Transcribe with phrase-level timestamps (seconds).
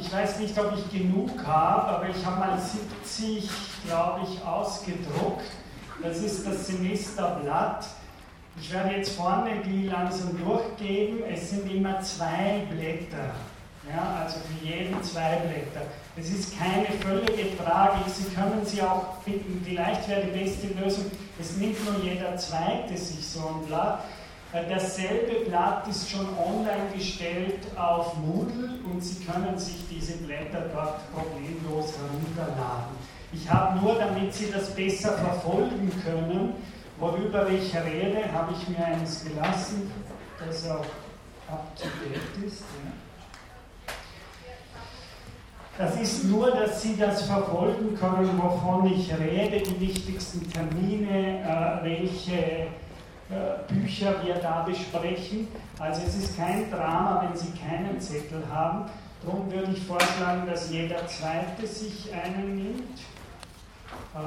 [0.00, 3.48] ich weiß nicht, ob ich genug habe, aber ich habe mal 70,
[3.86, 5.44] glaube ich, ausgedruckt.
[6.02, 7.86] Das ist das Semesterblatt.
[8.60, 11.22] Ich werde jetzt vorne die langsam durchgeben.
[11.30, 13.34] Es sind immer zwei Blätter.
[13.88, 15.86] Ja, also für jeden zwei Blätter.
[16.16, 18.12] Es ist keine völlige Tragik.
[18.12, 19.62] Sie können sie auch finden.
[19.64, 21.04] Vielleicht wäre die beste Lösung,
[21.38, 24.04] es nimmt nur jeder Zweite sich so ein Blatt.
[24.52, 31.00] Dasselbe Blatt ist schon online gestellt auf Moodle und Sie können sich diese Blätter dort
[31.12, 32.96] problemlos herunterladen.
[33.32, 36.54] Ich habe nur, damit Sie das besser verfolgen können,
[36.98, 39.90] worüber ich rede, habe ich mir eines gelassen,
[40.38, 40.84] das auch
[41.76, 42.64] date ist.
[45.76, 51.84] Das ist nur, dass Sie das verfolgen können, wovon ich rede, die wichtigsten Termine, äh,
[51.84, 52.66] welche äh,
[53.68, 55.48] Bücher wir da besprechen.
[55.78, 58.88] Also es ist kein Drama, wenn Sie keinen Zettel haben.
[59.24, 63.00] Darum würde ich vorschlagen, dass jeder Zweite sich einen nimmt.
[64.14, 64.18] Äh,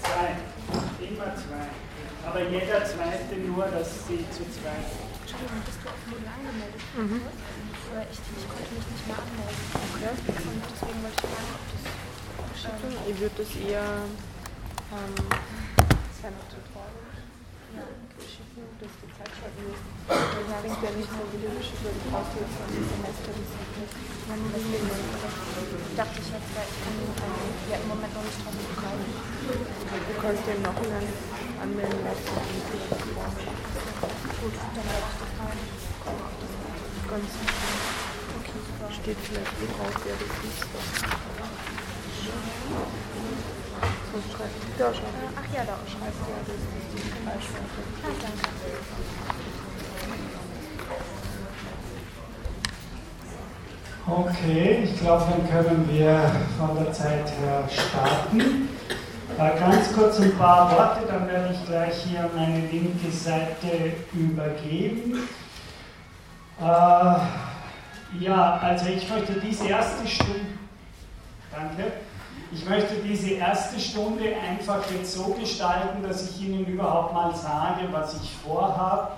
[0.00, 0.36] zwei,
[1.04, 1.68] immer zwei.
[2.26, 4.88] Aber jeder Zweite nur, dass Sie zu zweit.
[5.20, 6.80] Entschuldigung, bist du auf Moodle angemeldet?
[6.96, 7.20] Mhm.
[7.90, 9.60] Aber ich, ich konnte mich nicht mehr anmelden.
[9.94, 10.16] Okay.
[10.48, 12.00] Und deswegen wollte ich fragen, ob das.
[13.08, 13.84] Ich würde das eher
[14.90, 15.14] ähm,
[16.18, 17.14] seiner Tutorial
[17.78, 17.86] ja.
[18.18, 19.30] schicken, dass die Zeit.
[19.38, 19.54] Weil
[20.10, 23.70] ja, bringt ja nicht nur Video geschickt, weil du brauchst jetzt ein Semester, das ist
[23.78, 23.94] nicht.
[24.30, 24.90] Deswegen
[25.94, 29.14] dachte ich jetzt, weil ich kann ähm, ja im Moment noch nicht drauf zugreifen.
[29.14, 31.06] Du kannst dir noch Nachhinein
[31.62, 32.34] anmelden lassen.
[34.42, 35.60] Gut, dann werde ich das rein.
[37.10, 37.30] Ganz
[38.38, 38.90] okay, super.
[38.90, 40.66] Steht vielleicht drauf, wer das liest.
[44.12, 47.64] Ach ja, da schreibt ja, das ist die Beispiele.
[48.02, 48.50] Ah.
[54.12, 58.68] Okay, ich glaube, dann können wir von der Zeit her starten.
[59.38, 65.28] Äh, ganz kurz ein paar Worte, dann werde ich gleich hier meine linke Seite übergeben.
[66.60, 66.64] Äh,
[68.18, 70.58] ja, also ich möchte diese erste Stunde,
[71.52, 71.92] danke,
[72.52, 77.86] ich möchte diese erste Stunde einfach jetzt so gestalten, dass ich Ihnen überhaupt mal sage,
[77.92, 79.12] was ich vorhabe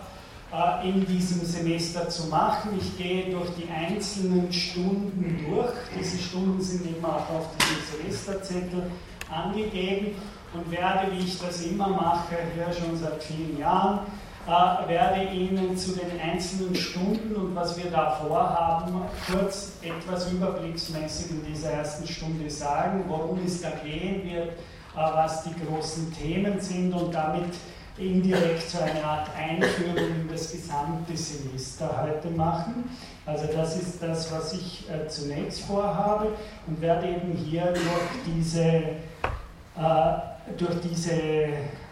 [0.52, 2.78] äh, in diesem Semester zu machen.
[2.78, 5.72] Ich gehe durch die einzelnen Stunden durch.
[5.98, 8.90] Diese Stunden sind immer auch auf diesem Semesterzettel
[9.30, 10.14] angegeben
[10.52, 14.00] und werde, wie ich das immer mache, hier schon seit vielen Jahren,
[14.46, 21.30] äh, werde Ihnen zu den einzelnen Stunden und was wir da vorhaben, kurz etwas überblicksmäßig
[21.30, 24.54] in dieser ersten Stunde sagen, worum es da gehen wird, äh,
[24.96, 27.54] was die großen Themen sind und damit
[27.98, 32.90] indirekt so eine Art Einführung in das gesamte Semester heute machen.
[33.26, 36.28] Also das ist das, was ich äh, zunächst vorhabe
[36.66, 37.82] und werde eben hier durch
[38.26, 41.12] diese, äh, durch diese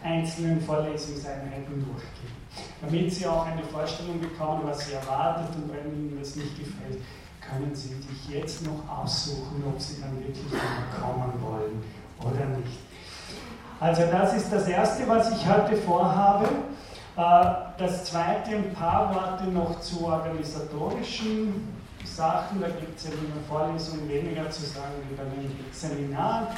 [0.03, 2.41] einzelnen Vorlesungseinheiten durchgehen
[2.81, 7.03] damit Sie auch eine Vorstellung bekommen, was Sie erwartet und wenn Ihnen das nicht gefällt,
[7.41, 10.61] können Sie sich jetzt noch aussuchen, ob Sie dann wirklich
[11.01, 11.83] kommen wollen
[12.21, 12.79] oder nicht.
[13.79, 16.47] Also das ist das Erste, was ich heute vorhabe.
[17.17, 17.45] Äh,
[17.79, 21.67] das Zweite, ein paar Worte noch zu organisatorischen
[22.05, 22.61] Sachen.
[22.61, 26.49] Da gibt es ja in der Vorlesung weniger zu sagen wie bei den Seminaren.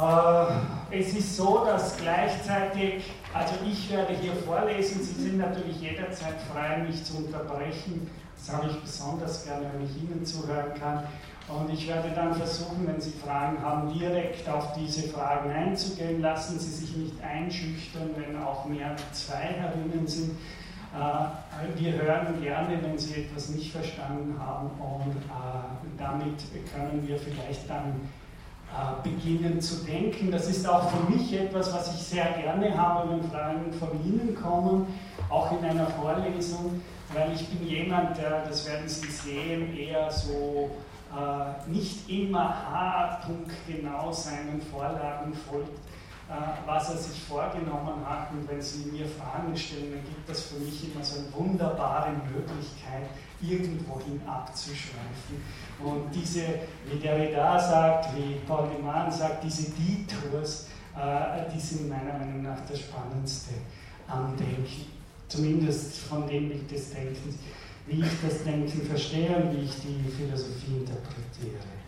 [0.00, 6.40] Äh, es ist so, dass gleichzeitig, also ich werde hier vorlesen, Sie sind natürlich jederzeit
[6.52, 8.10] frei, mich zu unterbrechen.
[8.36, 11.04] Das habe ich besonders gerne, wenn ich Ihnen zuhören kann.
[11.48, 16.22] Und ich werde dann versuchen, wenn Sie Fragen haben, direkt auf diese Fragen einzugehen.
[16.22, 20.30] Lassen Sie sich nicht einschüchtern, wenn auch mehr als zwei herinnen sind.
[20.94, 26.38] Äh, wir hören gerne, wenn Sie etwas nicht verstanden haben und äh, damit
[26.74, 28.00] können wir vielleicht dann
[29.02, 30.30] beginnen zu denken.
[30.30, 34.34] Das ist auch für mich etwas, was ich sehr gerne habe, wenn Fragen von Ihnen
[34.40, 34.86] kommen,
[35.28, 36.80] auch in einer Vorlesung,
[37.12, 40.70] weil ich bin jemand, der, das werden Sie sehen, eher so
[41.12, 45.99] äh, nicht immer haarpunktgenau seinen Vorlagen folgt, äh,
[46.66, 48.30] was er sich vorgenommen hat.
[48.32, 52.12] Und wenn Sie mir Fragen stellen, dann gibt das für mich immer so eine wunderbare
[52.12, 53.10] Möglichkeit,
[53.40, 55.42] irgendwohin abzuschweifen.
[55.82, 56.42] Und diese,
[56.86, 62.60] wie Derrida sagt, wie Paul Mann sagt, diese Detours, äh, die sind meiner Meinung nach
[62.68, 63.54] das Spannendste
[64.06, 64.86] am Denken.
[65.28, 67.36] Zumindest von dem Bild des Denkens,
[67.86, 71.79] wie ich das Denken verstehe und wie ich die Philosophie interpretiere.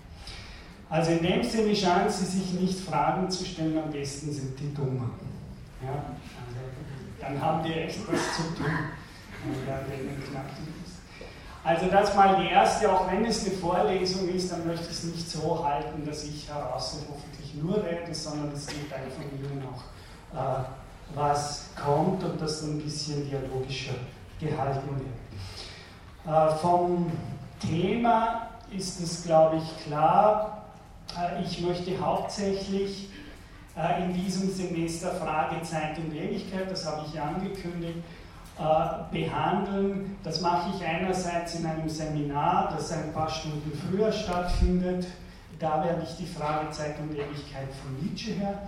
[0.92, 4.74] Also in dem Sinne scheinen Sie sich nicht Fragen zu stellen, am besten sind die
[4.74, 5.10] Dummen.
[5.82, 5.88] Ja?
[5.88, 6.60] Also,
[7.18, 8.66] dann haben die echt was zu tun.
[9.66, 9.80] Ja,
[11.64, 15.04] Also das mal die erste, auch wenn es eine Vorlesung ist, dann möchte ich es
[15.04, 19.24] nicht so halten, dass ich heraus und hoffentlich nur rede, sondern es geht einfach von
[19.38, 20.64] Ihnen auch, äh,
[21.14, 23.94] was kommt und das ein bisschen dialogischer
[24.38, 26.52] gehalten wird.
[26.52, 27.10] Äh, vom
[27.58, 30.58] Thema ist es, glaube ich, klar.
[31.17, 33.09] Äh, ich möchte hauptsächlich
[33.76, 37.99] äh, in diesem Semester Frage Zeit und Ewigkeit, das habe ich ja angekündigt,
[38.59, 40.17] äh, behandeln.
[40.23, 45.06] Das mache ich einerseits in einem Seminar, das ein paar Stunden früher stattfindet.
[45.59, 48.62] Da werde ich die Frage Zeit und Ewigkeit von Nietzsche her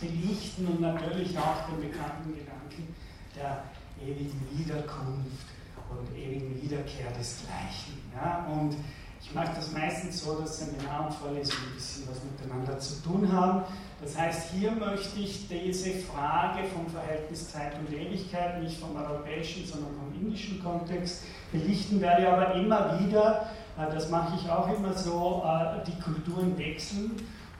[0.00, 2.94] belichten und natürlich auch den bekannten Gedanken
[3.36, 3.64] der
[4.02, 5.46] ewigen Wiederkunft
[5.90, 8.00] und ewigen Wiederkehr desgleichen.
[8.14, 8.46] Ja?
[8.50, 8.76] Und
[9.26, 13.32] ich mache das meistens so, dass Seminar und Vorlesung ein bisschen was miteinander zu tun
[13.32, 13.62] haben.
[14.02, 19.66] Das heißt, hier möchte ich diese Frage vom Verhältnis Zeit und Ewigkeit nicht vom europäischen,
[19.66, 23.48] sondern vom indischen Kontext belichten, werde aber immer wieder,
[23.78, 27.12] äh, das mache ich auch immer so, äh, die Kulturen wechseln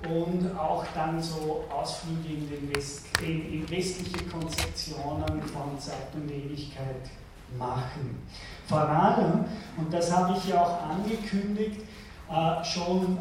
[0.08, 7.10] und auch dann so Ausflüge in, West, in, in westliche Konzeptionen von Zeit und Ewigkeit
[7.58, 8.22] machen.
[8.66, 9.44] Vor allem,
[9.76, 11.82] und das habe ich ja auch angekündigt,
[12.30, 13.18] äh, schon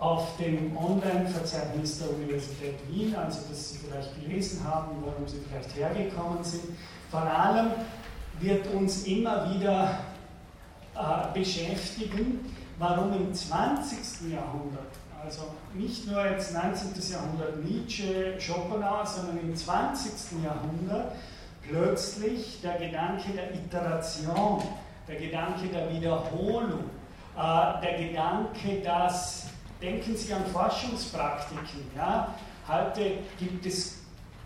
[0.00, 5.74] auf dem Online-Verzeichnis der Universität Wien, also das Sie vielleicht gelesen haben, warum Sie vielleicht
[5.76, 6.64] hergekommen sind.
[7.10, 7.70] Vor allem
[8.40, 9.98] wird uns immer wieder
[10.94, 14.32] äh, beschäftigen, warum im 20.
[14.32, 14.92] Jahrhundert,
[15.24, 15.44] also
[15.74, 16.90] nicht nur jetzt 19.
[17.10, 20.42] Jahrhundert Nietzsche, Schopenhauer, sondern im 20.
[20.44, 21.12] Jahrhundert
[21.68, 24.62] plötzlich der Gedanke der Iteration,
[25.08, 26.90] der Gedanke der Wiederholung,
[27.36, 29.44] äh, der Gedanke, dass
[29.84, 31.84] Denken Sie an Forschungspraktiken.
[31.94, 32.34] Ja?
[32.66, 33.98] Heute gibt es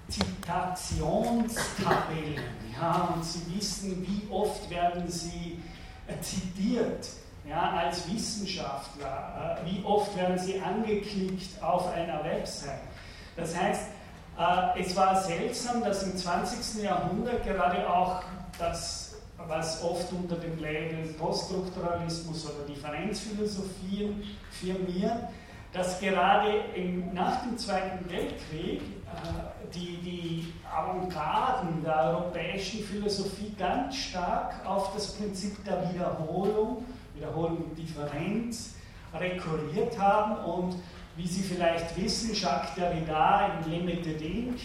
[0.08, 2.42] Zitationstabellen
[2.72, 3.14] ja?
[3.14, 5.62] und Sie wissen, wie oft werden Sie
[6.08, 7.08] äh, zitiert
[7.48, 12.80] ja, als Wissenschaftler, äh, wie oft werden Sie angeklickt auf einer Website.
[13.36, 13.90] Das heißt,
[14.76, 16.82] es war seltsam, dass im 20.
[16.82, 18.22] Jahrhundert gerade auch
[18.58, 19.08] das
[19.46, 25.16] was oft unter dem Label Poststrukturalismus oder Differenzphilosophien firmiert,
[25.72, 33.96] dass gerade im, nach dem Zweiten Weltkrieg äh, die, die Avantgarden der europäischen Philosophie ganz
[33.96, 38.74] stark auf das Prinzip der Wiederholung, Wiederholung und Differenz
[39.14, 40.76] rekurriert haben und
[41.18, 44.60] wie Sie vielleicht wissen, Jacques Derrida in Le Méthodinque,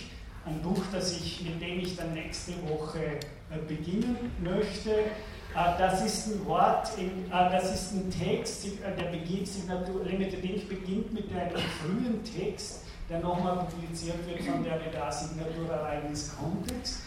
[0.45, 4.91] ein Buch, das ich, mit dem ich dann nächste Woche äh, beginnen möchte.
[4.91, 10.69] Äh, das ist ein Wort, äh, das ist ein Text, der beginnt, Signatur, Limited Link
[10.69, 17.01] beginnt mit einem frühen Text, der nochmal publiziert wird von der Derrida-Signatur Ereignis Kontext.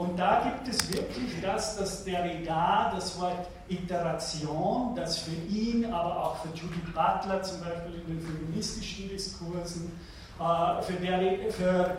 [0.00, 6.24] Und da gibt es wirklich das, dass Derrida das Wort Iteration, das für ihn, aber
[6.24, 9.92] auch für Judith Butler zum Beispiel in den feministischen Diskursen,
[10.38, 11.98] für, Derrida, für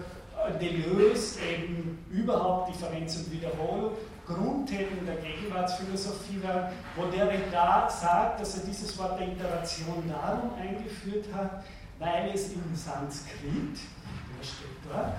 [0.60, 3.92] Deleuze eben überhaupt Differenz und Wiederholung
[4.26, 10.50] Grundthemen der Gegenwartsphilosophie waren, wo der da sagt, dass er dieses Wort der Interation darum
[10.60, 11.64] eingeführt hat,
[12.00, 15.14] weil es im Sanskrit, der steht dort,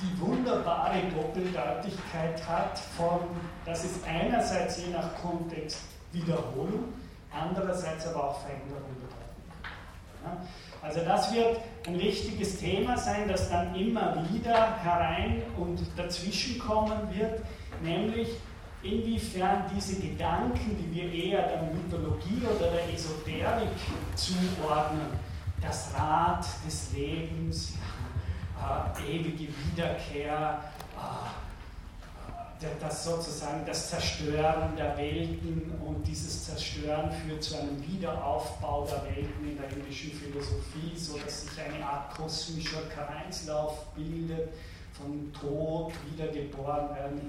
[0.00, 3.20] die wunderbare Doppeldeutigkeit hat, von,
[3.64, 5.80] dass es einerseits je nach Kontext
[6.12, 6.92] Wiederholung,
[7.32, 10.32] andererseits aber auch Veränderung bedeuten kann.
[10.32, 10.46] Ja?
[10.82, 17.08] Also das wird ein wichtiges Thema sein, das dann immer wieder herein und dazwischen kommen
[17.14, 17.40] wird,
[17.82, 18.28] nämlich
[18.82, 23.70] inwiefern diese Gedanken, die wir eher der Mythologie oder der Esoterik
[24.14, 25.06] zuordnen,
[25.62, 27.72] das Rad des Lebens,
[28.98, 30.62] äh, ewige Wiederkehr,
[30.96, 31.44] äh,
[32.80, 39.50] das sozusagen das Zerstören der Welten und dieses Zerstören führt zu einem Wiederaufbau der Welten
[39.50, 44.48] in der indischen Philosophie, so dass sich eine Art kosmischer Kreislauf bildet,
[44.94, 47.20] von Tod, wiedergeboren werden.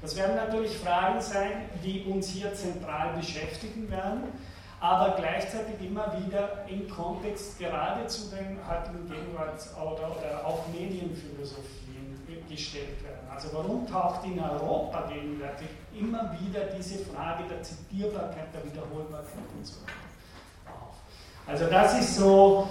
[0.00, 4.24] Das werden natürlich Fragen sein, die uns hier zentral beschäftigen werden,
[4.82, 12.18] aber gleichzeitig immer wieder im Kontext gerade zu den heutigen Gegenwarts- oder, oder auch Medienphilosophien
[12.50, 13.20] gestellt werden.
[13.32, 19.64] Also warum taucht in Europa gegenwärtig immer wieder diese Frage der Zitierbarkeit, der Wiederholbarkeit und
[19.64, 19.92] so weiter
[20.68, 20.96] auf?
[21.46, 22.66] Also das ist so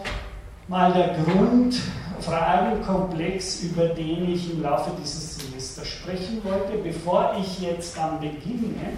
[0.67, 6.77] mal der Grundfragenkomplex, über den ich im Laufe dieses Semesters sprechen wollte.
[6.77, 8.97] Bevor ich jetzt dann beginne,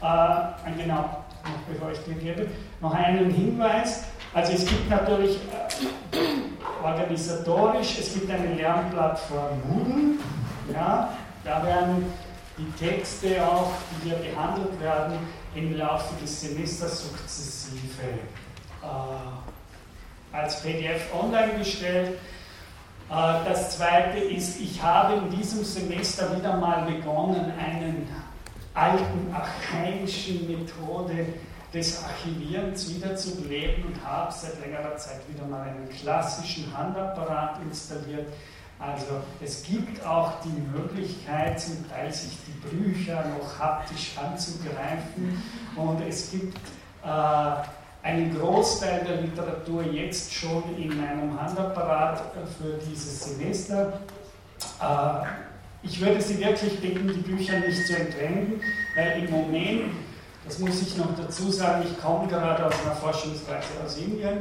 [0.00, 0.38] äh,
[0.76, 2.48] genau, noch bevor ich gebe,
[2.80, 4.04] noch einen Hinweis.
[4.34, 10.18] Also es gibt natürlich äh, organisatorisch, es gibt eine Lernplattform Moodle,
[10.72, 11.12] ja,
[11.44, 12.12] da werden
[12.58, 15.18] die Texte auch, die hier behandelt werden,
[15.54, 18.02] im Laufe des Semesters sukzessive
[18.82, 22.18] äh, als PDF online gestellt.
[23.10, 28.08] Äh, das zweite ist, ich habe in diesem Semester wieder mal begonnen, einen
[28.76, 31.26] alten archaischen Methode
[31.72, 38.28] des Archivierens wiederzubeleben und habe seit längerer Zeit wieder mal einen klassischen Handapparat installiert.
[38.78, 45.42] Also es gibt auch die Möglichkeit, zum Teil sich die Bücher noch haptisch anzugreifen
[45.76, 46.58] und es gibt
[47.02, 52.20] äh, einen Großteil der Literatur jetzt schon in meinem Handapparat
[52.58, 54.00] für dieses Semester.
[54.80, 55.45] Äh,
[55.86, 58.60] ich würde Sie wirklich bitten, die Bücher nicht zu entwenden,
[58.94, 59.92] weil im Moment,
[60.44, 64.40] das muss ich noch dazu sagen, ich komme gerade aus einer Forschungsreise aus Indien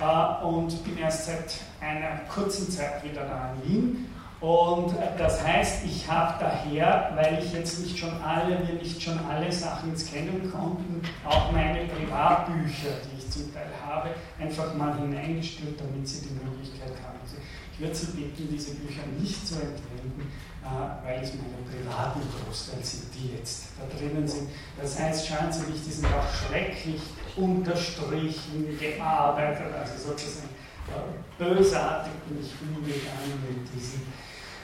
[0.00, 4.06] äh, und bin erst seit einer kurzen Zeit wieder da in Wien
[4.40, 9.18] und das heißt, ich habe daher, weil ich jetzt nicht schon alle, wir nicht schon
[9.30, 15.80] alle Sachen scannen konnten, auch meine Privatbücher, die ich zum Teil habe, einfach mal hineingestellt,
[15.80, 17.18] damit Sie die Möglichkeit haben.
[17.22, 17.36] Also
[17.72, 20.55] ich würde Sie bitten, diese Bücher nicht zu entwenden, äh,
[21.04, 24.48] weil es meine privaten Großteil sind, die jetzt da drinnen sind.
[24.80, 27.00] Das heißt, schauen Sie sich, die sind auch schrecklich
[27.36, 30.48] unterstrichen, gearbeitet, also sozusagen
[30.88, 34.02] äh, bösartig mich umgegangen mit diesen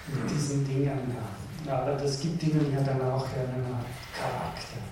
[0.09, 1.15] mit diesen Dingen.
[1.67, 1.75] Ja.
[1.75, 3.65] Aber das gibt ihnen ja dann auch einen
[4.13, 4.92] Charakter, ich.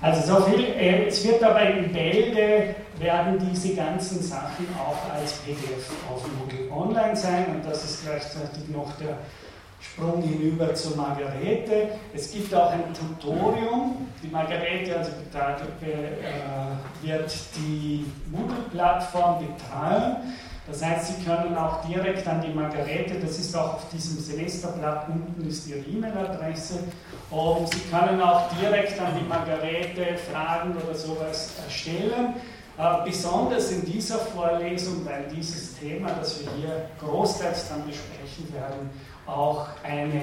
[0.00, 5.34] Also so viel, äh, es wird aber in Bälde, werden diese ganzen Sachen auch als
[5.38, 9.18] PDF auf Moodle online sein und das ist gleichzeitig noch der
[9.80, 11.90] Sprung hinüber zur Margarete.
[12.12, 14.08] Es gibt auch ein Tutorium.
[14.22, 20.16] Die Margarete also äh, wird die Moodle-Plattform betreuen.
[20.68, 25.08] Das heißt, Sie können auch direkt an die Margarete, das ist auch auf diesem Semesterblatt
[25.08, 26.80] unten ist Ihre E-Mail-Adresse,
[27.30, 32.34] und Sie können auch direkt an die Margarete Fragen oder sowas stellen.
[32.78, 38.90] Äh, besonders in dieser Vorlesung, weil dieses Thema, das wir hier großteils dann besprechen werden,
[39.26, 40.22] auch eine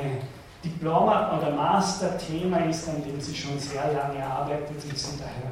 [0.63, 5.51] Diploma- oder Master-Thema ist, an dem Sie schon sehr lange arbeiten und sind daher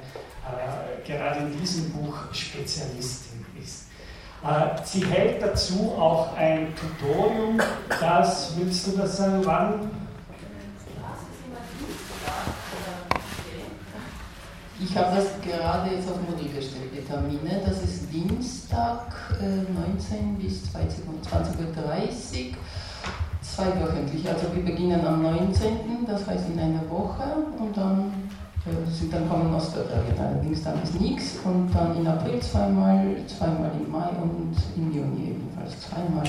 [0.58, 3.43] äh, gerade in diesem Buch Spezialistin.
[4.44, 9.90] Äh, sie hält dazu auch ein Tutorium, das, willst du das sagen, wann?
[14.82, 17.62] Ich habe das gerade jetzt auf Moodle gestellt, die Termine.
[17.66, 22.58] Das ist Dienstag, äh, 19 bis 20.30 Uhr,
[23.42, 24.28] zweiwöchentlich.
[24.28, 27.24] Also wir beginnen am 19., das heißt in einer Woche,
[27.58, 28.12] und dann
[28.90, 33.92] sind dann kommen Osterferien, allerdings dann ist nichts und dann in April zweimal, zweimal im
[33.92, 36.24] Mai und im Juni ebenfalls zweimal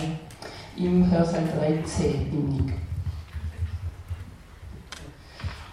[0.76, 2.72] im Hörsaal 3c im.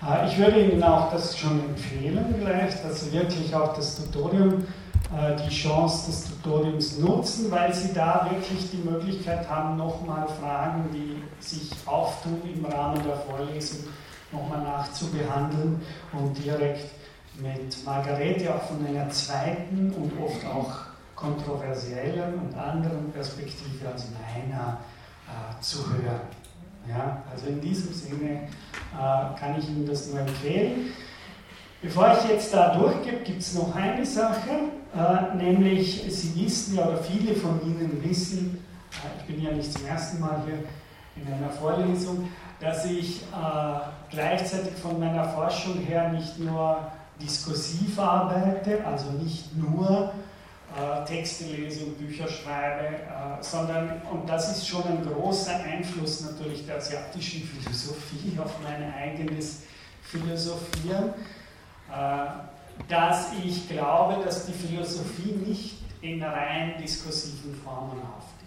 [0.03, 2.25] Ah, ich würde Ihnen auch das schon empfehlen
[2.83, 4.63] dass Sie wirklich auch das Tutorium,
[5.15, 10.85] äh, die Chance des Tutoriums nutzen, weil Sie da wirklich die Möglichkeit haben, nochmal Fragen,
[10.93, 13.89] die sich auftun im Rahmen der Vorlesung,
[14.31, 15.81] nochmal nachzubehandeln
[16.13, 16.89] und direkt
[17.39, 24.79] mit Margarete auch von einer zweiten und oft auch kontroversiellen und anderen Perspektive als meiner
[25.27, 26.21] äh, zu hören.
[26.87, 28.47] Ja, also in diesem Sinne
[28.93, 30.91] äh, kann ich Ihnen das nur empfehlen.
[31.81, 34.49] Bevor ich jetzt da durchgebe, gibt es noch eine Sache,
[34.95, 39.71] äh, nämlich Sie wissen ja, oder viele von Ihnen wissen, äh, ich bin ja nicht
[39.71, 40.63] zum ersten Mal hier
[41.23, 42.29] in einer Vorlesung,
[42.61, 50.13] dass ich äh, gleichzeitig von meiner Forschung her nicht nur diskursiv arbeite, also nicht nur
[50.75, 56.21] äh, Texte lese und Bücher schreibe, äh, sondern, und das ist schon ein großer Einfluss
[56.21, 59.63] natürlich der asiatischen Philosophie auf mein eigenes
[60.03, 61.13] Philosophieren,
[61.89, 62.25] äh,
[62.87, 68.40] dass ich glaube, dass die Philosophie nicht in rein diskursiven Formen auftritt.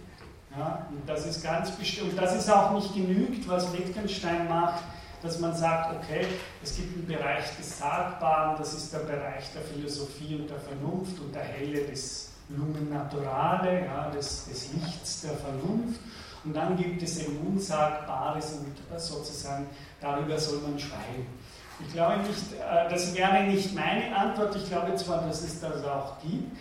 [0.57, 4.85] Ja, und das ist ganz bestimmt, und das ist auch nicht genügt, was Wittgenstein macht,
[5.21, 6.27] dass man sagt, okay,
[6.63, 11.19] es gibt einen Bereich des Sagbaren, das ist der Bereich der Philosophie und der Vernunft
[11.19, 15.99] und der Helle des Lumen Naturale, ja, des, des Lichts der Vernunft.
[16.45, 19.67] Und dann gibt es eben Unsagbares und sozusagen
[20.01, 21.27] darüber soll man schweigen.
[21.81, 25.83] Ich glaube nicht, äh, das wäre nicht meine Antwort, ich glaube zwar, dass es das
[25.85, 26.55] auch gibt,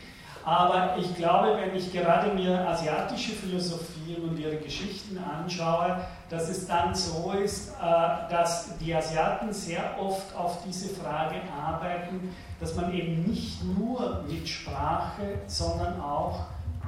[0.45, 6.67] aber ich glaube, wenn ich gerade mir asiatische Philosophien und ihre Geschichten anschaue, dass es
[6.67, 11.35] dann so ist, äh, dass die Asiaten sehr oft auf diese Frage
[11.65, 16.41] arbeiten, dass man eben nicht nur mit Sprache, sondern auch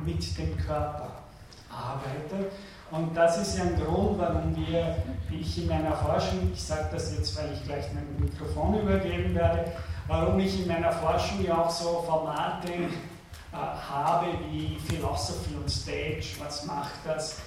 [0.04, 1.10] mit dem Körper
[1.70, 2.52] arbeitet.
[2.92, 4.98] Und das ist ja ein Grund, warum wir,
[5.32, 9.72] ich in meiner Forschung, ich sage das jetzt, weil ich gleich mein Mikrofon übergeben werde,
[10.08, 12.72] warum ich in meiner Forschung ja auch so Formate
[13.56, 17.38] habe wie Philosophy on Stage, was macht das,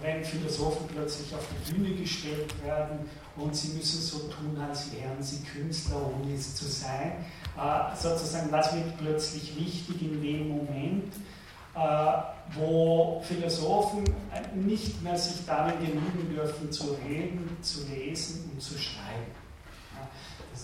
[0.00, 3.00] wenn Philosophen plötzlich auf die Bühne gestellt werden
[3.36, 7.24] und sie müssen so tun, als wären sie Künstler, ohne es zu sein.
[7.58, 11.12] Äh, sozusagen, was wird plötzlich wichtig in dem Moment,
[11.74, 14.04] äh, wo Philosophen
[14.54, 19.40] nicht mehr sich darin genügen dürfen, zu reden, zu lesen und zu schreiben.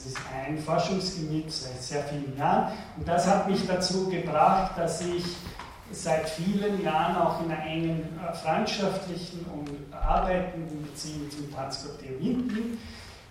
[0.07, 5.25] Ist ein Forschungsgebiet seit sehr vielen Jahren und das hat mich dazu gebracht, dass ich
[5.91, 12.19] seit vielen Jahren auch in einer engen äh, freundschaftlichen und arbeitenden Beziehung zum Tanzgott der
[12.19, 12.79] Wien bin.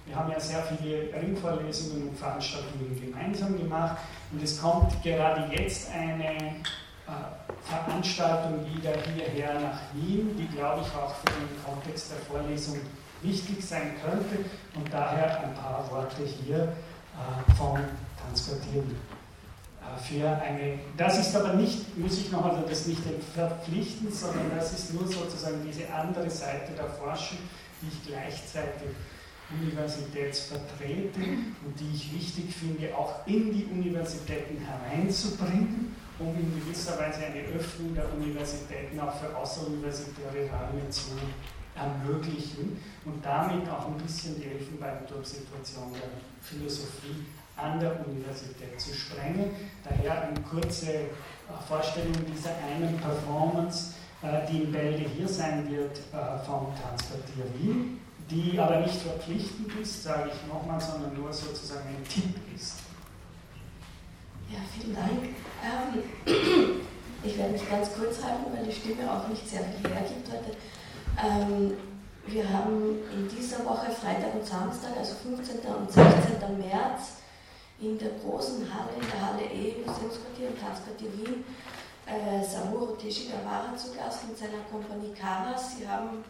[0.05, 3.97] Wir haben ja sehr viele Ringvorlesungen und Veranstaltungen gemeinsam gemacht
[4.31, 7.11] und es kommt gerade jetzt eine äh,
[7.63, 12.79] Veranstaltung wieder hierher nach Wien, die glaube ich auch für den Kontext der Vorlesung
[13.25, 17.79] wichtig sein könnte und daher ein paar Worte hier äh, vom
[18.21, 18.95] Tanzquartier Wien.
[19.81, 23.01] Äh, für eine, das ist aber nicht, muss ich noch also das nicht
[23.33, 27.39] verpflichten, sondern das ist nur sozusagen diese andere Seite der Forschung,
[27.81, 28.89] die ich gleichzeitig
[29.61, 37.25] universitätsvertrete und die ich wichtig finde, auch in die Universitäten hereinzubringen, um in gewisser Weise
[37.25, 41.11] eine Öffnung der Universitäten auch für außeruniversitäre Räume zu
[41.75, 46.09] ermöglichen und damit auch ein bisschen die Elfenbeinturmsituation der
[46.41, 47.25] Philosophie
[47.57, 49.51] an der Universität zu sprengen.
[49.83, 51.07] Daher eine kurze äh,
[51.67, 57.99] Vorstellung dieser einen Performance, äh, die in Bälde hier sein wird äh, vom Tanzquartier Wien,
[58.29, 62.79] die aber nicht verpflichtend ist, sage ich nochmal, sondern nur sozusagen ein Tipp ist.
[64.49, 65.11] Ja, vielen Dank.
[65.63, 66.03] Ähm,
[67.23, 70.57] ich werde mich ganz kurz halten, weil die Stimme auch nicht sehr viel hergibt heute.
[71.23, 71.77] Ähm,
[72.27, 75.59] wir haben in dieser Woche Freitag und Samstag, also 15.
[75.59, 76.57] und 16.
[76.57, 77.21] März,
[77.79, 81.45] in der großen Halle, in der Halle E, Museumsquartier und Tanzquartier Wien,
[82.07, 85.77] äh, Samuro Teshigawara zu Gast mit seiner Kompanie Karas.
[85.77, 86.23] Sie haben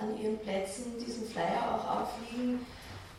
[0.00, 2.66] an ihren Plätzen diesen Flyer auch aufliegen.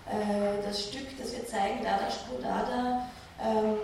[0.05, 3.09] Äh, das Stück, das wir zeigen, Dada Sprodada,
[3.43, 3.77] ähm,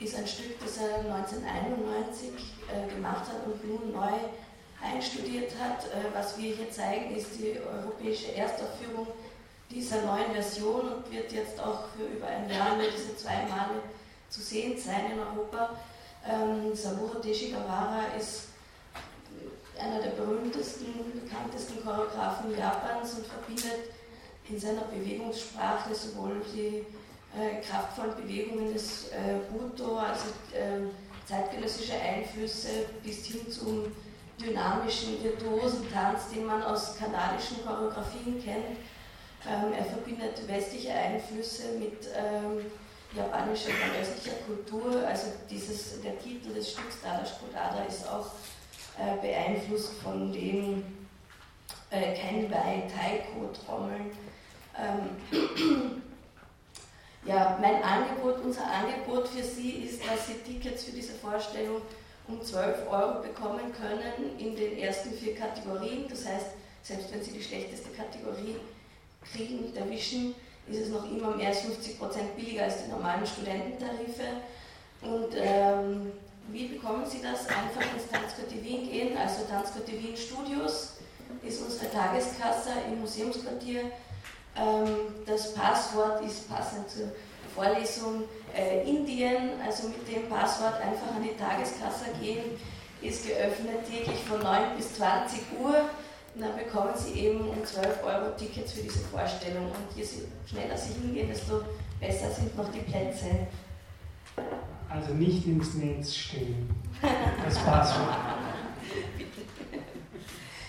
[0.00, 2.30] ist ein Stück, das er 1991
[2.68, 4.12] äh, gemacht hat und nun neu
[4.84, 5.84] einstudiert hat.
[5.84, 9.06] Äh, was wir hier zeigen, ist die europäische Erstaufführung
[9.70, 13.82] dieser neuen Version und wird jetzt auch für über ein Jahr diese zwei Male
[14.28, 15.70] zu sehen sein in Europa.
[16.28, 18.48] Ähm, Saburo Deshigawara ist
[19.78, 20.86] einer der berühmtesten,
[21.20, 23.90] bekanntesten Choreografen Japans und verbindet
[24.48, 26.84] in seiner Bewegungssprache sowohl die
[27.36, 30.86] äh, kraftvollen Bewegungen des äh, Buto, also äh,
[31.26, 33.86] zeitgenössische Einflüsse, bis hin zum
[34.40, 38.78] dynamischen, virtuosen Tanz, den man aus kanadischen Choreografien kennt
[39.46, 42.64] ähm, er verbindet westliche Einflüsse mit ähm,
[43.14, 45.06] japanischer und östlicher Kultur.
[45.06, 48.26] Also dieses, der Titel des Stücks Dada Skodada ist auch
[48.98, 50.82] äh, beeinflusst von dem
[51.90, 54.12] äh, Kenbai Taiko-Trommeln.
[54.78, 56.02] Ähm,
[57.26, 61.82] ja, mein Angebot, unser Angebot für Sie ist, dass Sie Tickets für diese Vorstellung
[62.28, 66.06] um 12 Euro bekommen können in den ersten vier Kategorien.
[66.08, 66.46] Das heißt,
[66.82, 68.56] selbst wenn Sie die schlechteste Kategorie
[69.32, 70.34] kriegen, erwischen,
[70.68, 74.22] ist es noch immer mehr als 50 Prozent billiger als die normalen Studententarife.
[75.02, 76.12] Und ähm,
[76.48, 77.46] wie bekommen Sie das?
[77.48, 80.94] Einfach ins Tanzquartier Wien gehen, also Tanzquartier Wien Studios
[81.42, 83.80] ist unsere Tageskasse im Museumsquartier.
[84.56, 84.88] Ähm,
[85.26, 87.12] das Passwort ist passend zur
[87.54, 92.44] Vorlesung äh, Indien, also mit dem Passwort einfach an die Tageskasse gehen,
[93.02, 95.90] ist geöffnet täglich von 9 bis 20 Uhr
[96.36, 99.66] dann bekommen Sie eben um 12 Euro Tickets für diese Vorstellung.
[99.66, 100.04] Und je
[100.48, 101.62] schneller Sie hingehen, desto
[102.00, 103.46] besser sind noch die Plätze.
[104.88, 106.74] Also nicht ins Netz stellen.
[107.44, 108.16] Das Passwort.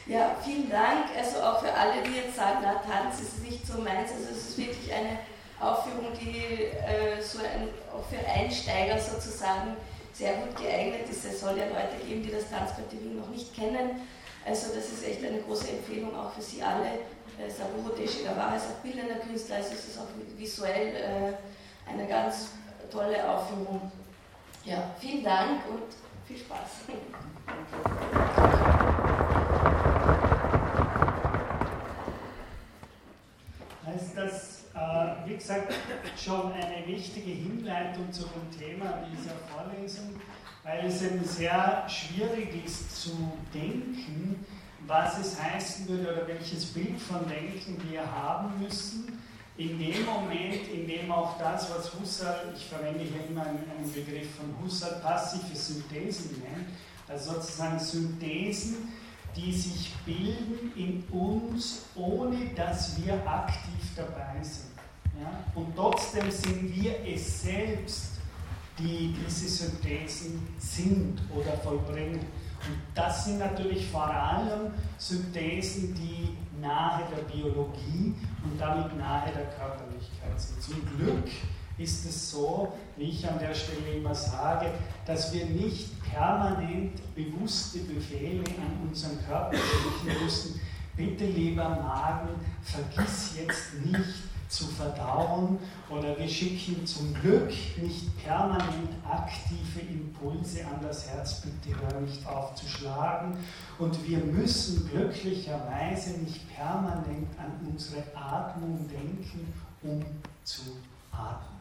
[0.08, 1.06] Ja, vielen Dank.
[1.18, 4.12] Also auch für alle, die jetzt sagen, na, Tanz ist nicht so meins.
[4.12, 5.18] Also es ist wirklich eine
[5.60, 9.78] Aufführung, die äh, so ein, auch für Einsteiger sozusagen
[10.14, 11.26] sehr gut geeignet ist.
[11.26, 14.02] Es soll ja Leute geben, die das Tanzpartie noch nicht kennen.
[14.46, 17.00] Also das ist echt eine große Empfehlung auch für Sie alle.
[17.38, 21.34] Äh, Saburo Deshigawa ist auch bildender Künstler, also es ist auch visuell äh,
[21.90, 22.52] eine ganz
[22.92, 23.92] tolle Aufführung.
[24.64, 25.84] Ja, vielen Dank und
[26.28, 26.86] viel Spaß.
[33.86, 35.74] Heißt das, äh, wie gesagt,
[36.18, 40.16] schon eine wichtige Hinleitung zu dem Thema dieser Vorlesung
[40.66, 43.12] weil es eben sehr schwierig ist zu
[43.54, 44.44] denken,
[44.88, 49.22] was es heißen würde oder welches Bild von Denken wir haben müssen,
[49.58, 54.36] in dem Moment, in dem auch das, was Husserl, ich verwende hier immer einen, Begriff
[54.36, 56.68] von Husserl, passive Synthesen nennt,
[57.08, 58.92] also sozusagen Synthesen,
[59.36, 64.75] die sich bilden in uns, ohne dass wir aktiv dabei sind.
[65.22, 65.44] Ja?
[65.54, 68.16] Und trotzdem sind wir es selbst,
[68.78, 72.20] die diese Synthesen sind oder vollbringen.
[72.20, 79.46] Und das sind natürlich vor allem Synthesen, die nahe der Biologie und damit nahe der
[79.46, 80.62] Körperlichkeit sind.
[80.62, 81.30] Zum Glück
[81.78, 84.72] ist es so, wie ich an der Stelle immer sage,
[85.06, 90.62] dass wir nicht permanent bewusste Befehle an unseren Körper schicken müssen.
[90.96, 92.30] Bitte, lieber Magen,
[92.62, 95.58] vergiss jetzt nicht zu verdauen
[95.90, 102.26] oder wir schicken zum Glück nicht permanent aktive Impulse an das Herz, bitte hör nicht
[102.28, 103.38] auf zu schlagen
[103.80, 109.54] und wir müssen glücklicherweise nicht permanent an unsere Atmung denken,
[109.84, 110.04] um
[110.44, 110.62] zu
[111.12, 111.60] atmen.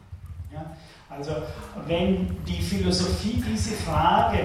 [0.53, 0.75] Ja?
[1.09, 1.31] Also
[1.87, 4.43] wenn die Philosophie diese Frage,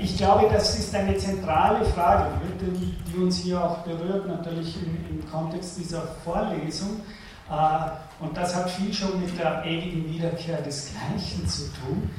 [0.00, 2.30] ich glaube, das ist eine zentrale Frage,
[2.60, 7.00] die, uns hier auch berührt, natürlich im, im Kontext dieser Vorlesung.
[7.50, 12.10] Äh, und das hat viel schon mit der ewigen Wiederkehr des Gleichen zu tun.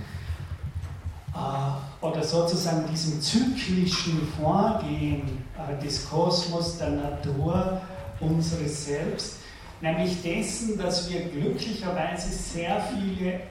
[1.33, 5.43] Äh, oder sozusagen diesem zyklischen Vorgehen
[5.83, 7.81] des Kosmos, der Natur,
[8.19, 9.37] unseres Selbst
[9.81, 13.41] nämlich dessen, dass wir glücklicherweise sehr viele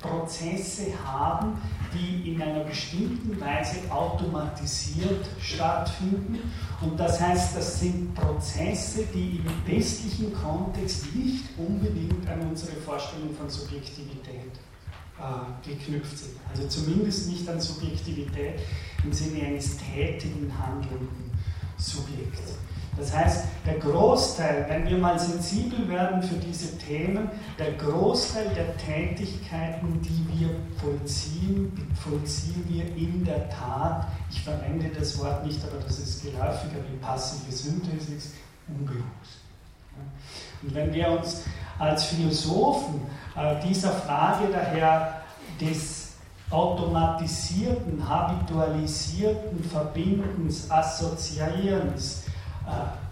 [0.00, 1.60] Prozesse haben,
[1.92, 6.38] die in einer bestimmten Weise automatisiert stattfinden.
[6.80, 13.34] Und das heißt, das sind Prozesse, die im westlichen Kontext nicht unbedingt an unsere Vorstellung
[13.34, 14.52] von Subjektivität
[15.18, 16.36] äh, geknüpft sind.
[16.50, 18.60] Also zumindest nicht an Subjektivität
[19.04, 21.30] im Sinne eines tätigen, handelnden
[21.78, 22.58] Subjekts.
[22.98, 27.28] Das heißt, der Großteil, wenn wir mal sensibel werden für diese Themen,
[27.58, 35.18] der Großteil der Tätigkeiten, die wir vollziehen, vollziehen wir in der Tat, ich verwende das
[35.18, 38.32] Wort nicht, aber das ist geläufiger wie passive Synthesis,
[38.68, 39.40] unbewusst.
[40.62, 41.42] Und wenn wir uns
[41.78, 43.02] als Philosophen
[43.36, 45.20] äh, dieser Frage daher
[45.60, 46.06] des
[46.50, 52.25] automatisierten, habitualisierten Verbindens, Assoziierens,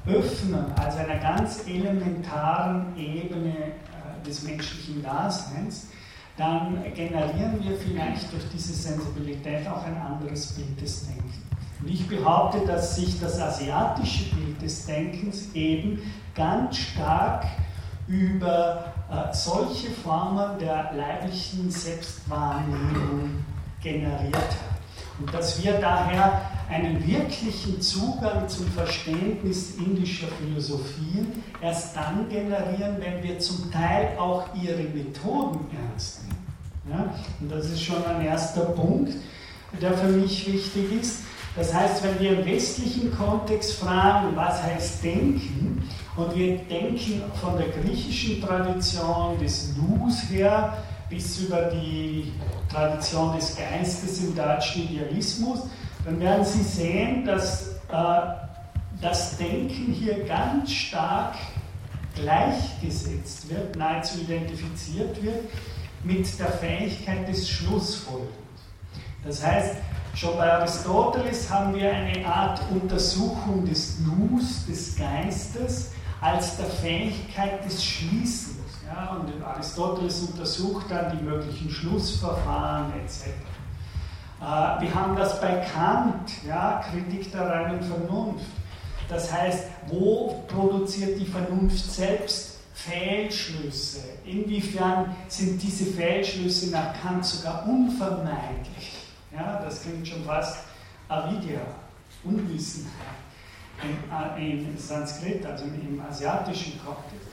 [0.06, 5.88] öffnen als einer ganz elementaren Ebene äh, des menschlichen Daseins,
[6.36, 11.34] dann generieren wir vielleicht durch diese Sensibilität auch ein anderes Bild des Denkens.
[11.80, 16.00] Und ich behaupte, dass sich das asiatische Bild des Denkens eben
[16.34, 17.46] ganz stark
[18.06, 23.44] über äh, solche Formen der leiblichen Selbstwahrnehmung
[23.82, 24.56] generiert hat.
[25.18, 26.40] Und dass wir daher
[26.70, 34.46] einen wirklichen Zugang zum Verständnis indischer Philosophien erst dann generieren, wenn wir zum Teil auch
[34.54, 36.46] ihre Methoden ernst nehmen.
[36.90, 37.14] Ja?
[37.40, 39.14] Und das ist schon ein erster Punkt,
[39.80, 41.20] der für mich wichtig ist.
[41.56, 47.56] Das heißt, wenn wir im westlichen Kontext fragen, was heißt Denken, und wir denken von
[47.56, 50.76] der griechischen Tradition des Nus her
[51.08, 52.32] bis über die
[52.68, 55.60] Tradition des Geistes im deutschen Idealismus,
[56.04, 58.20] dann werden Sie sehen, dass äh,
[59.00, 61.34] das Denken hier ganz stark
[62.14, 65.44] gleichgesetzt wird, nahezu identifiziert wird
[66.04, 68.30] mit der Fähigkeit des Schlussfolgerns.
[69.24, 69.76] Das heißt,
[70.14, 77.64] schon bei Aristoteles haben wir eine Art Untersuchung des Nus, des Geistes, als der Fähigkeit
[77.64, 78.54] des Schließens.
[78.86, 83.30] Ja, und Aristoteles untersucht dann die möglichen Schlussverfahren etc.
[84.40, 88.46] Äh, wir haben das bei Kant, ja, Kritik der reinen Vernunft.
[89.08, 94.00] Das heißt, wo produziert die Vernunft selbst Fehlschlüsse?
[94.24, 98.92] Inwiefern sind diese Fehlschlüsse nach Kant sogar unvermeidlich?
[99.32, 100.64] Ja, das klingt schon fast
[101.08, 101.60] Avidya,
[102.24, 102.90] Unwissenheit
[103.82, 107.28] im, äh, im Sanskrit, also im asiatischen Kontext.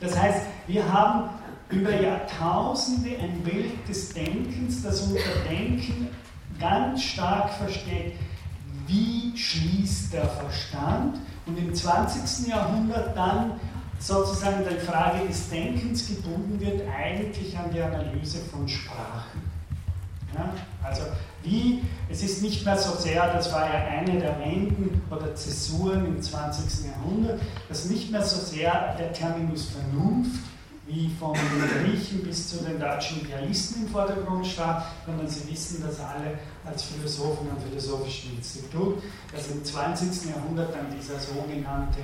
[0.00, 1.30] Das heißt, wir haben
[1.70, 6.08] über Jahrtausende ein Bild des Denkens, das unter Denken
[6.58, 8.14] ganz stark versteht,
[8.86, 12.48] wie schließt der Verstand und im 20.
[12.48, 13.52] Jahrhundert dann
[13.98, 19.40] sozusagen der Frage des Denkens gebunden wird, eigentlich an die Analyse von Sprachen.
[20.34, 21.02] Ja, also
[21.42, 26.04] wie, es ist nicht mehr so sehr, das war ja eine der Wenden oder Zäsuren
[26.04, 26.86] im 20.
[26.86, 30.40] Jahrhundert, dass nicht mehr so sehr der Terminus Vernunft
[30.86, 35.82] wie von den Griechen bis zu den deutschen Idealisten im Vordergrund stand, sondern sie wissen
[35.84, 40.30] das alle als Philosophen am Philosophischen Institut, dass im 20.
[40.30, 42.00] Jahrhundert dann dieser sogenannte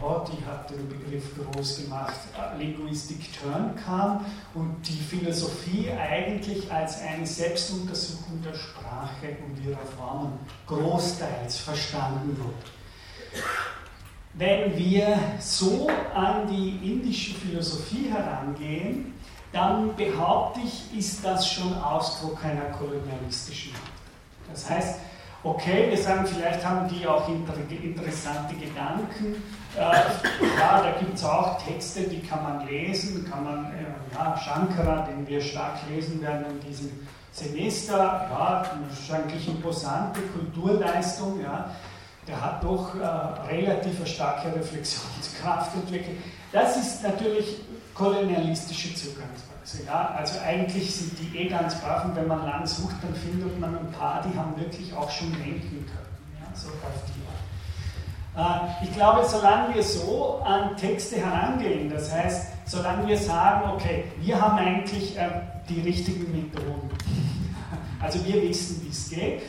[0.00, 2.14] Rotti hat den Begriff groß gemacht,
[2.56, 10.38] Linguistic Turn kam und die Philosophie eigentlich als eine Selbstuntersuchung der Sprache und ihrer Formen
[10.66, 12.54] großteils verstanden wurde.
[14.34, 19.14] Wenn wir so an die indische Philosophie herangehen,
[19.52, 23.82] dann behaupte ich, ist das schon Ausdruck einer kolonialistischen Macht.
[24.48, 25.00] Das heißt,
[25.42, 29.42] okay, wir sagen, vielleicht haben die auch interessante Gedanken.
[29.76, 34.36] Äh, ja, da gibt es auch Texte, die kann man lesen, kann man, äh, ja,
[34.36, 36.90] Shankara, den wir stark lesen werden in diesem
[37.32, 41.70] Semester, ja, ist eigentlich imposante Kulturleistung, ja
[42.26, 46.18] der hat doch äh, relativ starke Reflexionskraft entwickelt.
[46.52, 47.60] Das ist natürlich
[47.94, 49.86] kolonialistische Zugangsweise.
[49.86, 50.14] Ja?
[50.16, 53.76] Also eigentlich sind die eh ganz brav und wenn man lang sucht, dann findet man
[53.76, 56.40] ein paar, die haben wirklich auch schon denken können.
[56.40, 56.56] Ja?
[56.56, 57.20] So auf die.
[58.36, 64.04] Äh, ich glaube, solange wir so an Texte herangehen, das heißt, solange wir sagen, okay,
[64.20, 65.28] wir haben eigentlich äh,
[65.68, 66.90] die richtigen Methoden,
[68.00, 69.42] also wir wissen, wie es geht,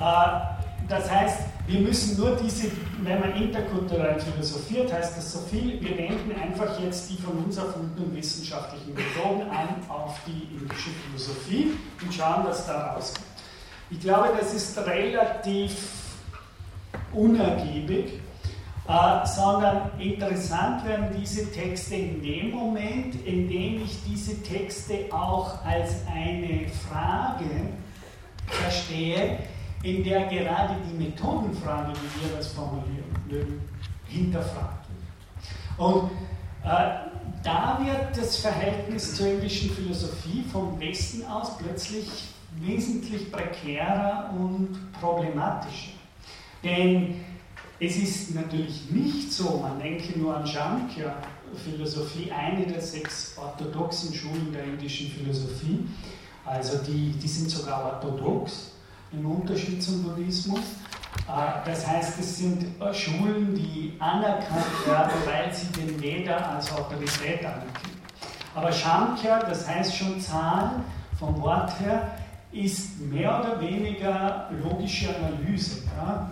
[0.00, 0.55] äh,
[0.88, 2.70] das heißt, wir müssen nur diese,
[3.02, 7.56] wenn man interkulturell philosophiert, heißt das so viel, wir wenden einfach jetzt die von uns
[7.56, 13.26] erfundenen wissenschaftlichen Methoden an auf die indische Philosophie und schauen, was da rauskommt.
[13.90, 15.76] Ich glaube, das ist relativ
[17.12, 18.20] unergiebig,
[18.88, 25.64] äh, sondern interessant werden diese Texte in dem Moment, in dem ich diese Texte auch
[25.64, 27.74] als eine Frage
[28.46, 29.40] verstehe,
[29.86, 33.60] in der gerade die Methodenfrage, wie wir das formulieren würden,
[34.08, 35.88] hinterfragt wird.
[35.88, 36.10] Und
[36.64, 37.06] äh,
[37.44, 42.08] da wird das Verhältnis zur indischen Philosophie vom Westen aus plötzlich
[42.60, 45.92] wesentlich prekärer und problematischer.
[46.64, 47.20] Denn
[47.78, 51.14] es ist natürlich nicht so, man denke nur an Shankya,
[51.64, 55.86] Philosophie, eine der sechs orthodoxen Schulen der indischen Philosophie,
[56.44, 58.75] also die, die sind sogar orthodox,
[59.12, 60.60] im Unterschied zum Buddhismus.
[61.28, 66.72] Äh, das heißt, es sind äh, Schulen, die anerkannt werden, weil sie den Veda als
[66.72, 67.96] Autorität anerkennen.
[68.54, 70.70] Aber Shankhya, das heißt schon Zahl
[71.18, 72.10] vom Wort her,
[72.52, 75.82] ist mehr oder weniger logische Analyse.
[75.96, 76.30] Ja?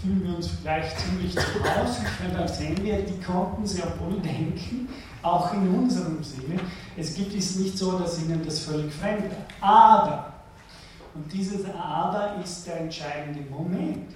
[0.00, 4.88] Fühlen wir uns vielleicht ziemlich zu Hause, dann sehen wir, die konnten sehr wohl denken,
[5.22, 6.58] auch in unserem Sinne.
[6.96, 9.36] Es gibt es nicht so, dass ihnen das völlig fremd ist.
[9.60, 10.29] Aber
[11.14, 14.10] und dieses Aber ist der entscheidende Moment.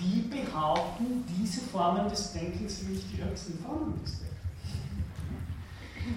[0.00, 4.26] Die behaupten, diese Formen des Denkens sind nicht die höchsten Formen des Denkens.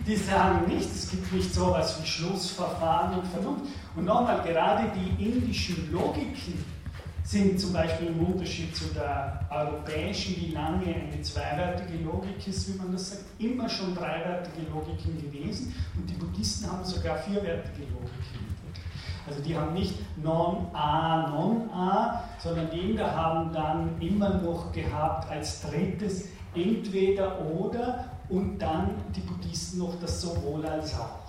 [0.06, 3.65] Die sagen nicht, es gibt nicht so etwas wie Schlussverfahren und Vernunft.
[3.96, 6.63] Und nochmal, gerade die indischen Logiken
[7.24, 12.78] sind zum Beispiel im Unterschied zu der europäischen, die lange eine zweiwertige Logik ist, wie
[12.78, 15.76] man das sagt, immer schon dreiwertige Logiken gewesen.
[15.96, 18.38] Und die Buddhisten haben sogar vierwertige Logiken.
[19.30, 25.62] Also die haben nicht Non-A, Non-A, sondern die Inder haben dann immer noch gehabt als
[25.62, 31.20] drittes entweder oder und dann die Buddhisten noch das sowohl als auch.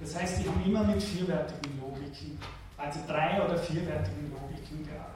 [0.00, 2.38] Das heißt, die haben immer mit vierwertigen Logiken,
[2.76, 5.12] also drei- oder vierwertigen Logiken gearbeitet.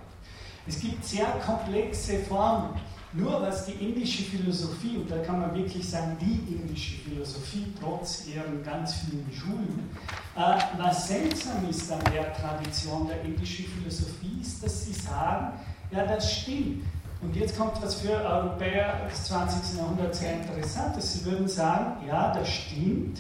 [0.66, 2.71] Es gibt sehr komplexe Formen.
[3.12, 8.27] Nur was die indische Philosophie, und da kann man wirklich sagen, die indische Philosophie, trotz
[8.27, 9.90] ihren ganz vielen Schulen,
[10.37, 15.53] äh, was seltsam ist an der Tradition der indischen Philosophie, ist, dass sie sagen,
[15.90, 16.85] ja, das stimmt.
[17.23, 19.79] Und jetzt kommt was für Europäer des 20.
[19.79, 21.14] Jahrhunderts sehr interessantes.
[21.14, 23.19] Sie würden sagen, ja, das stimmt,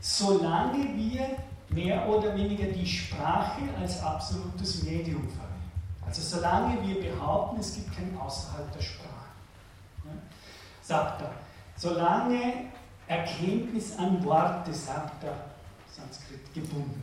[0.00, 1.26] solange wir
[1.70, 5.52] mehr oder weniger die Sprache als absolutes Medium verwenden.
[6.06, 9.01] Also solange wir behaupten, es gibt kein Außerhalb der Sprache
[10.82, 11.32] sagt er,
[11.76, 12.70] solange
[13.06, 15.34] Erkenntnis an Worte, sagt er,
[15.90, 17.02] Sanskrit, gebunden.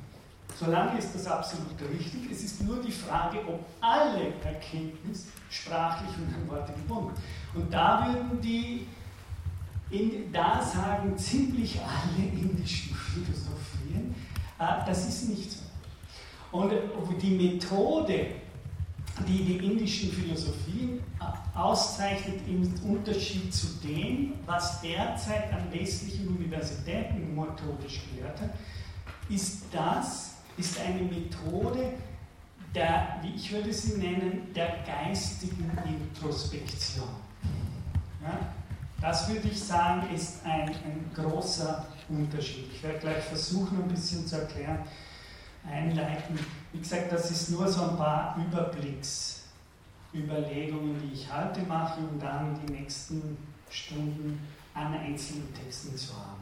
[0.55, 2.31] Solange ist das absolut richtig.
[2.31, 7.13] Es ist nur die Frage, ob alle Erkenntnis sprachlich und an Worte gebunden.
[7.53, 8.87] Und da würden die,
[9.89, 14.15] in, da sagen ziemlich alle indischen Philosophien,
[14.59, 15.59] äh, das ist nicht so.
[16.51, 16.73] Und
[17.21, 18.27] die Methode,
[19.27, 21.01] die die indischen Philosophien
[21.53, 28.51] auszeichnet im Unterschied zu dem, was derzeit an westlichen Universitäten methodisch gelehrt wird,
[29.29, 31.93] ist das, ist eine Methode
[32.73, 37.09] der, wie ich würde sie nennen, der geistigen Introspektion.
[38.21, 38.39] Ja?
[39.01, 42.67] Das würde ich sagen, ist ein, ein großer Unterschied.
[42.73, 44.79] Ich werde gleich versuchen, ein bisschen zu erklären,
[45.67, 46.37] einleiten.
[46.73, 52.59] Wie gesagt, das ist nur so ein paar Überblicksüberlegungen, die ich heute mache, um dann
[52.65, 53.35] die nächsten
[53.69, 54.39] Stunden
[54.73, 56.39] an einzelnen Texten zu haben.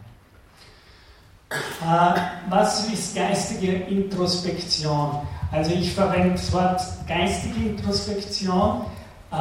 [1.50, 5.20] Äh, was ist geistige Introspektion?
[5.52, 8.82] Also ich verwende das Wort geistige Introspektion,
[9.32, 9.36] äh,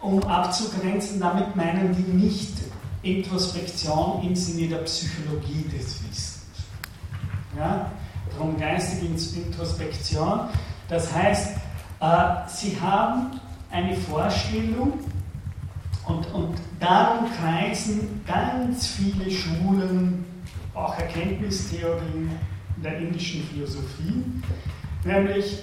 [0.00, 2.52] um abzugrenzen, damit meinen die nicht
[3.02, 6.46] Introspektion im Sinne der Psychologie des Wissens.
[7.56, 7.90] Ja?
[8.36, 10.40] Darum geistige Introspektion.
[10.88, 11.56] Das heißt,
[12.00, 14.98] äh, sie haben eine Vorstellung
[16.06, 20.24] und, und darum kreisen ganz viele Schulen,
[20.74, 22.30] auch Erkenntnistheorien
[22.76, 24.24] der indischen Philosophie,
[25.04, 25.62] nämlich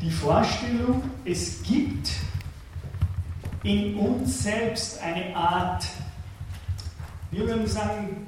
[0.00, 2.10] die Vorstellung, es gibt
[3.62, 5.86] in uns selbst eine Art,
[7.30, 8.26] wir würden sagen,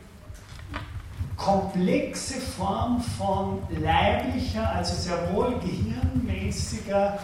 [1.37, 7.19] komplexe Form von leiblicher, also sehr wohl gehirnmäßiger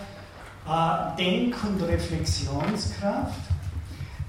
[0.67, 3.41] äh, Denk- und Reflexionskraft,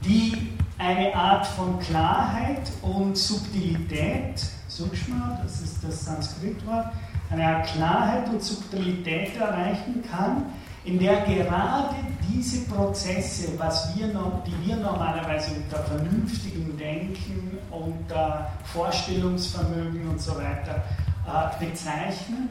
[0.04, 6.88] die eine Art von Klarheit und Subtilität, Sukshma, das ist das Sanskritwort,
[7.30, 10.46] eine Art Klarheit und Subtilität erreichen kann,
[10.86, 11.96] in der gerade
[12.30, 20.84] diese Prozesse, was wir, die wir normalerweise unter vernünftigem Denken, unter Vorstellungsvermögen und so weiter
[21.26, 22.50] äh, bezeichnen,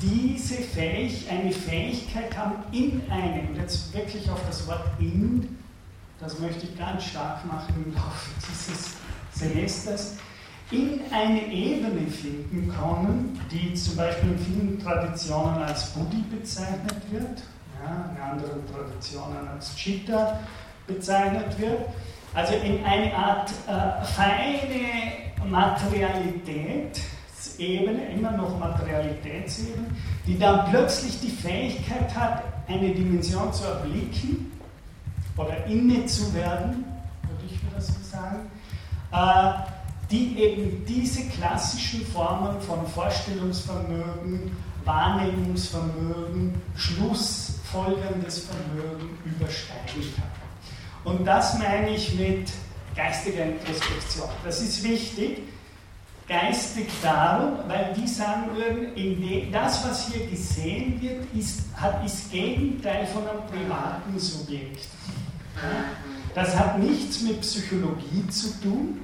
[0.00, 5.58] diese Fähig, eine Fähigkeit haben in einem, und jetzt wirklich auf das Wort in,
[6.20, 8.94] das möchte ich ganz stark machen im Laufe dieses
[9.34, 10.16] Semesters,
[10.70, 17.42] in eine Ebene finden können, die zum Beispiel in vielen Traditionen als Buddhi bezeichnet wird,
[17.84, 20.38] ja, in anderen Traditionen als Chitta
[20.86, 21.80] bezeichnet wird.
[22.34, 29.86] Also in eine Art äh, feine Materialitätsebene, immer noch Materialitätsebene,
[30.26, 34.52] die dann plötzlich die Fähigkeit hat, eine Dimension zu erblicken
[35.36, 36.84] oder inne zu werden,
[37.22, 38.50] würde ich das so sagen,
[39.12, 39.52] äh,
[40.10, 46.60] die eben diese klassischen Formen von Vorstellungsvermögen, Wahrnehmungsvermögen,
[47.68, 51.12] schlussfolgerndes Vermögen übersteigen kann.
[51.12, 52.50] Und das meine ich mit
[52.94, 54.28] geistiger Introspektion.
[54.44, 55.42] Das ist wichtig,
[56.28, 63.06] geistig darum, weil die sagen würden, das, was hier gesehen wird, ist, hat, ist Gegenteil
[63.06, 64.88] von einem privaten Subjekt.
[66.34, 69.00] Das hat nichts mit Psychologie zu tun.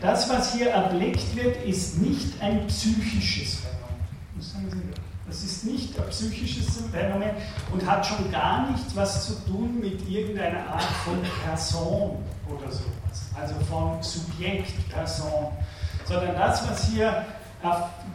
[0.00, 3.81] Das, was hier erblickt wird, ist nicht ein psychisches Phänomen.
[5.32, 7.30] Das ist nicht ein psychisches Phänomen
[7.72, 12.18] und hat schon gar nichts was zu tun mit irgendeiner Art von Person
[12.48, 13.30] oder sowas.
[13.40, 15.46] Also von Subjekt, Person.
[16.04, 17.24] Sondern das, was hier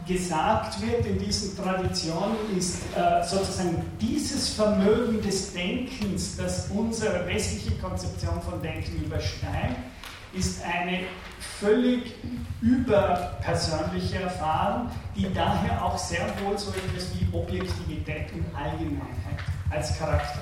[0.06, 7.76] gesagt wird in diesen Traditionen, ist äh, sozusagen dieses Vermögen des Denkens, das unsere westliche
[7.78, 9.76] Konzeption von Denken übersteigt,
[10.38, 11.00] ist eine
[11.60, 12.14] völlig
[12.60, 19.38] überpersönliche Erfahrung, die daher auch sehr wohl so etwas wie Objektivität und Allgemeinheit
[19.70, 20.40] als Charakter.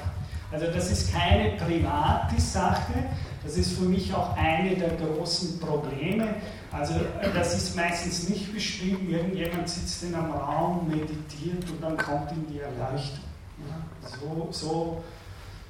[0.53, 3.05] Also das ist keine private Sache,
[3.45, 6.29] das ist für mich auch eine der großen Probleme.
[6.71, 6.95] Also
[7.35, 12.47] das ist meistens nicht beschrieben, irgendjemand sitzt in einem Raum, meditiert und dann kommt ihm
[12.49, 13.25] die Erleuchtung.
[13.69, 15.05] Ja, so, so,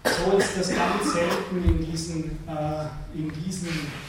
[0.06, 3.68] so ist das ganz selten in diesen, äh, in diesen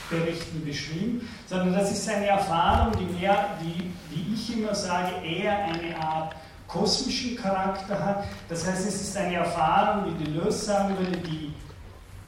[0.10, 5.66] Berichten beschrieben, sondern das ist eine Erfahrung, die mehr, die, wie ich immer sage, eher
[5.66, 6.36] eine Art
[6.68, 8.26] kosmischen Charakter hat.
[8.50, 11.54] Das heißt, es ist eine Erfahrung, wie die Lös sagen würde, die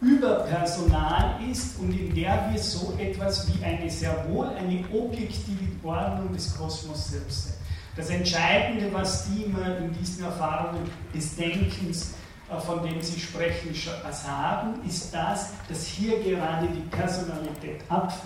[0.02, 6.32] überpersonal ist und in der wir so etwas wie eine sehr wohl eine objektive Ordnung
[6.34, 7.56] des Kosmos selbst sind.
[7.98, 12.14] Das Entscheidende, was die immer in diesen Erfahrungen des Denkens,
[12.58, 13.76] von dem sie sprechen,
[14.12, 18.24] sagen, ist das, dass hier gerade die Personalität abfällt.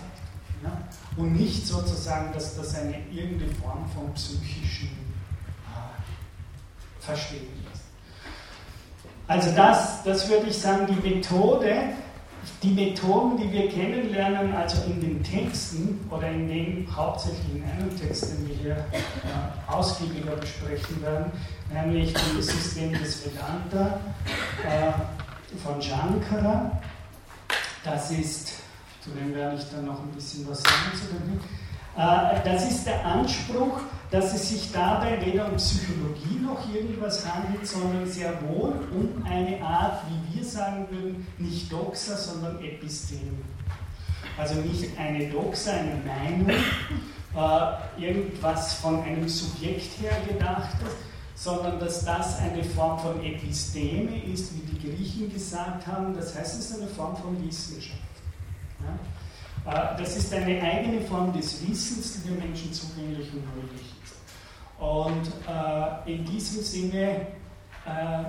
[0.63, 0.71] Ja?
[1.17, 7.63] Und nicht sozusagen, dass das eine irgendeine Form von psychischen äh, Verstehen
[9.27, 11.75] also das, das würde ich sagen, die Methode,
[12.61, 17.97] die Methoden, die wir kennenlernen, also in den Texten oder in dem hauptsächlich in einem
[17.97, 21.31] Text, den wir hier äh, ausgiebiger besprechen werden,
[21.73, 23.99] nämlich das System des Vedanta
[24.63, 26.79] äh, von Shankara.
[27.83, 28.53] Das ist,
[29.01, 31.13] zu dem werde ich dann noch ein bisschen was sagen zu
[31.95, 37.67] äh, das ist der Anspruch, dass es sich dabei weder um Psychologie noch irgendwas handelt,
[37.67, 43.31] sondern sehr wohl um eine Art, wie wir sagen würden, nicht Doxa, sondern Episteme.
[44.37, 50.93] Also nicht eine Doxa, eine Meinung, äh, irgendwas von einem Subjekt her gedachtes,
[51.35, 56.15] sondern dass das eine Form von Episteme ist, wie die Griechen gesagt haben.
[56.15, 57.99] Das heißt, es ist eine Form von Wissenschaft.
[59.65, 59.93] Ja?
[59.93, 64.15] Äh, das ist eine eigene Form des Wissens, die den Menschen zugänglich und möglich ist.
[64.79, 67.27] Und äh, in diesem Sinne
[67.85, 68.23] äh,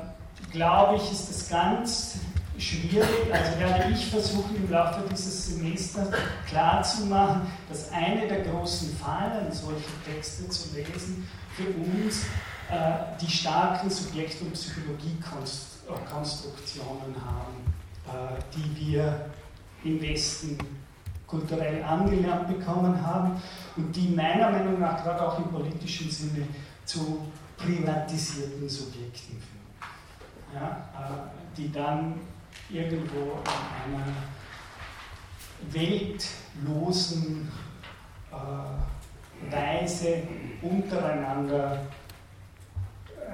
[0.52, 2.18] glaube ich, ist es ganz
[2.58, 6.08] schwierig, also werde ich versuchen im Laufe dieses Semesters
[6.48, 12.26] klarzumachen, dass eine der großen Fallen, solche Texte zu lesen, für uns
[13.20, 17.74] die starken Subjekt- und Psychologiekonstruktionen haben,
[18.06, 19.26] äh, die wir
[19.84, 20.56] im Westen
[21.26, 23.42] kulturell angelernt bekommen haben
[23.76, 26.46] und die meiner Meinung nach gerade auch im politischen Sinne
[26.84, 29.64] zu privatisierten Subjekten führen.
[30.54, 32.20] Ja, äh, die dann
[32.70, 33.38] irgendwo
[33.86, 34.12] in einer
[35.70, 37.50] weltlosen
[38.30, 40.22] äh, Weise
[40.62, 41.86] untereinander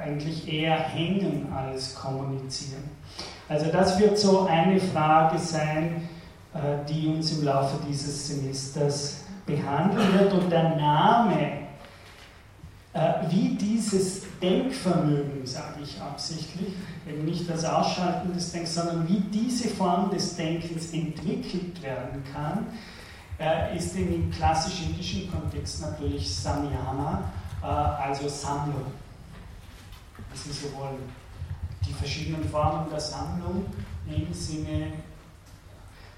[0.01, 2.85] eigentlich eher hängen als kommunizieren.
[3.49, 6.09] Also das wird so eine Frage sein,
[6.55, 10.33] äh, die uns im Laufe dieses Semesters behandeln wird.
[10.33, 11.59] Und der Name,
[13.29, 16.75] wie dieses Denkvermögen, sage ich absichtlich,
[17.09, 22.67] eben nicht das Ausschalten des Denkens, sondern wie diese Form des Denkens entwickelt werden kann,
[23.39, 27.23] äh, ist im klassisch-indischen Kontext natürlich Samyama,
[27.63, 28.87] äh, also Sammlung.
[30.31, 30.99] Das sind sowohl
[31.87, 33.67] die verschiedenen Formen der Sammlung
[34.07, 34.93] im Sinne,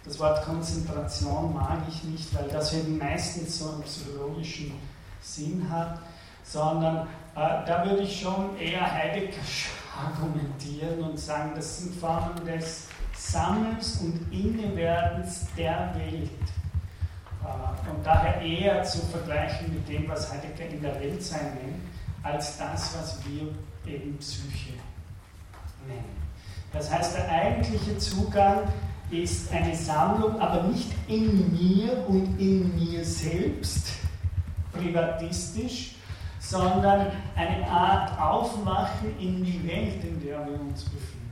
[0.04, 4.72] das Wort Konzentration mag ich nicht, weil das eben meistens so einen psychologischen
[5.20, 6.00] Sinn hat,
[6.42, 7.06] sondern
[7.36, 14.00] äh, da würde ich schon eher Heideggerisch argumentieren und sagen, das sind Formen des Sammelns
[14.00, 16.30] und Innewerdens der Welt.
[17.44, 21.82] Äh, und daher eher zu vergleichen mit dem, was Heidegger in der Welt sein nennt,
[22.24, 23.54] als das, was wir
[23.86, 24.74] eben Psyche
[25.86, 26.22] nennen.
[26.72, 28.60] Das heißt, der eigentliche Zugang
[29.10, 33.88] ist eine Sammlung, aber nicht in mir und in mir selbst,
[34.72, 35.96] privatistisch,
[36.40, 41.22] sondern eine Art Aufwachen in die Welt, in der wir uns befinden.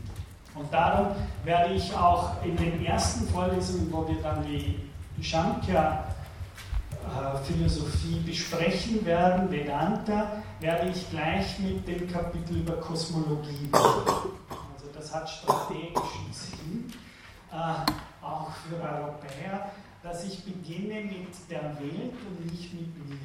[0.54, 1.08] Und darum
[1.44, 4.78] werde ich auch in den ersten Vorlesungen, wo wir dann die
[7.10, 14.36] Shankya-Philosophie besprechen werden, Vedanta, werde ich gleich mit dem Kapitel über Kosmologie beginnen.
[14.74, 16.92] Also das hat strategischen Sinn,
[17.52, 19.70] äh, auch für Europäer,
[20.02, 23.16] dass ich beginne mit der Welt und nicht mit mir.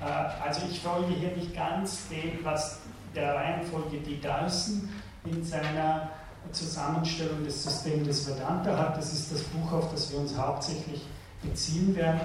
[0.00, 0.04] Äh,
[0.44, 2.80] also ich folge hier nicht ganz dem, was
[3.14, 4.88] der Reihenfolge die Dyson
[5.24, 6.10] in seiner
[6.52, 8.96] Zusammenstellung des Systems des Vedanta hat.
[8.96, 11.02] Das ist das Buch, auf das wir uns hauptsächlich
[11.42, 12.20] beziehen werden,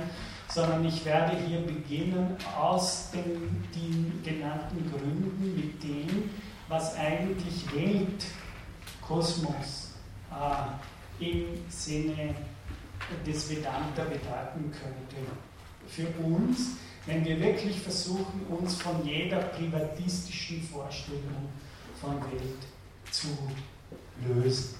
[0.49, 6.30] sondern ich werde hier beginnen aus den, den genannten Gründen mit dem,
[6.68, 8.26] was eigentlich Welt,
[9.01, 9.93] Kosmos
[10.32, 12.36] äh, im Sinne
[13.26, 15.18] des Vedanta bedeuten könnte.
[15.88, 21.49] Für uns wenn wir wirklich versuchen, uns von jeder privatistischen Vorstellung
[21.99, 22.64] von Welt
[23.11, 23.28] zu
[24.26, 24.76] lösen.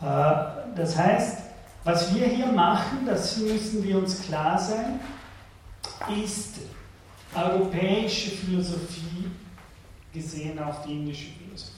[0.00, 0.04] Äh,
[0.74, 1.38] das heißt,
[1.88, 5.00] was wir hier machen, das müssen wir uns klar sein,
[6.22, 6.56] ist
[7.34, 9.30] europäische Philosophie
[10.12, 11.72] gesehen auf die indische Philosophie.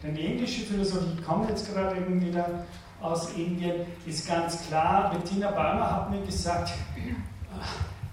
[0.00, 2.66] Denn die indische Philosophie, ich komme jetzt gerade eben wieder
[3.00, 6.70] aus Indien, ist ganz klar, Bettina Balmer hat mir gesagt,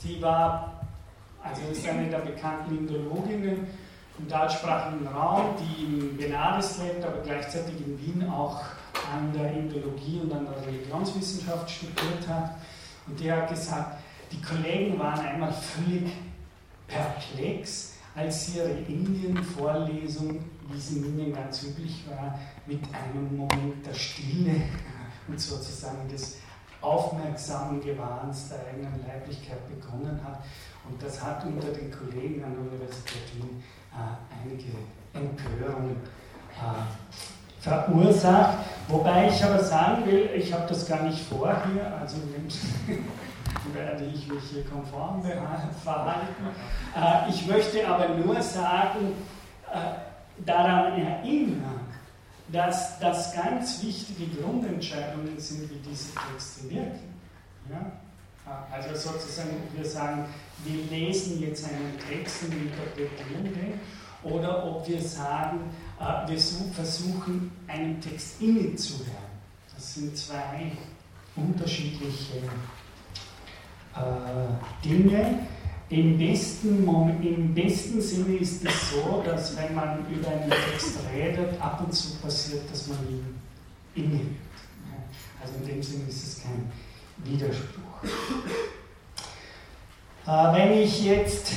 [0.03, 0.81] die war,
[1.43, 3.67] also ist eine der bekannten Indologinnen
[4.17, 8.63] im deutschsprachigen Raum, die in Benares lebt, aber gleichzeitig in Wien auch
[9.13, 12.55] an der Indologie und an der Religionswissenschaft studiert hat.
[13.07, 13.99] Und die hat gesagt,
[14.31, 16.11] die Kollegen waren einmal völlig
[16.87, 23.85] perplex, als sie ihre Indien-Vorlesung, wie sie in Indien ganz üblich war, mit einem Moment
[23.85, 24.61] der Stille
[25.27, 26.37] und sozusagen des
[26.81, 30.43] aufmerksamen Gewahrens der eigenen Leiblichkeit begonnen hat.
[30.87, 34.71] Und das hat unter den Kollegen an der Universität Wien äh, einige
[35.13, 35.97] Empörungen
[36.51, 38.59] äh, verursacht.
[38.88, 42.17] Wobei ich aber sagen will, ich habe das gar nicht vor hier, also
[43.73, 45.23] werde ich mich hier konform
[45.83, 46.45] verhalten.
[46.95, 49.13] Äh, ich möchte aber nur sagen,
[49.73, 51.79] äh, daran erinnern,
[52.49, 57.15] dass das ganz wichtige Grundentscheidungen sind, wie diese Texte wirken.
[57.69, 57.91] Ja?
[58.71, 60.25] Also sozusagen, wir sagen,
[60.63, 63.79] wir lesen jetzt einen Text und interpretieren den,
[64.26, 65.59] oder ob wir sagen,
[65.99, 66.39] äh, wir
[66.73, 69.11] versuchen, einem Text innezuhören.
[69.73, 70.71] Das sind zwei
[71.36, 72.38] unterschiedliche
[73.95, 75.39] äh, Dinge.
[75.89, 76.88] Im besten,
[77.21, 81.93] Im besten Sinne ist es so, dass wenn man über einen Text redet, ab und
[81.93, 83.36] zu passiert, dass man ihn
[83.93, 84.26] innehat.
[85.41, 86.71] Also in dem Sinne ist es kein
[87.23, 88.03] Widerspruch.
[90.28, 91.53] Äh, wenn ich jetzt,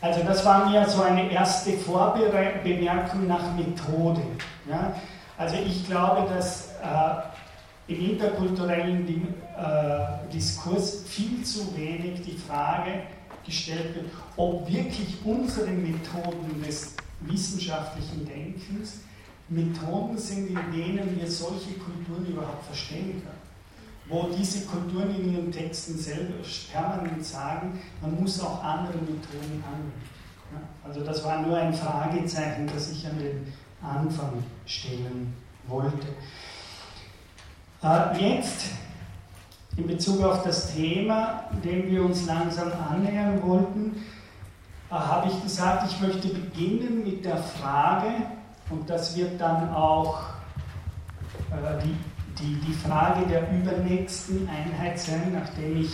[0.00, 4.22] also das war mir so eine erste Vorbemerkung nach Methode.
[4.68, 4.94] Ja?
[5.36, 13.02] Also ich glaube, dass äh, im interkulturellen äh, Diskurs viel zu wenig die Frage
[13.44, 19.00] gestellt wird, ob wirklich unsere Methoden des wissenschaftlichen Denkens
[19.48, 23.37] Methoden sind, in denen wir solche Kulturen überhaupt verstehen können.
[24.08, 26.34] Wo diese Kulturen in ihren Texten selber
[26.72, 30.08] permanent sagen, man muss auch andere Methoden anwenden.
[30.82, 33.52] Also das war nur ein Fragezeichen, das ich an den
[33.82, 35.34] Anfang stellen
[35.66, 36.08] wollte.
[37.82, 38.66] Äh, jetzt
[39.76, 44.02] in Bezug auf das Thema, dem wir uns langsam annähern wollten,
[44.90, 48.08] äh, habe ich gesagt, ich möchte beginnen mit der Frage,
[48.70, 50.20] und das wird dann auch
[51.50, 51.96] äh, die,
[52.40, 55.90] die, die Frage der übernächsten Einheit sein, nachdem ich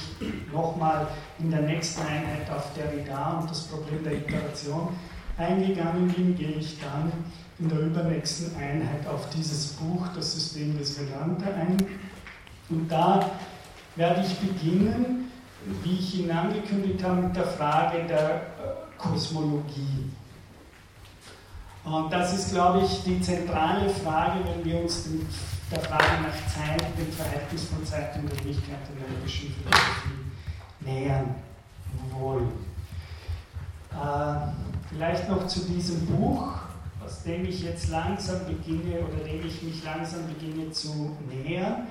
[0.53, 1.07] nochmal
[1.39, 4.89] in der nächsten Einheit auf der Derrida und das Problem der Iteration
[5.37, 7.13] eingegangen bin, gehe ich dann
[7.59, 11.77] in der übernächsten Einheit auf dieses Buch, das System des Vedanta, ein.
[12.69, 13.31] Und da
[13.97, 15.31] werde ich beginnen,
[15.83, 20.11] wie ich Ihnen angekündigt habe, mit der Frage der äh, Kosmologie.
[21.85, 25.07] Und das ist, glaube ich, die zentrale Frage, wenn wir uns
[25.71, 30.25] der Frage nach Zeit, dem Verhältnis von Zeit und Wirklichkeit in der logischen Philosophie
[30.81, 31.35] nähern
[32.11, 32.53] wollen.
[33.93, 34.53] Äh,
[34.89, 36.53] vielleicht noch zu diesem Buch,
[37.05, 41.87] aus dem ich jetzt langsam beginne oder dem ich mich langsam beginne zu nähern.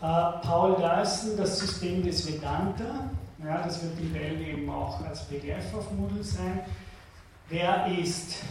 [0.00, 3.10] Äh, Paul Dyson, das System des Vedanta,
[3.44, 6.60] ja, das wird in Welt eben auch als PDF auf Moodle sein.
[7.48, 8.42] Wer ist,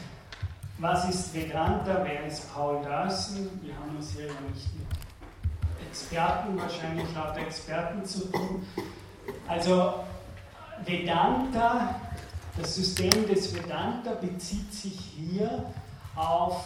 [0.79, 3.49] was ist Vedanta, wer ist Paul Dyson?
[3.63, 8.65] Wir haben uns hier ja nicht mit Experten, wahrscheinlich lauter Experten zu tun.
[9.47, 9.93] Also
[10.85, 11.95] Vedanta,
[12.57, 15.65] das System des Vedanta bezieht sich hier
[16.15, 16.65] auf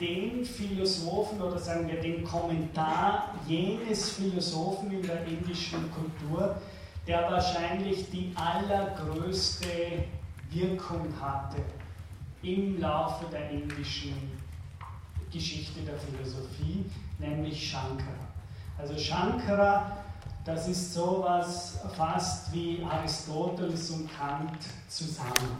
[0.00, 6.56] den Philosophen oder sagen wir den Kommentar jenes Philosophen in der indischen Kultur,
[7.06, 10.04] der wahrscheinlich die allergrößte
[10.50, 11.62] Wirkung hatte
[12.42, 14.32] im Laufe der indischen
[15.32, 16.84] Geschichte der Philosophie,
[17.18, 18.28] nämlich Shankara.
[18.78, 19.96] Also Shankara,
[20.44, 25.58] das ist sowas fast wie Aristoteles und Kant zusammen.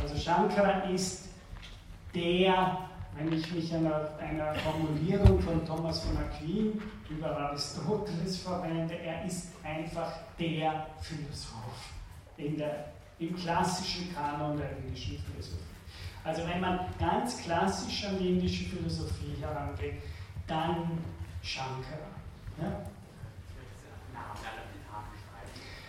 [0.00, 1.28] Also Shankara ist
[2.14, 2.78] der,
[3.16, 9.48] wenn ich mich einer, einer Formulierung von Thomas von Aquin über Aristoteles verwende, er ist
[9.64, 11.92] einfach der Philosoph
[12.36, 12.86] in der,
[13.20, 15.62] im klassischen Kanon der indischen Philosophie.
[16.24, 20.02] Also wenn man ganz klassisch an die indische Philosophie herangeht,
[20.46, 20.98] dann
[21.42, 22.10] Shankara.
[22.60, 22.80] Ja?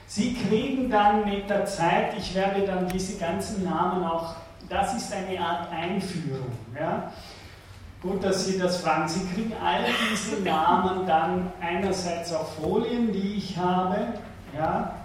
[0.07, 4.35] Sie kriegen dann mit der Zeit, ich werde dann diese ganzen Namen auch
[4.71, 6.51] das ist eine Art Einführung.
[6.79, 7.11] Ja?
[8.01, 9.07] Gut, dass Sie das fragen.
[9.07, 14.13] Sie kriegen all diese Namen dann einerseits auf Folien, die ich habe,
[14.57, 15.00] ja?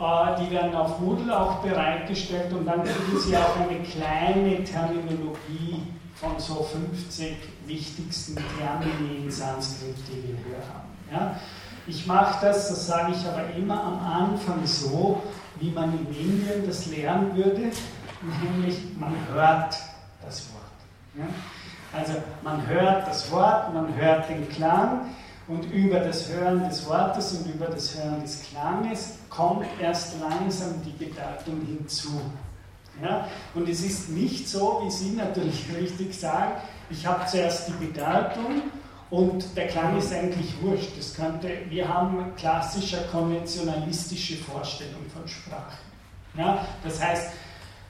[0.00, 5.82] Äh, die werden auf Moodle auch bereitgestellt und dann kriegen Sie auch eine kleine Terminologie
[6.14, 7.36] von so 50
[7.66, 10.88] wichtigsten Termini in Sanskrit, die wir hier haben.
[11.12, 11.40] Ja?
[11.86, 15.22] Ich mache das, das sage ich aber immer am Anfang so,
[15.58, 17.70] wie man in Indien das lernen würde
[18.22, 19.76] nämlich man hört
[20.24, 20.62] das Wort.
[21.16, 21.24] Ja?
[21.98, 25.06] Also man hört das Wort, man hört den Klang
[25.50, 30.80] und über das Hören des Wortes und über das Hören des Klanges kommt erst langsam
[30.84, 32.20] die Bedeutung hinzu.
[33.02, 33.26] Ja?
[33.54, 36.52] Und es ist nicht so, wie Sie natürlich richtig sagen,
[36.88, 38.62] ich habe zuerst die Bedeutung
[39.10, 40.96] und der Klang ist eigentlich wurscht.
[40.96, 45.78] Das könnte, wir haben klassische konventionalistische Vorstellung von Sprache.
[46.36, 46.64] Ja?
[46.84, 47.32] Das heißt,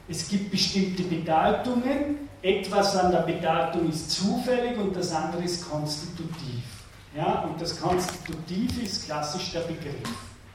[0.09, 6.80] es gibt bestimmte Bedeutungen, etwas an der Bedeutung ist zufällig und das andere ist konstitutiv.
[7.15, 10.09] Ja, und das Konstitutiv ist klassisch der Begriff.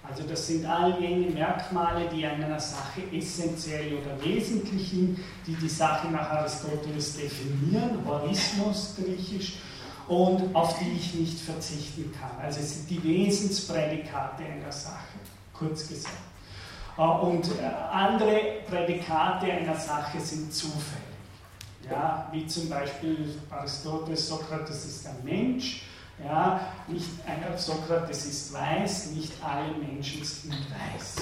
[0.08, 5.68] Also das sind all jene Merkmale, die einer Sache essentiell oder wesentlich sind, die die
[5.68, 9.54] Sache nach Aristoteles definieren, Horismus griechisch,
[10.08, 12.40] und auf die ich nicht verzichten kann.
[12.40, 15.18] Also es sind die Wesensprädikate einer Sache,
[15.52, 16.16] kurz gesagt.
[16.98, 18.40] Äh, und äh, andere
[18.70, 21.04] Prädikate einer Sache sind zufällig.
[21.90, 25.84] Ja, wie zum Beispiel Aristoteles, Sokrates ist ein Mensch,
[26.24, 31.16] Ja, nicht einer Sokrates ist weiß, nicht alle Menschen sind weiß.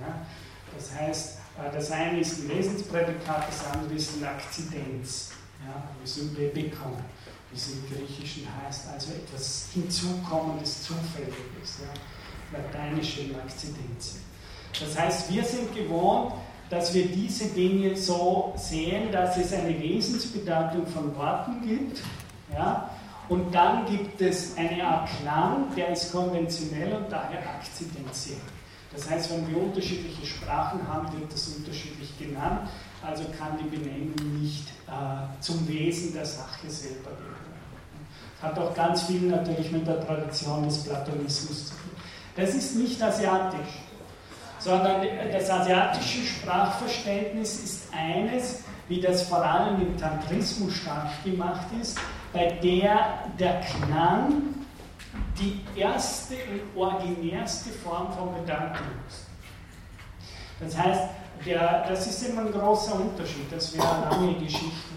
[0.00, 0.26] Ja,
[0.74, 5.30] das heißt, äh, das eine ist ein Wesensprädikat, das andere ist ein Akzidenz,
[5.66, 6.96] ja, wie es im Babykon,
[7.50, 14.16] wie es im Griechischen heißt, also etwas Hinzukommendes, Zufälliges, ja, lateinische Akzidenz.
[14.80, 16.32] Das heißt, wir sind gewohnt,
[16.70, 22.00] dass wir diese Dinge so sehen, dass es eine Wesensbedeutung von Worten gibt,
[22.52, 22.90] ja,
[23.28, 28.40] und dann gibt es eine Art Klang, der ist konventionell und daher akzidentiell.
[28.92, 32.68] Das heißt, wenn wir unterschiedliche Sprachen haben, wird das unterschiedlich genannt,
[33.02, 37.38] also kann die Benennung nicht äh, zum Wesen der Sache selber gehören.
[38.40, 41.90] Hat auch ganz viel natürlich mit der Tradition des Platonismus zu tun.
[42.34, 43.82] Das ist nicht asiatisch,
[44.58, 51.98] sondern das asiatische Sprachverständnis ist eines, wie das vor allem im Tantrismus stark gemacht ist,
[52.32, 54.54] bei der der Klang
[55.38, 59.26] die erste und originärste Form von Bedeutung ist.
[60.60, 61.02] Das heißt,
[61.46, 64.94] der, das ist immer ein großer Unterschied, das wäre eine lange Geschichte.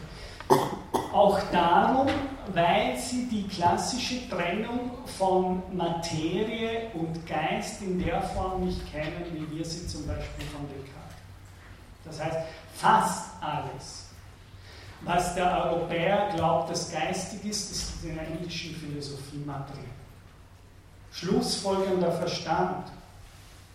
[1.14, 2.08] Auch darum,
[2.54, 9.58] weil sie die klassische Trennung von Materie und Geist in der Form nicht kennen, wie
[9.58, 11.02] wir sie zum Beispiel von Descartes.
[12.06, 14.01] Das heißt, fast alles,
[15.04, 19.84] was der Europäer glaubt, das geistig ist, ist in der indischen Philosophie Materie.
[21.12, 22.88] Schlussfolgernder Verstand,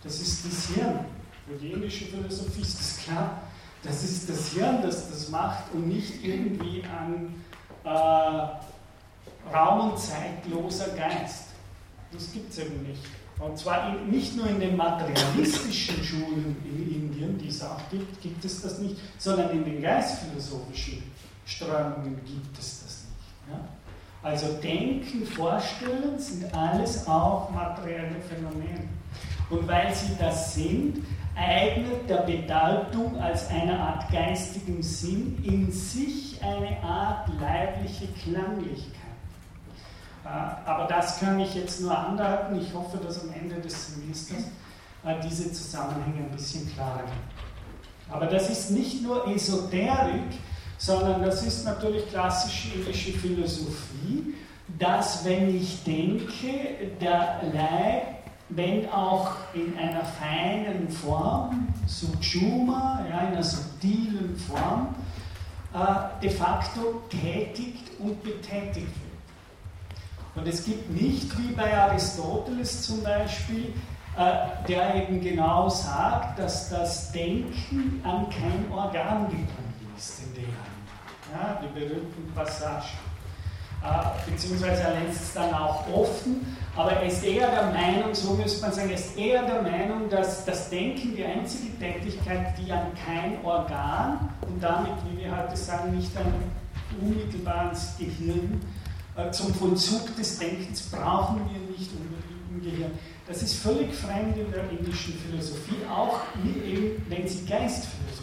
[0.03, 1.05] das ist das Hirn.
[1.47, 3.43] Für die indische Philosophie ist das klar.
[3.83, 7.45] Das ist das Hirn, das das macht und nicht irgendwie ein
[7.85, 7.89] äh,
[9.55, 11.47] raum- und zeitloser Geist.
[12.13, 13.03] Das gibt es eben nicht.
[13.39, 18.21] Und zwar in, nicht nur in den materialistischen Schulen in Indien, die es auch gibt,
[18.23, 21.03] gibt es das nicht, sondern in den geistphilosophischen
[21.47, 23.51] Strömungen gibt es das nicht.
[23.51, 23.61] Ja?
[24.23, 28.89] Also Denken, Vorstellen sind alles auch materielle Phänomene.
[29.49, 36.43] Und weil sie das sind, eignet der Bedeutung als eine Art geistigen Sinn in sich
[36.43, 38.97] eine Art leibliche Klanglichkeit.
[40.25, 42.61] Äh, aber das kann ich jetzt nur andeuten.
[42.61, 44.45] Ich hoffe, dass am Ende des Semesters
[45.05, 47.47] äh, diese Zusammenhänge ein bisschen klarer werden.
[48.11, 50.39] Aber das ist nicht nur Esoterik,
[50.79, 54.35] sondern das ist natürlich klassische indische Philosophie,
[54.79, 58.17] dass wenn ich denke, der Leib,
[58.49, 64.95] wenn auch in einer feinen Form, Sukshuma, ja, in einer subtilen Form,
[65.75, 70.37] äh, de facto tätigt und betätigt wird.
[70.37, 73.73] Und es gibt nicht, wie bei Aristoteles zum Beispiel,
[74.17, 79.66] äh, der eben genau sagt, dass das Denken an kein Organ gebunden
[79.97, 80.45] ist in der
[81.33, 82.87] ja, die berühmten Passagen.
[83.83, 88.35] Äh, beziehungsweise er lässt es dann auch offen, aber er ist eher der Meinung, so
[88.35, 92.73] müsste man sagen, er ist eher der Meinung, dass das Denken die einzige Tätigkeit, die
[92.73, 96.33] an kein Organ und damit, wie wir heute sagen, nicht ein
[97.01, 98.61] unmittelbares Gehirn
[99.17, 102.93] äh, zum Vollzug des Denkens brauchen wir nicht unbedingt im Gehirn.
[103.27, 108.16] Das ist völlig fremd in der indischen Philosophie, auch eben, wenn sie Geistphilosophie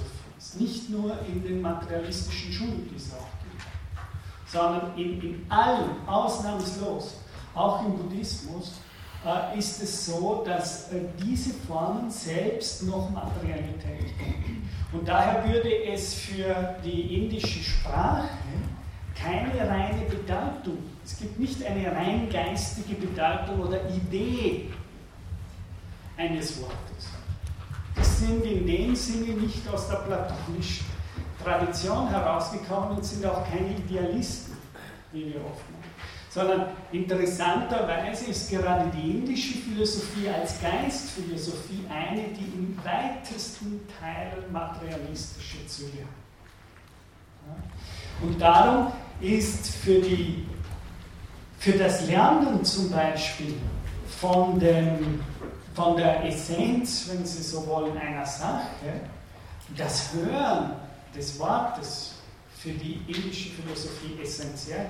[0.60, 3.64] nicht nur in den materialistischen Schulen, die es auch gibt,
[4.46, 7.16] sondern in, in allem, ausnahmslos,
[7.56, 8.74] auch im Buddhismus,
[9.26, 14.70] äh, ist es so, dass äh, diese Formen selbst noch Materialität haben.
[14.92, 18.30] Und daher würde es für die indische Sprache
[19.16, 24.70] keine reine Bedeutung, es gibt nicht eine rein geistige Bedeutung oder Idee
[26.18, 27.13] eines Wortes
[28.02, 30.86] sind in dem Sinne nicht aus der platonischen
[31.44, 34.54] Tradition herausgekommen und sind auch keine Idealisten,
[35.12, 35.84] wie wir oft meinen.
[36.30, 45.68] Sondern interessanterweise ist gerade die indische Philosophie als Geistphilosophie eine, die im weitesten Teil materialistische
[45.68, 46.24] Züge hat.
[48.22, 50.46] Und darum ist für, die,
[51.60, 53.56] für das Lernen zum Beispiel
[54.20, 55.20] von dem
[55.74, 59.02] von der Essenz, wenn Sie so wollen, einer Sache,
[59.76, 60.74] das Hören
[61.16, 62.16] des Wortes
[62.58, 64.90] für die indische Philosophie essentiell.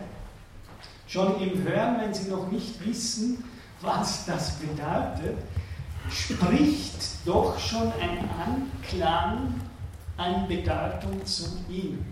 [1.08, 3.44] Schon im Hören, wenn Sie noch nicht wissen,
[3.82, 5.38] was das bedeutet,
[6.10, 9.62] spricht doch schon ein Anklang
[10.18, 12.06] an Bedeutung zu ihm.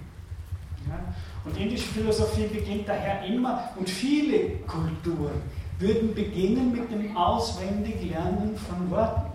[0.88, 1.00] Ja?
[1.46, 5.42] Und indische Philosophie beginnt daher immer, und viele Kulturen
[5.82, 9.32] würden beginnen mit dem Auswendiglernen von Worten.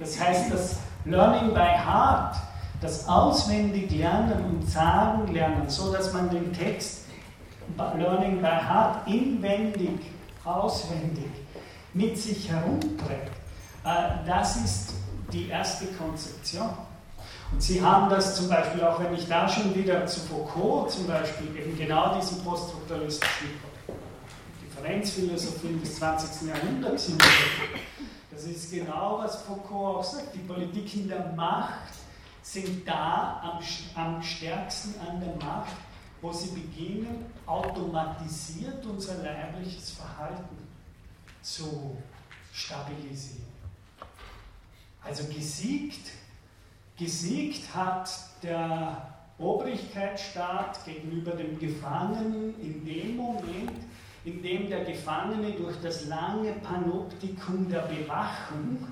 [0.00, 2.36] Das heißt, das Learning by Heart,
[2.80, 7.04] das Auswendiglernen und Sagen lernen, so dass man den Text
[7.76, 10.00] Learning by Heart inwendig,
[10.44, 11.30] auswendig
[11.94, 13.30] mit sich herumträgt,
[13.84, 14.94] äh, das ist
[15.32, 16.70] die erste Konzeption.
[17.52, 21.06] Und Sie haben das zum Beispiel, auch wenn ich da schon wieder zu Foucault zum
[21.06, 23.50] Beispiel, eben genau diesen poststrukturalistischen
[24.82, 26.48] Differenzphilosophien des 20.
[26.48, 27.12] Jahrhunderts
[28.30, 30.34] Das ist genau, was Foucault auch sagt.
[30.34, 31.92] Die Politiken der Macht
[32.42, 33.60] sind da
[33.94, 35.76] am, am stärksten an der Macht,
[36.20, 40.56] wo sie beginnen, automatisiert unser leibliches Verhalten
[41.40, 41.96] zu
[42.52, 43.46] stabilisieren.
[45.04, 46.10] Also gesiegt,
[46.98, 48.10] gesiegt hat
[48.42, 53.91] der Obrigkeitsstaat gegenüber dem Gefangenen in dem Moment,
[54.24, 58.86] in dem der Gefangene durch das lange Panoptikum der Bewachung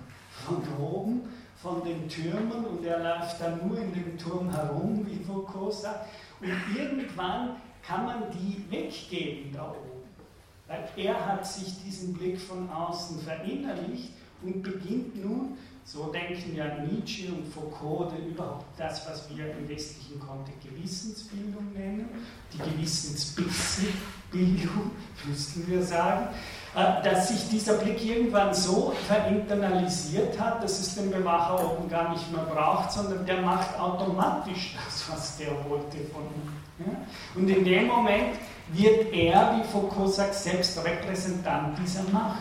[0.44, 1.22] von oben,
[1.62, 6.08] von den Türmen, und er läuft dann nur in dem Turm herum, wie Foucault sagt,
[6.40, 10.00] und irgendwann kann man die weggeben da oben.
[10.66, 14.12] Weil er hat sich diesen Blick von außen verinnerlicht
[14.42, 20.20] und beginnt nun, so denken ja Nietzsche und Foucault, überhaupt das, was wir im westlichen
[20.20, 22.08] Kontext Gewissensbildung nennen,
[22.52, 22.58] die
[24.30, 24.90] Gewissensbildung,
[25.24, 26.28] müssten wir sagen,
[26.74, 32.12] äh, dass sich dieser Blick irgendwann so verinternalisiert hat, dass es den Bewacher oben gar
[32.12, 36.96] nicht mehr braucht, sondern der macht automatisch das, was der wollte von ihm.
[37.34, 38.36] Und in dem Moment
[38.72, 42.38] wird er, wie Foucault sagt, selbst Repräsentant dieser Macht.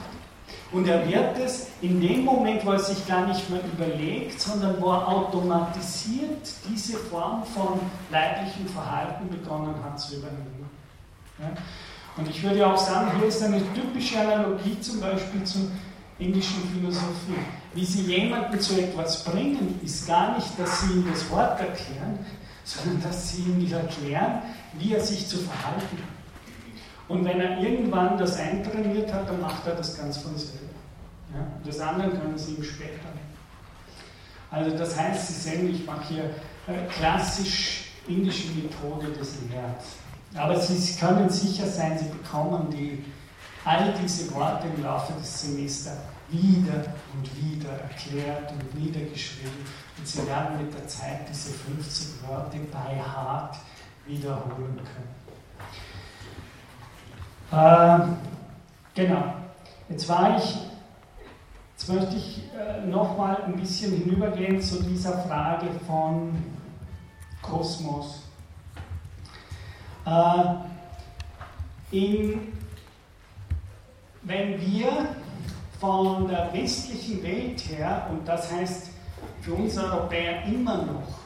[0.72, 4.80] Und er wird es in dem Moment, wo er sich gar nicht mehr überlegt, sondern
[4.80, 7.80] wo er automatisiert diese Form von
[8.12, 10.59] leiblichem Verhalten begonnen hat zu übernehmen.
[12.18, 15.62] Und ich würde auch sagen, hier ist eine typische Analogie zum Beispiel zur
[16.18, 17.40] indischen Philosophie.
[17.74, 22.20] Wie sie jemanden zu etwas bringen, ist gar nicht, dass sie ihm das Wort erklären,
[22.64, 24.42] sondern dass sie ihm erklären,
[24.74, 26.20] wie er sich zu verhalten hat.
[27.08, 30.70] Und wenn er irgendwann das eintrainiert hat, dann macht er das ganz von selber.
[31.34, 31.48] Ja?
[31.66, 33.10] Das andere können Sie ihm später.
[34.52, 36.24] Also das heißt, Sie sehen, ich mache hier
[36.68, 39.99] äh, klassisch indische Methode des Lehrens.
[40.36, 43.04] Aber Sie können sicher sein, Sie bekommen die,
[43.66, 45.98] all diese Worte im Laufe des Semesters
[46.30, 49.52] wieder und wieder erklärt und niedergeschrieben.
[49.98, 53.58] Und Sie werden mit der Zeit diese 50 Worte bei Hart
[54.06, 55.20] wiederholen können.
[57.52, 58.00] Äh,
[58.94, 59.34] genau.
[59.90, 60.58] Jetzt war ich,
[61.72, 66.44] jetzt möchte ich äh, nochmal ein bisschen hinübergehen zu dieser Frage von
[67.42, 68.29] Kosmos.
[70.10, 70.55] Äh,
[71.91, 72.53] in,
[74.24, 75.16] wenn wir
[75.80, 78.89] von der westlichen Welt her, und das heißt
[79.41, 81.20] für uns Europäer immer noch,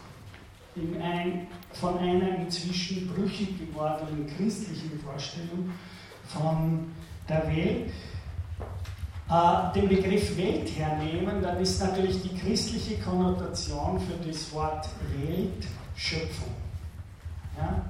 [0.75, 5.69] in ein, von einer inzwischen brüchig gewordenen christlichen Vorstellung
[6.25, 6.91] von
[7.29, 7.91] der Welt
[9.29, 15.67] äh, den Begriff Welt hernehmen, dann ist natürlich die christliche Konnotation für das Wort Welt
[15.95, 16.53] Schöpfung.
[17.57, 17.83] Ja?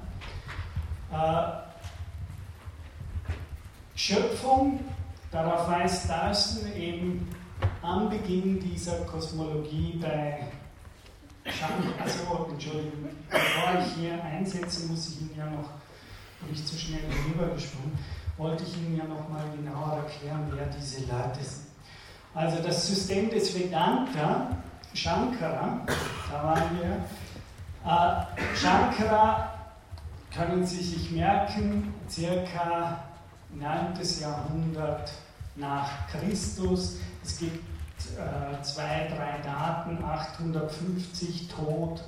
[1.14, 1.64] Äh,
[3.94, 4.80] Schöpfung,
[5.30, 7.28] darauf weist Darsten eben
[7.82, 10.40] am Beginn dieser Kosmologie bei
[12.02, 15.68] also Entschuldigung, bevor ich hier einsetze, muss ich Ihnen ja noch,
[16.48, 17.96] nicht zu schnell rübergesprungen,
[18.36, 21.66] wollte ich Ihnen ja noch mal genauer erklären, wer diese Leute sind.
[22.34, 24.56] Also das System des Vedanta,
[24.94, 25.80] Shankara,
[26.32, 27.04] da waren wir,
[27.84, 29.53] äh, Shankara
[30.34, 33.04] können Sie sich merken, circa
[33.50, 33.94] 9.
[34.20, 35.12] Jahrhundert
[35.56, 36.98] nach Christus.
[37.22, 37.64] Es gibt
[38.16, 42.02] äh, zwei, drei Daten, 850 tot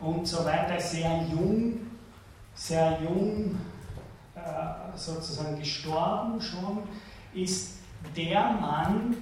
[0.00, 1.78] und so weiter, sehr jung,
[2.54, 3.56] sehr jung
[4.34, 6.82] äh, sozusagen gestorben schon,
[7.32, 7.78] ist
[8.14, 9.16] der Mann,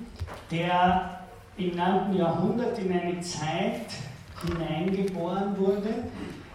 [0.50, 1.20] der
[1.56, 2.14] im 9.
[2.14, 3.86] Jahrhundert in eine Zeit
[4.42, 6.04] hineingeboren wurde,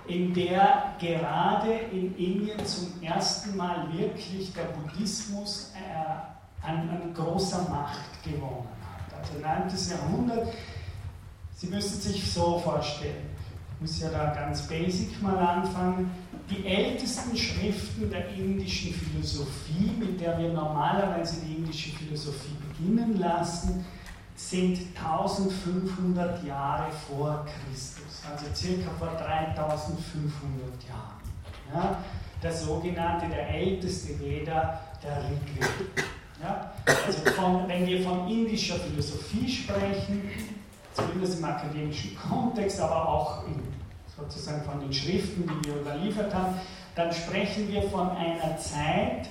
[0.07, 7.67] in der gerade in Indien zum ersten Mal wirklich der Buddhismus äh, an, an, großer
[7.69, 9.19] Macht gewonnen hat.
[9.19, 9.99] Also 9.
[9.99, 10.53] Jahrhundert,
[11.57, 13.29] Sie müssen sich so vorstellen,
[13.75, 16.11] ich muss ja da ganz basic mal anfangen,
[16.49, 23.85] die ältesten Schriften der indischen Philosophie, mit der wir normalerweise die indische Philosophie beginnen lassen,
[24.35, 31.25] sind 1500 Jahre vor Christus, also circa vor 3500 Jahren.
[31.73, 31.97] Ja,
[32.43, 36.03] der sogenannte, der älteste Veda, der Rigveda.
[36.43, 40.29] Ja, also von, wenn wir von indischer Philosophie sprechen,
[40.93, 43.63] zumindest im akademischen Kontext, aber auch in
[44.17, 46.55] sozusagen von den Schriften, die wir überliefert haben,
[46.95, 49.27] dann sprechen wir von einer Zeit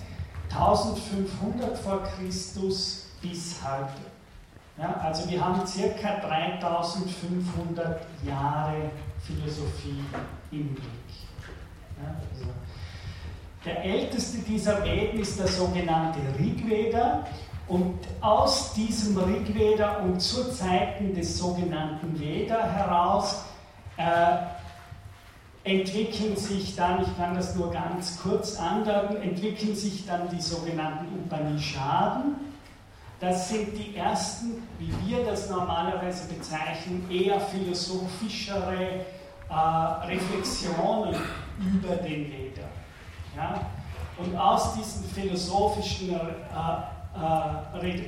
[0.50, 4.13] 1500 vor Christus bis heute.
[4.76, 10.02] Ja, also wir haben circa 3500 Jahre Philosophie
[10.50, 10.84] im Blick.
[12.02, 12.50] Ja, also
[13.64, 17.24] der älteste dieser Veden ist der sogenannte Rigveda
[17.68, 23.44] und aus diesem Rigveda und zu Zeiten des sogenannten Veda heraus
[23.96, 24.36] äh,
[25.64, 31.06] entwickeln sich dann, ich kann das nur ganz kurz andeuten, entwickeln sich dann die sogenannten
[31.20, 32.53] Upanishaden.
[33.20, 39.00] Das sind die ersten, wie wir das normalerweise bezeichnen, eher philosophischere
[39.48, 39.54] äh,
[40.06, 41.14] Reflexionen
[41.58, 42.68] über den Veda.
[43.36, 43.66] Ja?
[44.18, 46.18] Und aus diesen philosophischen, äh,
[47.80, 48.02] äh,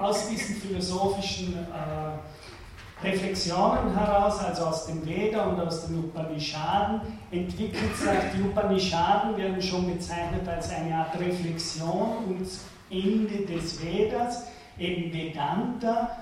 [0.00, 7.96] aus diesen philosophischen äh, Reflexionen heraus, also aus dem Veda und aus den Upanishaden, entwickelt
[7.96, 12.46] sich die Upanishaden, werden schon bezeichnet als eine Art Reflexion und
[12.90, 14.46] Ende des Vedas,
[14.78, 16.16] eben Vedanta.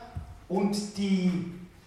[0.49, 1.31] Und die,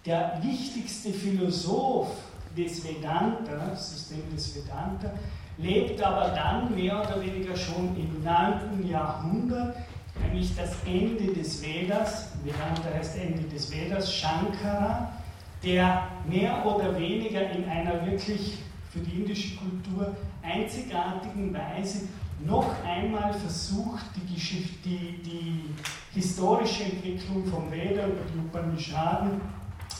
[0.04, 2.10] der wichtigste Philosoph
[2.56, 5.12] des Vedanta, System des Vedanta,
[5.58, 8.88] lebt aber dann mehr oder weniger schon im 9.
[8.88, 9.76] Jahrhundert,
[10.22, 15.12] nämlich das Ende des Vedas, Vedanta heißt Ende des Vedas, Shankara,
[15.62, 18.58] der mehr oder weniger in einer wirklich
[18.90, 22.08] für die indische Kultur einzigartigen Weise
[22.46, 25.74] noch einmal versucht, die, Geschichte, die, die
[26.14, 29.40] historische Entwicklung vom Veda über die Upanishaden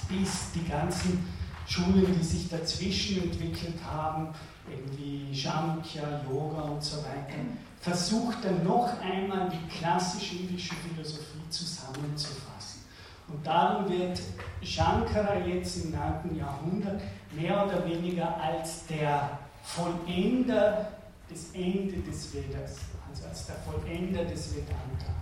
[0.08, 1.24] bis die ganzen
[1.66, 4.28] Schulen, die sich dazwischen entwickelt haben,
[4.68, 7.38] irgendwie Shamkhya, Yoga und so weiter,
[7.80, 12.82] versucht dann noch einmal die klassische indische Philosophie zusammenzufassen.
[13.28, 14.20] Und darum wird
[14.62, 16.36] Shankara jetzt im 9.
[16.36, 17.00] Jahrhundert
[17.32, 20.92] mehr oder weniger als der Vollender
[21.32, 22.76] des Ende des Vedas,
[23.08, 25.14] also als der Vollender des Vedanta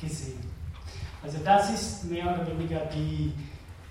[0.00, 0.40] gesehen.
[1.22, 3.32] Also das ist mehr oder weniger die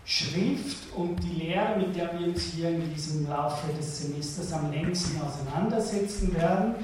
[0.05, 4.71] Schrift und die Lehre, mit der wir uns hier in diesem Laufe des Semesters am
[4.71, 6.75] längsten auseinandersetzen werden.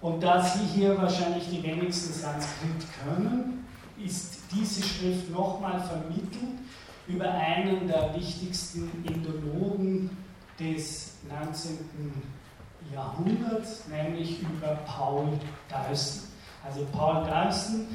[0.00, 3.66] Und da Sie hier wahrscheinlich die wenigsten Sanskrit können,
[4.02, 6.58] ist diese Schrift nochmal vermittelt
[7.08, 10.10] über einen der wichtigsten Indologen
[10.58, 11.78] des 19.
[12.92, 15.38] Jahrhunderts, nämlich über Paul
[15.68, 16.28] Deussen.
[16.64, 17.86] Also Paul Deussen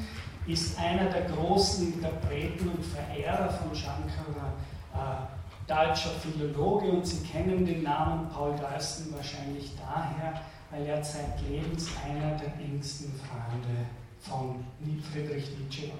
[0.46, 4.52] ist einer der großen Interpreten und Verehrer von Shankara,
[4.94, 10.40] äh, deutscher Philologe, und Sie kennen den Namen Paul Deussen wahrscheinlich daher,
[10.70, 13.86] weil er zeitlebens einer der engsten Freunde
[14.20, 14.64] von
[15.12, 15.98] Friedrich Nietzsche war.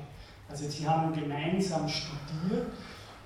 [0.49, 2.69] Also sie haben gemeinsam studiert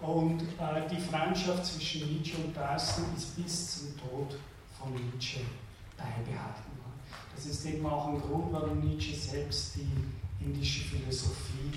[0.01, 4.39] und äh, die Freundschaft zwischen Nietzsche und Deussen ist bis zum Tod
[4.81, 5.41] von Nietzsche
[5.97, 6.71] beibehalten.
[7.35, 11.73] Das ist eben auch ein Grund, warum Nietzsche selbst die indische Philosophie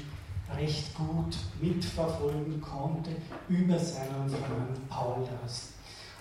[0.57, 3.11] recht gut mitverfolgen konnte
[3.49, 5.73] über seinen Freund Paul Dawson.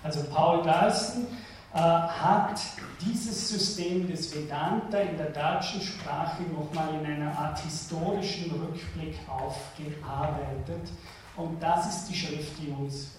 [0.02, 1.26] Also Paul Dawson
[1.74, 2.60] äh, hat
[3.00, 10.90] dieses System des Vedanta in der deutschen Sprache nochmal in einer Art historischen Rückblick aufgearbeitet.
[11.36, 13.12] Und das ist die Schrift, die uns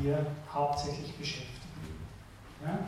[0.00, 1.50] hier hauptsächlich beschäftigt.
[2.64, 2.78] Ja?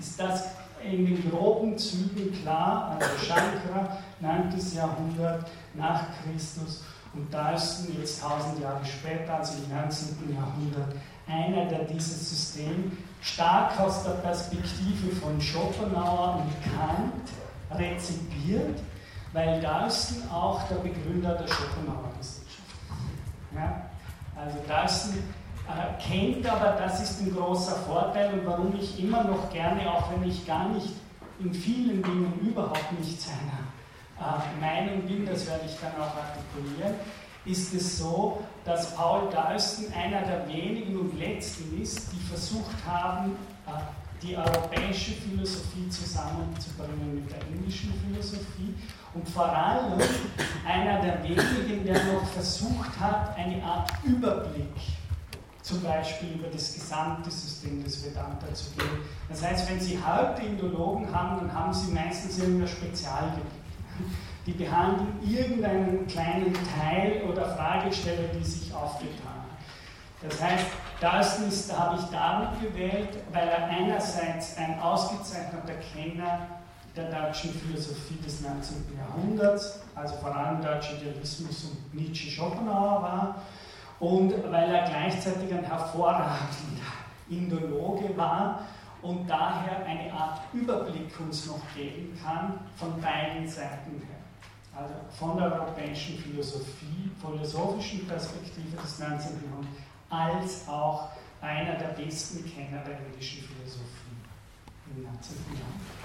[0.00, 0.44] Ist das
[0.82, 4.54] in den groben Zügen klar, also Shankara, 9.
[4.74, 6.82] Jahrhundert nach Christus
[7.12, 10.34] und Dalston jetzt 1000 Jahre später, also im 19.
[10.34, 10.96] Jahrhundert,
[11.28, 18.80] einer, der dieses System stark aus der Perspektive von Schopenhauer und Kant rezipiert,
[19.34, 23.54] weil Dalston auch der Begründer der Schopenhauer Gesellschaft ist.
[23.54, 23.82] Ja?
[24.34, 25.39] Also Dalston äh,
[26.00, 30.28] kennt, aber das ist ein großer Vorteil und warum ich immer noch gerne, auch wenn
[30.28, 30.88] ich gar nicht
[31.38, 33.70] in vielen Dingen überhaupt nicht seiner
[34.20, 36.94] äh, Meinung bin, das werde ich dann auch artikulieren,
[37.44, 43.36] ist es so, dass Paul Dalston einer der wenigen und letzten ist, die versucht haben,
[43.66, 43.70] äh,
[44.22, 48.74] die europäische Philosophie zusammenzubringen mit der indischen Philosophie
[49.14, 49.98] und vor allem
[50.68, 54.68] einer der wenigen, der noch versucht hat, eine Art Überblick
[55.62, 59.04] zum Beispiel über das gesamte System des Vedanta zu geben.
[59.28, 63.44] Das heißt, wenn Sie heute Indologen haben, dann haben Sie meistens irgendein Spezialgebiet.
[64.46, 69.40] Die behandeln irgendeinen kleinen Teil oder Fragesteller, die sich aufgetan haben.
[70.22, 70.66] Das heißt,
[71.00, 76.46] das ist, habe ich darum gewählt, weil er einerseits ein ausgezeichneter Kenner
[76.96, 78.98] der deutschen Philosophie des 19.
[78.98, 83.42] Jahrhunderts, also vor allem deutscher Idealismus und Nietzsche Schopenhauer war,
[84.00, 86.92] und weil er gleichzeitig ein hervorragender
[87.28, 88.66] Indologe war
[89.02, 94.20] und daher eine Art Überblick uns noch geben kann von beiden Seiten her.
[94.74, 99.42] Also von der europäischen Philosophie, philosophischen Perspektive des 19.
[99.44, 99.78] Jahrhunderts,
[100.08, 104.16] als auch einer der besten Kenner der indischen Philosophie
[104.94, 105.36] im 19.
[105.48, 106.00] Jahrhundert.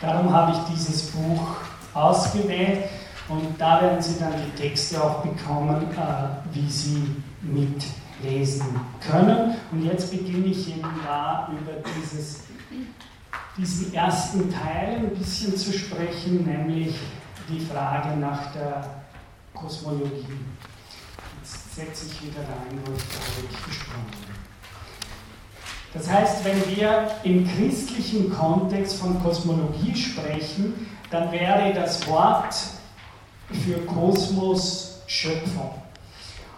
[0.00, 1.56] Darum habe ich dieses Buch
[1.92, 2.88] ausgewählt
[3.30, 9.54] und da werden Sie dann die Texte auch bekommen, äh, wie Sie mitlesen können.
[9.70, 12.42] Und jetzt beginne ich eben da über dieses,
[13.56, 16.96] diesen ersten Teil ein bisschen zu sprechen, nämlich
[17.48, 18.84] die Frage nach der
[19.54, 20.26] Kosmologie.
[21.40, 24.40] Jetzt setze ich wieder rein, wo ich gerade gesprochen habe.
[25.92, 32.54] Das heißt, wenn wir im christlichen Kontext von Kosmologie sprechen, dann wäre das Wort
[33.52, 35.74] für Kosmos Schöpfung.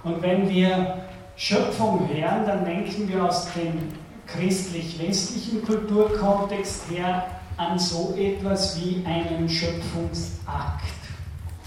[0.05, 1.05] Und wenn wir
[1.36, 3.93] Schöpfung hören, dann denken wir aus dem
[4.26, 7.26] christlich-westlichen Kulturkontext her
[7.57, 10.84] an so etwas wie einen Schöpfungsakt.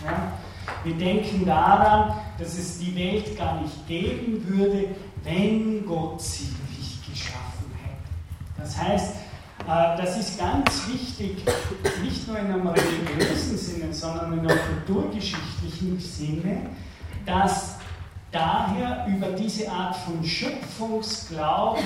[0.04, 0.34] Ja?
[0.84, 4.90] Wir denken daran, dass es die Welt gar nicht geben würde,
[5.24, 8.62] wenn Gott sie nicht geschaffen hätte.
[8.62, 9.16] Das heißt,
[9.68, 11.44] das ist ganz wichtig,
[12.04, 16.70] nicht nur in einem religiösen Sinne, sondern in einem kulturgeschichtlichen Sinne,
[17.26, 17.76] dass
[18.32, 21.84] daher über diese Art von Schöpfungsglauben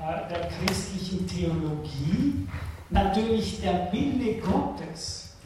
[0.00, 2.46] äh, der christlichen Theologie
[2.90, 5.36] natürlich der Wille Gottes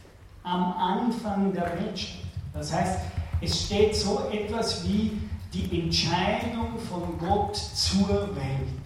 [0.43, 2.23] am Anfang der Welt steht.
[2.53, 2.99] Das heißt,
[3.41, 5.19] es steht so etwas wie
[5.53, 8.83] die Entscheidung von Gott zur Welt.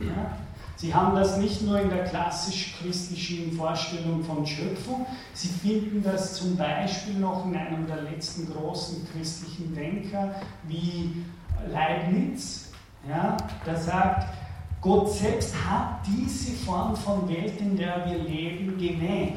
[0.00, 0.36] Ja?
[0.82, 6.56] Sie haben das nicht nur in der klassisch-christlichen Vorstellung von Schöpfung, Sie finden das zum
[6.56, 10.34] Beispiel noch in einem der letzten großen christlichen Denker
[10.66, 11.24] wie
[11.70, 12.72] Leibniz,
[13.08, 14.34] ja, der sagt,
[14.80, 19.34] Gott selbst hat diese Form von Welt, in der wir leben, gewählt.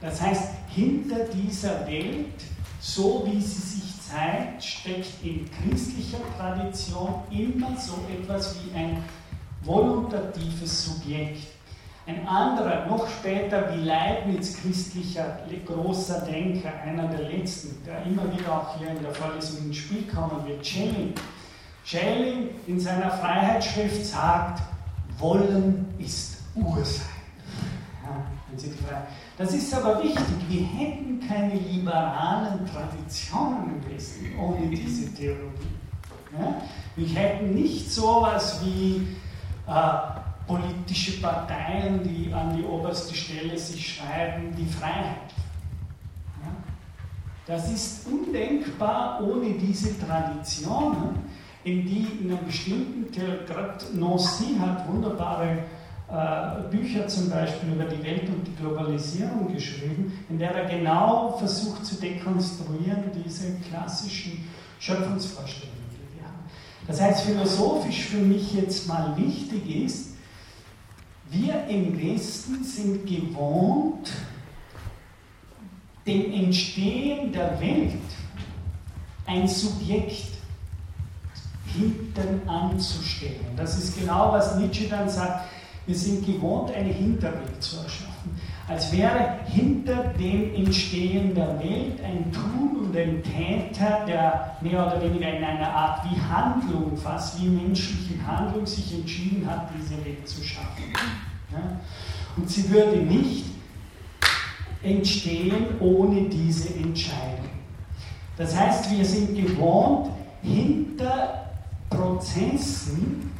[0.00, 2.44] Das heißt, hinter dieser Welt,
[2.78, 9.02] so wie sie sich zeigt, steckt in christlicher Tradition immer so etwas wie ein
[9.66, 11.48] voluntatives Subjekt.
[12.06, 18.52] Ein anderer, noch später wie Leibniz, christlicher großer Denker, einer der letzten, der immer wieder
[18.52, 21.12] auch hier in der Vorlesung ins Spiel kommen wird, Schelling.
[21.84, 24.62] Schelling in seiner Freiheitsschrift sagt,
[25.18, 27.06] Wollen ist Ursein.
[28.04, 29.06] Ja,
[29.38, 30.24] das ist aber wichtig.
[30.48, 35.74] Wir hätten keine liberalen Traditionen im Westen ohne diese Theologie.
[36.38, 36.62] Ja?
[36.94, 39.06] Wir hätten nicht sowas wie
[39.66, 45.32] äh, politische Parteien, die an die oberste Stelle sich schreiben, die Freiheit.
[46.42, 46.52] Ja?
[47.46, 51.18] Das ist undenkbar ohne diese Traditionen,
[51.64, 55.58] in die in einem bestimmten, gerade Nancy hat wunderbare
[56.08, 61.36] äh, Bücher zum Beispiel über die Welt und die Globalisierung geschrieben, in der er genau
[61.38, 64.48] versucht zu dekonstruieren diese klassischen
[64.78, 65.75] Schöpfungsvorstellungen.
[66.86, 70.10] Das heißt, philosophisch für mich jetzt mal wichtig ist,
[71.30, 74.12] wir im Westen sind gewohnt,
[76.06, 77.94] dem Entstehen der Welt
[79.26, 80.28] ein Subjekt
[81.74, 83.56] hinten anzustellen.
[83.56, 85.48] Das ist genau, was Nietzsche dann sagt,
[85.86, 87.76] wir sind gewohnt, eine Hinterwelt zu
[88.68, 95.00] als wäre hinter dem Entstehen der Welt ein Tun und ein Täter, der mehr oder
[95.02, 100.28] weniger in einer Art wie Handlung, fast wie menschliche Handlung, sich entschieden hat, diese Welt
[100.28, 100.92] zu schaffen.
[101.52, 101.78] Ja?
[102.36, 103.44] Und sie würde nicht
[104.82, 107.46] entstehen ohne diese Entscheidung.
[108.36, 110.10] Das heißt, wir sind gewohnt,
[110.42, 111.52] hinter
[111.88, 113.30] Prozessen,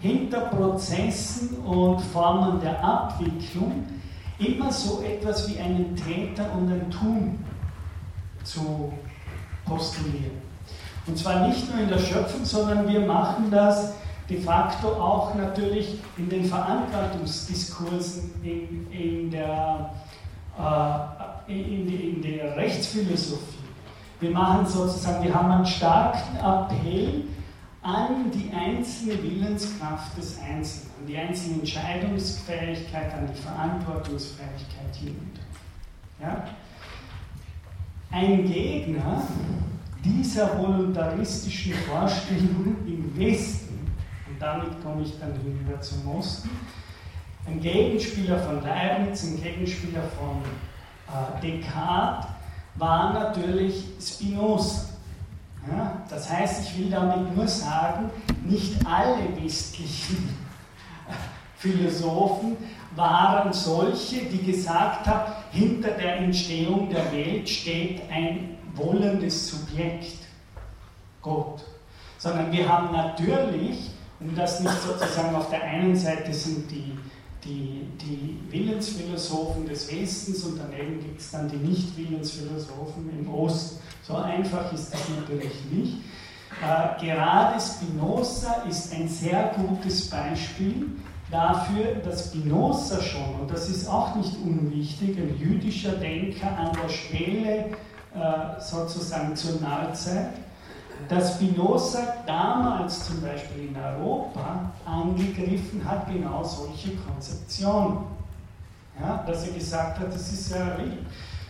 [0.00, 3.86] hinter Prozessen und Formen der Abwicklung
[4.40, 7.38] immer so etwas wie einen Täter und ein Tun
[8.42, 8.92] zu
[9.66, 10.40] postulieren.
[11.06, 13.94] Und zwar nicht nur in der Schöpfung, sondern wir machen das
[14.28, 19.90] de facto auch natürlich in den Verantwortungsdiskursen in, in, der,
[20.58, 23.58] äh, in, in der Rechtsphilosophie.
[24.20, 27.24] Wir machen sozusagen, wir haben einen starken Appell
[27.82, 35.40] an die einzelne Willenskraft des Einzelnen, an die einzelne Entscheidungsfähigkeit, an die Verantwortungsfähigkeit hinunter.
[36.20, 36.44] Ja?
[38.10, 39.22] Ein Gegner
[40.04, 43.90] dieser voluntaristischen Vorstellung im Westen,
[44.28, 46.50] und damit komme ich dann hinüber zum Osten,
[47.46, 50.42] ein Gegenspieler von Leibniz, ein Gegenspieler von
[51.08, 52.30] äh, Descartes,
[52.76, 54.89] war natürlich Spinoza.
[55.68, 58.10] Ja, das heißt, ich will damit nur sagen,
[58.44, 60.36] nicht alle westlichen
[61.56, 62.56] Philosophen
[62.96, 70.18] waren solche, die gesagt haben, hinter der Entstehung der Welt steht ein wollendes Subjekt,
[71.22, 71.62] Gott.
[72.18, 76.98] Sondern wir haben natürlich, um das nicht sozusagen auf der einen Seite sind die,
[77.44, 83.80] die, die Willensphilosophen des Westens und daneben gibt es dann die Nicht-Willensphilosophen im Osten.
[84.02, 85.98] So einfach ist das natürlich nicht.
[86.62, 90.86] Äh, gerade Spinoza ist ein sehr gutes Beispiel
[91.30, 96.88] dafür, dass Spinoza schon, und das ist auch nicht unwichtig, ein jüdischer Denker an der
[96.88, 97.66] Schwelle
[98.14, 100.30] äh, sozusagen zur Neuzeit,
[101.08, 107.98] dass Spinoza damals zum Beispiel in Europa angegriffen hat, genau solche Konzeptionen.
[109.00, 110.76] Ja, dass er gesagt hat, das ist ja.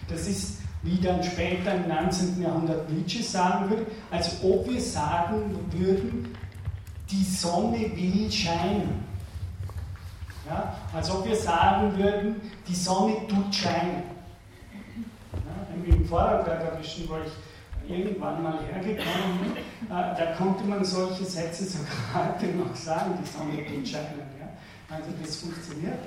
[0.09, 2.41] Das ist, wie dann später im 19.
[2.43, 6.35] Jahrhundert Nietzsche sagen würde, als ob wir sagen würden,
[7.11, 9.05] die Sonne will scheinen.
[10.49, 14.03] Ja, als ob wir sagen würden, die Sonne tut scheinen.
[15.33, 21.24] Ja, Im Vorarlberger Wischen, wo ich irgendwann mal hergekommen bin, äh, da konnte man solche
[21.24, 24.18] Sätze sogar heute noch sagen, die Sonne tut scheinen.
[24.41, 24.97] Ja?
[24.97, 25.99] Also das funktioniert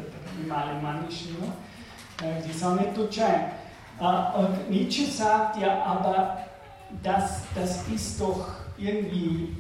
[0.43, 2.27] im Alemannischen nur.
[2.27, 3.62] Äh, die Sonne tut scheinen.
[3.99, 6.37] Äh, und Nietzsche sagt ja, aber
[7.01, 9.55] das, das ist doch irgendwie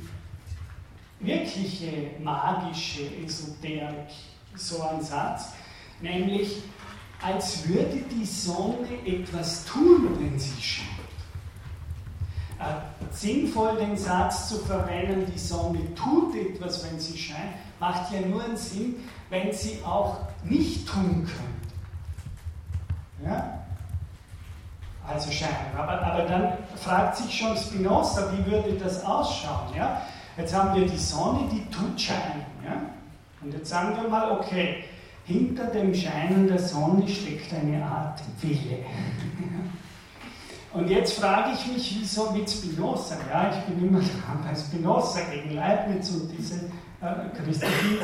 [1.19, 4.09] wirkliche magische Esoterik,
[4.55, 5.53] so ein Satz,
[6.01, 6.61] nämlich
[7.21, 10.89] als würde die Sonne etwas tun, wenn sie scheint.
[12.59, 12.81] Äh,
[13.11, 18.43] sinnvoll den Satz zu verwenden, die Sonne tut etwas, wenn sie scheint, macht ja nur
[18.43, 18.95] einen Sinn,
[19.29, 21.73] wenn sie auch nicht tun könnte.
[23.25, 23.62] Ja?
[25.07, 25.75] Also scheinen.
[25.77, 29.75] Aber, aber dann fragt sich schon Spinoza, wie würde das ausschauen?
[29.75, 30.01] Ja?
[30.37, 32.45] Jetzt haben wir die Sonne, die tut scheinen.
[32.63, 32.81] Ja?
[33.41, 34.85] Und jetzt sagen wir mal, okay,
[35.25, 38.79] hinter dem Scheinen der Sonne steckt eine Art Wille.
[40.73, 43.15] Und jetzt frage ich mich, wieso mit Spinoza?
[43.31, 46.61] Ja, ich bin immer dran bei Spinoza gegen Leibniz und diese
[47.35, 47.97] christlichen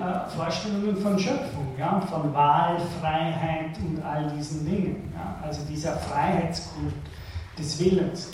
[0.00, 5.12] äh, Vorstellungen von Schöpfung, ja, von Wahlfreiheit und all diesen Dingen.
[5.14, 6.94] Ja, also dieser Freiheitskult
[7.58, 8.32] des Willens,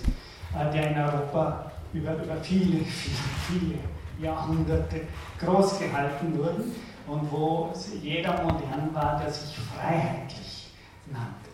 [0.54, 3.16] äh, der in Europa über, über viele, viele,
[3.48, 3.78] viele
[4.18, 5.02] Jahrhunderte
[5.38, 6.64] groß gehalten wurde
[7.06, 10.70] und wo jeder modern war, der sich freiheitlich
[11.06, 11.50] nannte.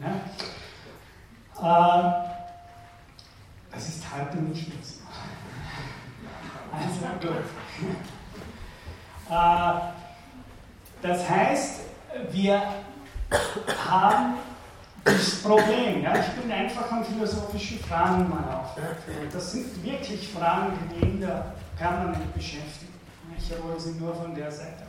[0.00, 0.20] Ne?
[1.58, 2.36] Äh,
[3.72, 4.95] das ist heute nicht mehr so.
[6.76, 7.36] Also gut.
[9.30, 9.72] Äh,
[11.02, 11.80] das heißt,
[12.30, 12.62] wir
[13.88, 14.34] haben
[15.04, 16.02] das Problem.
[16.02, 16.14] Ja?
[16.16, 19.32] Ich bin einfach an philosophische Fragen mal aufgeführt.
[19.32, 22.92] Das sind wirklich Fragen, die den da permanent beschäftigen.
[23.36, 24.86] Ich erhole sie nur von der Seite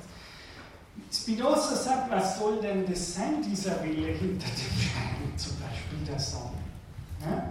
[1.11, 6.19] Spinoza sagt, was soll denn das sein, dieser Wille hinter dem Schein, zum Beispiel der
[6.19, 6.57] Sonne?
[7.21, 7.43] Ja?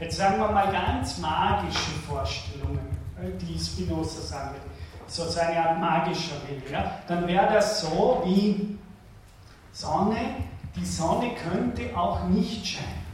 [0.00, 2.97] Jetzt sagen wir mal ganz magische Vorstellungen,
[3.40, 4.60] die Spinoza sagen will.
[5.06, 6.70] So eine Art magischer Wille.
[6.70, 6.98] Ja?
[7.06, 8.78] Dann wäre das so wie
[9.72, 10.16] Sonne,
[10.76, 13.06] die Sonne könnte auch nicht scheinen.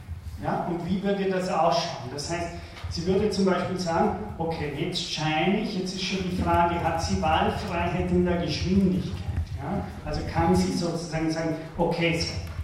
[0.43, 0.67] Ja?
[0.69, 2.09] Und wie würde das ausschauen?
[2.13, 2.49] Das heißt,
[2.89, 7.01] sie würde zum Beispiel sagen, okay, jetzt scheine ich, jetzt ist schon die Frage, hat
[7.01, 9.15] sie Wahlfreiheit in der Geschwindigkeit?
[9.57, 9.85] Ja?
[10.03, 12.19] Also kann sie sozusagen sagen, okay,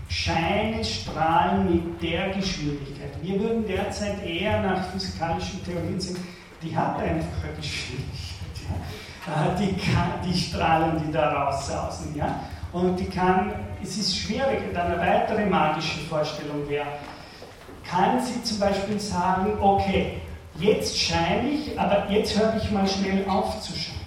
[0.10, 3.12] Scheine strahlen mit der Geschwindigkeit.
[3.22, 6.18] Wir würden derzeit eher nach physikalischen Theorien sehen,
[6.62, 9.60] die hat einfach eine Geschwindigkeit.
[9.60, 12.16] Die, kann, die Strahlen, die da raussausen.
[12.16, 12.40] Ja?
[12.72, 16.88] Und die kann, es ist schwierig, eine weitere magische Vorstellung wäre,
[17.84, 20.22] kann sie zum Beispiel sagen, okay,
[20.56, 24.00] jetzt scheine ich, aber jetzt höre ich mal schnell auf zu scheinen.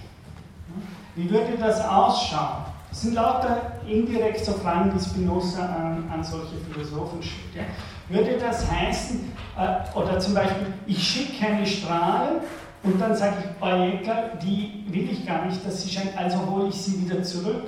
[1.17, 2.65] Wie würde das ausschauen?
[2.91, 7.57] Das sind lauter indirekt so Fragen, die Spinoza an, an solche Philosophen schickt.
[7.57, 7.63] Ja.
[8.09, 12.41] Würde das heißen, äh, oder zum Beispiel, ich schicke keine Strahlen
[12.83, 16.69] und dann sage ich, Bayeka, die will ich gar nicht, dass sie scheint, also hole
[16.69, 17.67] ich sie wieder zurück.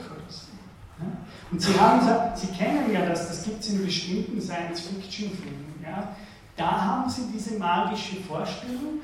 [0.99, 1.07] Ja.
[1.51, 5.75] Und Sie, haben, Sie kennen ja das, das gibt es in bestimmten Science-Fiction-Filmen.
[5.83, 6.09] Ja.
[6.57, 9.01] Da haben Sie diese magische Vorstellung,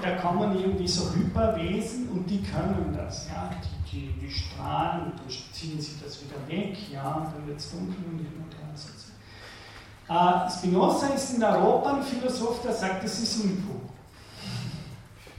[0.00, 3.28] da kommen irgendwie so Hyperwesen und die können das.
[3.28, 3.50] Ja.
[3.62, 7.60] Die die, die Strahlen, und dann ziehen sie das wieder weg, ja, und dann wird
[7.60, 8.61] es dunkel und hin und her.
[10.12, 13.80] Äh, Spinoza ist in Europa ein Philosoph, der sagt, das ist Unfug.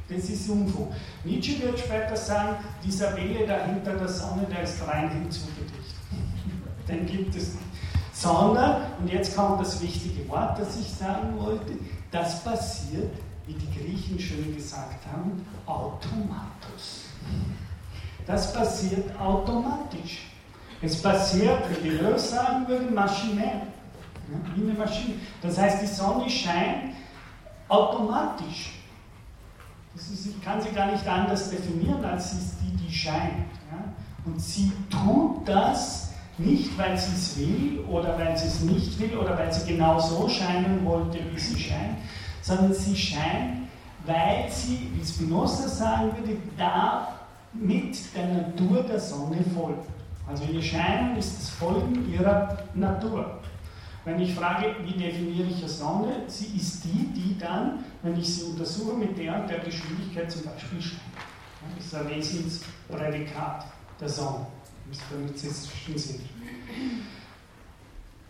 [0.10, 0.92] Das ist Unfug.
[1.24, 5.78] Nietzsche wird später sagen, dieser Wille dahinter der Sonne, der ist rein hinzugedichtet.
[6.88, 7.58] Den gibt es nicht.
[8.14, 11.74] Sondern, und jetzt kommt das wichtige Wort, das ich sagen wollte,
[12.12, 13.12] das passiert,
[13.46, 17.06] wie die Griechen schön gesagt haben, Automatus.
[18.26, 20.32] Das passiert automatisch.
[20.82, 23.68] Es passiert, wie die Löw sagen würde, maschinell.
[24.32, 25.16] Ja, wie eine Maschine.
[25.42, 26.96] Das heißt, die Sonne scheint
[27.68, 28.80] automatisch.
[29.96, 33.52] Ist, ich kann sie gar nicht anders definieren, als sie ist die, die scheint.
[33.72, 33.84] Ja?
[34.26, 39.18] Und sie tut das nicht, weil sie es will oder weil sie es nicht will
[39.18, 41.98] oder weil sie genau so scheinen wollte, wie sie scheint,
[42.42, 43.68] sondern sie scheint,
[44.06, 47.20] weil sie, wie Spinoza sagen würde, da
[47.54, 49.88] mit der Natur der Sonne folgt.
[50.28, 53.40] Also ihr Scheinen ist das Folgen ihrer Natur.
[54.06, 58.36] Wenn ich frage, wie definiere ich eine Sonne, sie ist die, die dann, wenn ich
[58.36, 61.02] sie untersuche, mit der und der Geschwindigkeit zum Beispiel scheint.
[61.78, 63.66] Das ist ein Wesensprädikat
[64.00, 64.46] der Sonne
[64.86, 66.22] im phönizistischen Sinn.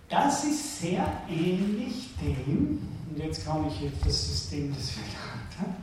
[0.08, 5.76] Das ist sehr ähnlich dem, und jetzt komme ich auf das System des Vedanta,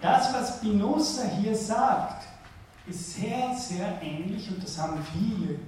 [0.00, 2.26] das, was Spinoza hier sagt,
[2.86, 5.58] ist sehr, sehr ähnlich und das haben viele.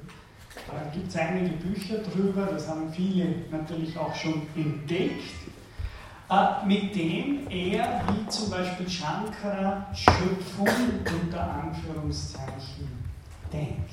[0.66, 5.34] Da gibt es einige Bücher drüber, das haben viele natürlich auch schon entdeckt,
[6.30, 10.68] äh, mit dem er, wie zum Beispiel Shankara, Schöpfung
[11.22, 12.88] unter Anführungszeichen
[13.52, 13.90] denkt.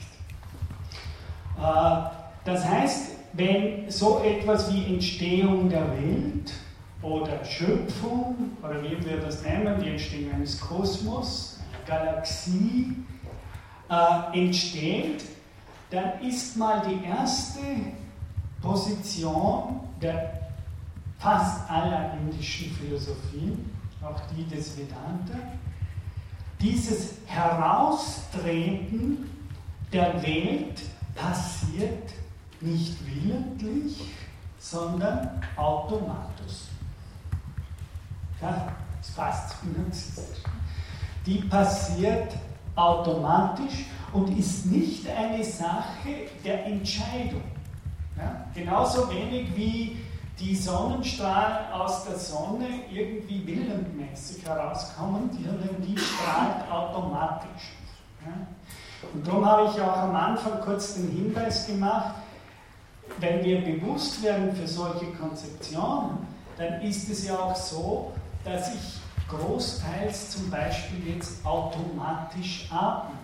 [1.57, 2.10] Äh,
[2.45, 6.53] das heißt, wenn so etwas wie Entstehung der Welt
[7.02, 12.95] oder Schöpfung, oder wie wir das nennen, die Entstehung eines Kosmos, einer Galaxie,
[13.89, 15.23] äh, entsteht,
[15.89, 17.61] dann ist mal die erste
[18.61, 20.51] Position der
[21.19, 23.69] fast aller indischen Philosophien,
[24.01, 25.38] auch die des Vedanta,
[26.59, 29.30] dieses Heraustreten
[29.91, 30.81] der Welt
[31.15, 32.14] passiert
[32.61, 34.14] nicht willentlich,
[34.59, 36.68] sondern automatisch.
[38.41, 40.43] Ja, das ist fast narzisstisch.
[41.26, 42.34] Die passiert
[42.78, 47.44] automatisch und ist nicht eine Sache der Entscheidung.
[48.16, 48.45] Ja?
[48.54, 49.98] Genauso wenig wie
[50.40, 57.74] die Sonnenstrahlen aus der Sonne irgendwie willentmäßig herauskommen, sondern die strahlt automatisch.
[58.26, 58.34] Ja?
[59.14, 62.16] Und darum habe ich auch am Anfang kurz den Hinweis gemacht,
[63.20, 66.18] wenn wir bewusst werden für solche Konzeptionen,
[66.58, 68.12] dann ist es ja auch so,
[68.44, 68.99] dass ich
[69.30, 73.16] großteils zum Beispiel jetzt automatisch atme.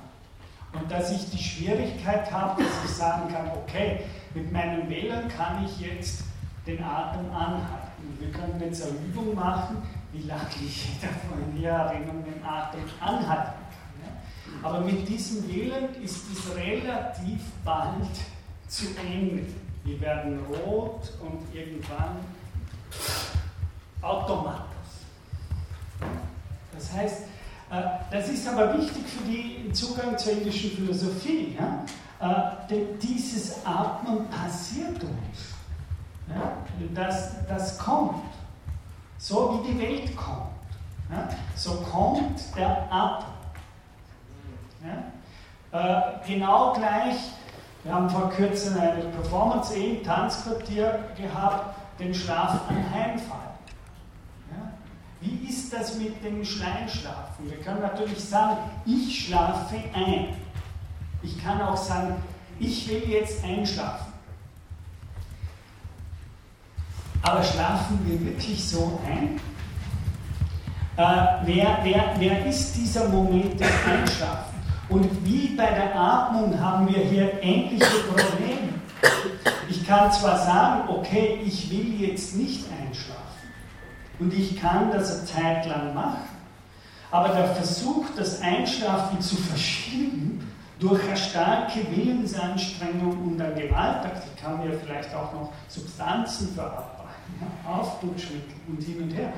[0.73, 4.01] Und dass ich die Schwierigkeit habe, dass ich sagen kann, okay,
[4.33, 6.23] mit meinen Wählern kann ich jetzt
[6.65, 8.17] den Atem anhalten.
[8.19, 13.63] Wir können jetzt eine Übung machen, wie lange ich davon hier erinnern, den Atem anhalten
[14.63, 18.07] aber mit diesem Willen ist es relativ bald
[18.67, 19.43] zu Ende.
[19.83, 22.17] Wir werden rot und irgendwann
[24.01, 24.72] automatisch.
[26.83, 27.21] Das heißt,
[27.71, 27.81] äh,
[28.11, 31.57] das ist aber wichtig für den Zugang zur indischen Philosophie.
[31.57, 31.85] Ja?
[32.19, 35.53] Äh, denn dieses Atmen passiert uns.
[36.27, 36.57] Ja?
[36.93, 38.23] Das, das kommt.
[39.17, 40.51] So wie die Welt kommt.
[41.09, 41.29] Ja?
[41.55, 43.29] So kommt der Atem.
[44.83, 46.19] Ja?
[46.19, 47.15] Äh, genau gleich,
[47.83, 53.42] wir haben vor kurzem eine Performance im Tanzquartier gehabt, den Schlaf anheimfallen.
[55.23, 57.49] Wie ist das mit dem Schleimschlafen?
[57.49, 60.35] Wir können natürlich sagen, ich schlafe ein.
[61.21, 62.15] Ich kann auch sagen,
[62.59, 64.11] ich will jetzt einschlafen.
[67.21, 69.39] Aber schlafen wir wirklich so ein?
[70.97, 74.53] Äh, wer, wer, wer ist dieser Moment des Einschlafens?
[74.89, 78.73] Und wie bei der Atmung haben wir hier ähnliche Probleme.
[79.69, 83.22] Ich kann zwar sagen, okay, ich will jetzt nicht einschlafen
[84.19, 86.29] und ich kann das eine Zeit lang machen,
[87.11, 94.41] aber der Versuch, das Einschlafen zu verschieben durch eine starke Willensanstrengung und ein Gewaltakt, ich
[94.41, 96.93] kann mir vielleicht auch noch Substanzen verabreichen,
[97.39, 99.31] ja, Aufputschmittel und hin und her.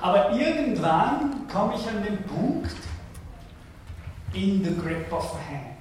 [0.00, 2.74] Aber irgendwann komme ich an den Punkt,
[4.34, 5.72] in the grip of a hand.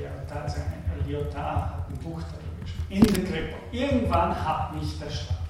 [0.00, 0.10] Ja,
[0.40, 0.60] also
[1.06, 2.88] Lyotard hat ein Buch darüber geschrieben.
[2.88, 3.54] In the grip.
[3.72, 5.43] Irgendwann hat mich der Schlaf.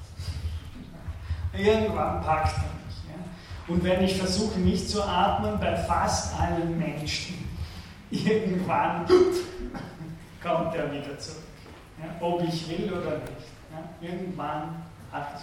[1.56, 2.97] Irgendwann packt er mich.
[3.09, 3.72] Ja?
[3.72, 7.48] Und wenn ich versuche, nicht zu atmen, bei fast allen Menschen,
[8.10, 9.06] irgendwann
[10.43, 11.43] kommt er wieder zurück.
[12.02, 12.14] Ja?
[12.20, 13.48] Ob ich will oder nicht.
[13.70, 14.09] Ja?
[14.09, 14.82] Irgendwann
[15.12, 15.43] hat es.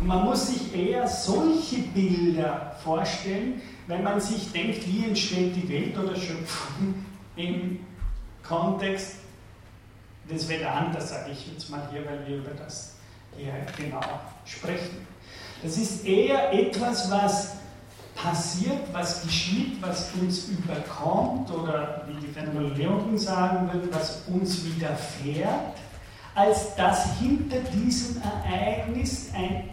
[0.00, 5.68] Und man muss sich eher solche Bilder vorstellen, wenn man sich denkt, wie entsteht die
[5.68, 7.04] Welt oder Schöpfung
[7.36, 7.80] im
[8.46, 9.16] Kontext
[10.30, 12.96] des Vedanta, sage ich jetzt mal hier, weil wir über das
[13.36, 14.00] hier genau
[14.44, 15.06] sprechen.
[15.62, 17.56] Das ist eher etwas, was
[18.14, 25.76] passiert, was geschieht, was uns überkommt oder wie die Phänomenologen sagen würden, was uns widerfährt,
[26.34, 29.64] als dass hinter diesem Ereignis ein,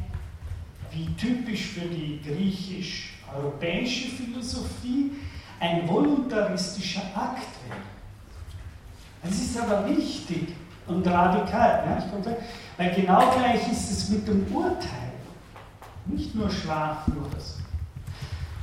[0.91, 5.11] wie typisch für die griechisch-europäische Philosophie,
[5.59, 7.79] ein voluntaristischer Akt wäre.
[9.23, 10.49] Es ist aber wichtig
[10.87, 12.33] und radikal, ja,
[12.77, 15.04] weil genau gleich ist es mit dem Urteil.
[16.05, 17.65] Nicht nur so.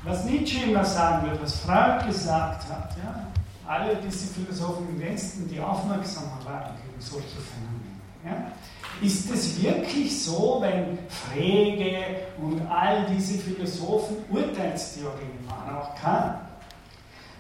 [0.05, 3.27] Was Nietzsche immer sagen wird, was Freud gesagt hat, ja,
[3.67, 7.93] alle diese Philosophen im Westen, die aufmerksamer waren gegen solche Phänomene,
[8.25, 8.53] ja,
[9.01, 11.97] ist es wirklich so, wenn Frege
[12.41, 16.37] und all diese Philosophen Urteilstheorien machen, auch Kant,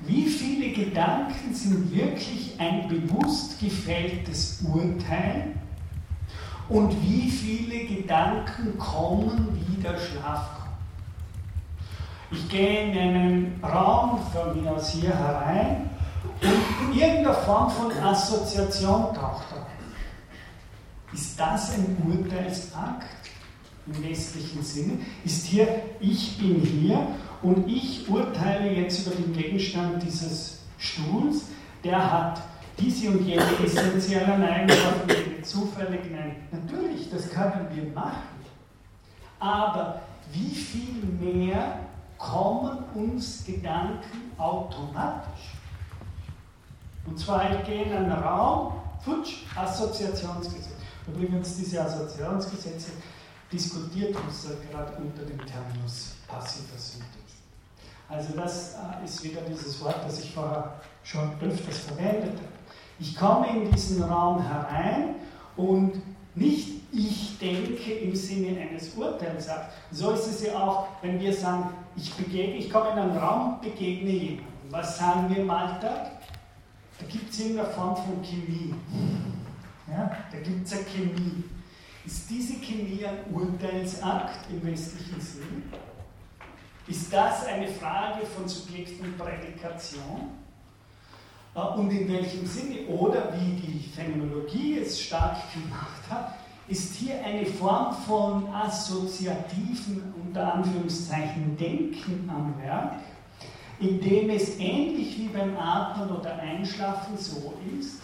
[0.05, 5.55] wie viele Gedanken sind wirklich ein bewusst gefälltes Urteil
[6.73, 10.62] und wie viele Gedanken kommen, wie der Schlaf kommt.
[12.31, 15.90] Ich gehe in einen Raum von mir aus hier herein
[16.40, 19.66] und irgendeine Form von Assoziation taucht auf.
[21.12, 23.07] Ist das ein Urteilsakt
[23.86, 24.99] im westlichen Sinne?
[25.27, 25.69] Ist hier,
[26.01, 27.07] ich bin hier
[27.43, 31.49] und ich urteile jetzt über den Gegenstand dieses Stuhls,
[31.85, 32.43] der hat
[32.78, 36.36] diese und jene essentiellen Eigenschaften, die zufällig nein.
[36.51, 38.32] Natürlich, das können wir machen.
[39.39, 41.81] Aber wie viel mehr
[42.19, 45.57] kommen uns Gedanken automatisch?
[47.07, 48.74] Und zwar, ich gehe in einen Raum,
[49.05, 50.77] futsch, Assoziationsgesetz.
[51.09, 52.93] Übrigens, diese Assoziationsgesetze
[53.53, 57.12] diskutiert uns gerade unter dem Terminus passiver Syntax.
[58.09, 62.61] Also das äh, ist wieder dieses Wort, das ich vorher schon öfters verwendet habe.
[62.98, 65.16] Ich komme in diesen Raum herein
[65.56, 66.01] und
[66.35, 69.73] nicht ich denke im Sinne eines Urteils ab.
[69.90, 73.60] So ist es ja auch, wenn wir sagen, ich, begegne, ich komme in einen Raum,
[73.62, 74.52] begegne jemanden.
[74.70, 76.12] Was sagen wir im Alltag?
[76.98, 78.74] Da gibt es irgendeine Form von Chemie.
[79.89, 81.44] Ja, da gibt es eine Chemie.
[82.05, 85.62] Ist diese Chemie ein Urteilsakt im westlichen Sinn?
[86.86, 90.41] Ist das eine Frage von Subjekt und Prädikation?
[91.55, 92.87] Äh, und in welchem Sinne?
[92.89, 96.35] Oder wie die Phänomenologie es stark gemacht hat,
[96.69, 102.95] ist hier eine Form von assoziativen, unter Anführungszeichen, Denken am Werk,
[103.81, 108.01] in dem es ähnlich wie beim Atmen oder Einschlafen so ist,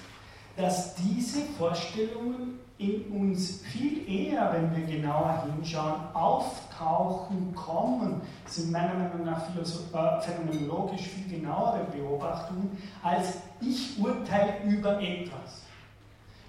[0.57, 8.95] dass diese Vorstellungen in uns viel eher, wenn wir genauer hinschauen, auftauchen, kommen, sind meiner
[8.95, 15.63] Meinung nach äh, phänomenologisch viel genauere Beobachtungen, als ich urteile über etwas.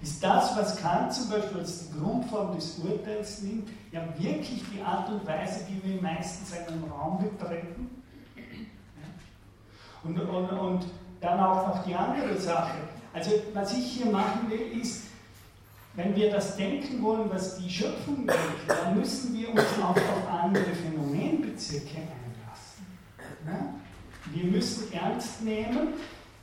[0.02, 4.80] Ist das, was Kant zum Beispiel als die Grundform des Urteils nimmt, ja wirklich die
[4.80, 7.90] Art und Weise, wie wir meistens einen Raum betreten?
[10.04, 10.86] Und, und, und
[11.20, 12.78] dann auch noch die andere Sache.
[13.12, 15.09] Also was ich hier machen will, ist,
[16.02, 20.42] wenn wir das denken wollen, was die Schöpfung denkt, dann müssen wir uns auch auf
[20.42, 22.86] andere Phänomenbezirke einlassen.
[23.46, 23.74] Ja?
[24.32, 25.88] Wir müssen ernst nehmen,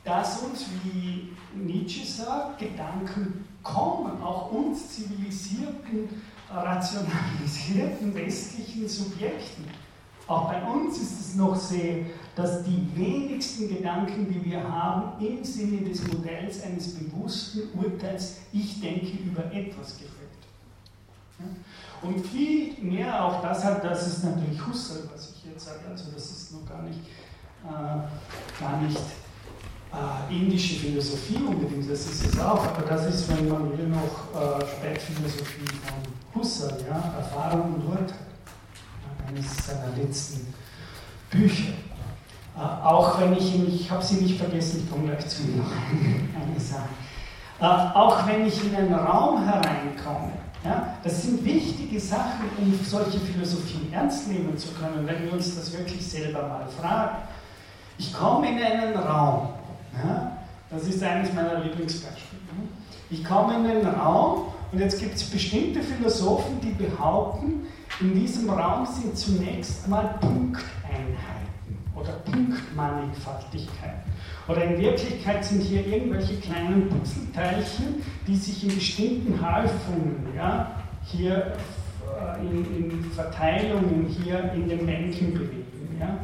[0.04, 6.08] dass uns, wie Nietzsche sagt, Gedanken kommen, auch uns zivilisierten,
[6.50, 9.64] rationalisierten westlichen Subjekten.
[10.28, 12.04] Auch bei uns ist es noch sehr,
[12.36, 18.78] dass die wenigsten Gedanken, die wir haben, im Sinne des Modells eines bewussten Urteils, ich
[18.78, 20.28] denke über etwas gefällt.
[22.02, 26.10] Und viel mehr auch das hat, das ist natürlich Husserl, was ich jetzt sage, also
[26.12, 27.00] das ist noch gar nicht,
[27.64, 33.48] äh, gar nicht äh, indische Philosophie unbedingt, das ist es auch, aber das ist, wenn
[33.48, 38.27] man will, noch äh, Spätphilosophie von Husserl, ja, Erfahrung und Urteil
[39.28, 40.52] eines seiner letzten
[41.30, 41.72] Bücher.
[42.56, 46.60] Äh, auch wenn ich, ich habe sie nicht vergessen, ich komme gleich zu noch eine
[46.60, 46.88] Sache.
[47.60, 50.32] Äh, auch wenn ich in einen Raum hereinkomme,
[50.64, 55.54] ja, das sind wichtige Sachen, um solche Philosophien ernst nehmen zu können, wenn wir uns
[55.54, 57.18] das wirklich selber mal fragen.
[57.96, 59.50] Ich komme in einen Raum,
[60.04, 60.32] ja,
[60.70, 62.42] das ist eines meiner Lieblingsbeispiele.
[63.10, 67.66] Ich komme in einen Raum und jetzt gibt es bestimmte Philosophen, die behaupten,
[68.00, 71.18] in diesem Raum sind zunächst mal Punkteinheiten
[71.94, 74.04] oder Punktmannigfaltigkeit.
[74.46, 80.70] Oder in Wirklichkeit sind hier irgendwelche kleinen Putzelteilchen, die sich in bestimmten Häufungen, ja,
[81.04, 81.54] hier
[82.20, 85.98] äh, in, in, Verteilungen hier in den Bänken bewegen.
[86.00, 86.18] Ja.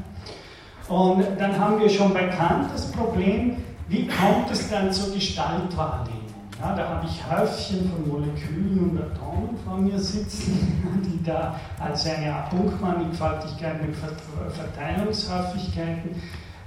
[0.95, 3.57] Und dann haben wir schon bei Kant das Problem,
[3.89, 6.24] wie kommt es dann zur Gestaltwahrnehmung?
[6.61, 12.07] Ja, da habe ich Häufchen von Molekülen und Atomen vor mir sitzen, die da als
[12.07, 16.11] eine Punktmannigfaltigkeit mit Verteilungshäufigkeiten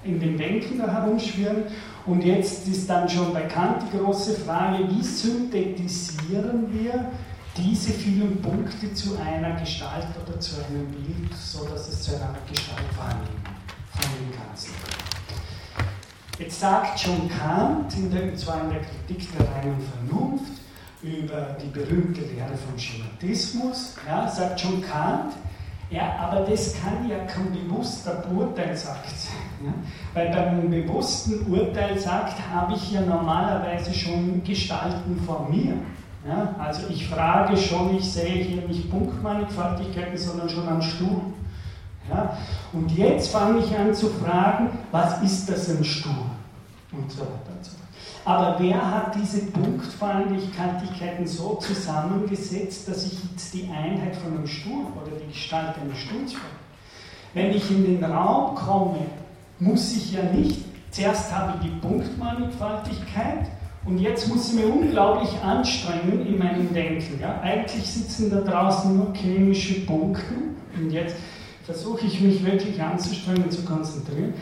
[0.03, 1.63] in den Denken da herumschwirren.
[2.05, 7.11] Und jetzt ist dann schon bekannt die große Frage, wie synthetisieren wir
[7.55, 12.85] diese vielen Punkte zu einer Gestalt oder zu einem Bild, sodass es zu einer Gestalt
[12.93, 14.71] von dem Ganzen.
[16.39, 20.61] Jetzt sagt schon Kant, der, zwar in der Kritik der reinen Vernunft,
[21.01, 25.33] über die berühmte Lehre vom Schematismus, ja, sagt schon Kant,
[25.89, 29.07] ja, aber das kann ja kein bewusster Urteil sagt.
[29.63, 29.73] Ja?
[30.13, 35.75] Weil beim bewussten Urteil sagt, habe ich ja normalerweise schon Gestalten vor mir.
[36.27, 36.55] Ja?
[36.59, 41.21] Also ich frage schon, ich sehe hier nicht Punktmannigfaltigkeiten, sondern schon einen Stuhl.
[42.09, 42.37] Ja?
[42.73, 46.13] Und jetzt fange ich an zu fragen, was ist das ein Stuhl?
[46.91, 47.87] Und so weiter und so fort.
[48.25, 54.85] Aber wer hat diese Punktförmigkeiten so zusammengesetzt, dass ich jetzt die Einheit von einem Stuhl
[55.01, 56.57] oder die Gestalt eines Stuhls habe?
[57.33, 58.99] Wenn ich in den Raum komme,
[59.59, 63.47] muss ich ja nicht, zuerst habe ich die Punktmannigfaltigkeit
[63.85, 67.19] und jetzt muss ich mir unglaublich anstrengen in meinem Denken.
[67.21, 67.39] Ja?
[67.41, 70.23] Eigentlich sitzen da draußen nur chemische Punkte
[70.77, 71.15] und jetzt
[71.67, 74.33] versuche ich mich wirklich anzustrengen und zu konzentrieren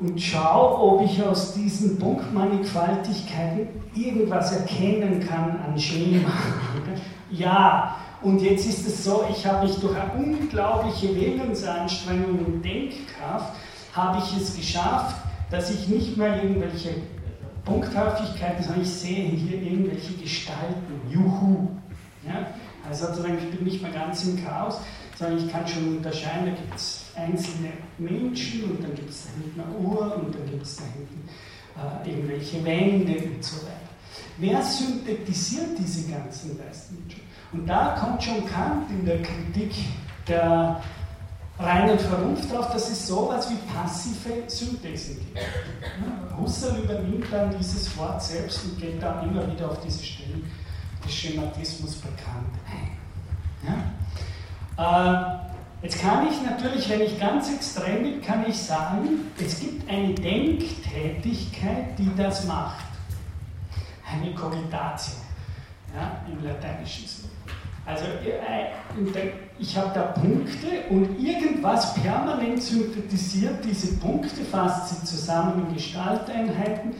[0.00, 6.28] und schaue, ob ich aus diesen Punktmannigfaltigkeiten irgendwas erkennen kann an Schema.
[7.30, 13.54] ja, und jetzt ist es so, ich habe mich durch eine unglaubliche Willensanstrengung und Denkkraft,
[13.92, 15.16] habe ich es geschafft,
[15.52, 16.94] dass ich nicht mehr irgendwelche
[17.64, 21.00] Punkthäufigkeiten, sondern ich sehe hier irgendwelche Gestalten.
[21.08, 21.68] Juhu!
[22.26, 22.46] Ja?
[22.88, 24.80] Also sozusagen, ich bin nicht mehr ganz im Chaos,
[25.22, 29.30] sondern ich kann schon unterscheiden, da gibt es einzelne Menschen und dann gibt es da
[29.40, 31.28] hinten eine Uhr und dann gibt es da hinten
[31.76, 33.76] äh, irgendwelche Wände und so weiter.
[34.38, 37.20] Wer synthetisiert diese ganzen Geistmittel?
[37.52, 39.72] Und da kommt schon Kant in der Kritik
[40.26, 40.82] der
[41.58, 45.38] reinen Vernunft drauf, dass es sowas wie passive Synthese gibt.
[46.36, 50.50] Husserl übernimmt dann dieses Wort selbst und geht da immer wieder auf diese Stellen
[51.04, 53.68] des Schematismus bekannt ein.
[53.68, 53.91] Ja?
[54.82, 55.42] Äh,
[55.82, 60.14] Jetzt kann ich natürlich, wenn ich ganz extrem bin, kann ich sagen, es gibt eine
[60.14, 62.84] Denktätigkeit, die das macht.
[64.08, 65.14] Eine Cogitatio
[65.92, 67.30] ja, im Lateinischen Sinn.
[67.84, 75.66] Also äh, ich habe da Punkte und irgendwas permanent synthetisiert diese Punkte, fasst sie zusammen
[75.66, 76.94] in Gestalteinheiten,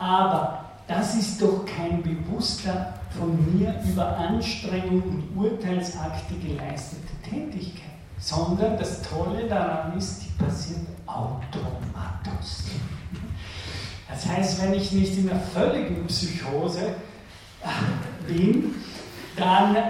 [0.00, 8.76] aber das ist doch kein bewusster von mir über Anstrengung und Urteilsakte geleistete Tätigkeit sondern
[8.76, 12.72] das Tolle daran ist, die passiert automatisch.
[14.08, 16.94] Das heißt, wenn ich nicht in einer völligen Psychose
[17.62, 18.74] äh, bin,
[19.36, 19.80] dann äh,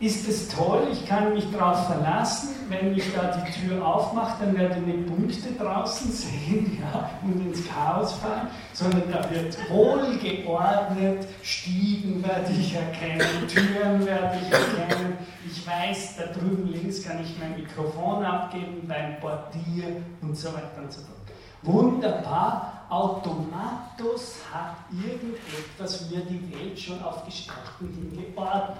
[0.00, 4.58] ist es toll, ich kann mich darauf verlassen, wenn ich da die Tür aufmache, dann
[4.58, 11.28] werde ich nicht Punkte draußen sehen ja, und ins Chaos fallen, sondern da wird wohlgeordnet,
[11.42, 17.36] Stiegen werde ich erkennen, Türen werde ich erkennen, ich weiß, da drüben links kann ich
[17.38, 21.20] mein Mikrofon abgeben beim Portier und so weiter und so fort.
[21.62, 28.78] Wunderbar, Automatus hat irgendetwas mir die Welt schon auf Gestalten hingeordnet.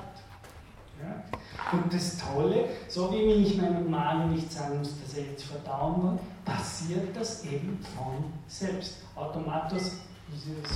[1.73, 6.03] Und das Tolle, so wie ich meinem Magen nicht sagen muss, dass er jetzt verdauen
[6.03, 8.99] will, passiert das eben von selbst.
[9.15, 9.93] Automatus,
[10.29, 10.73] wie Sie das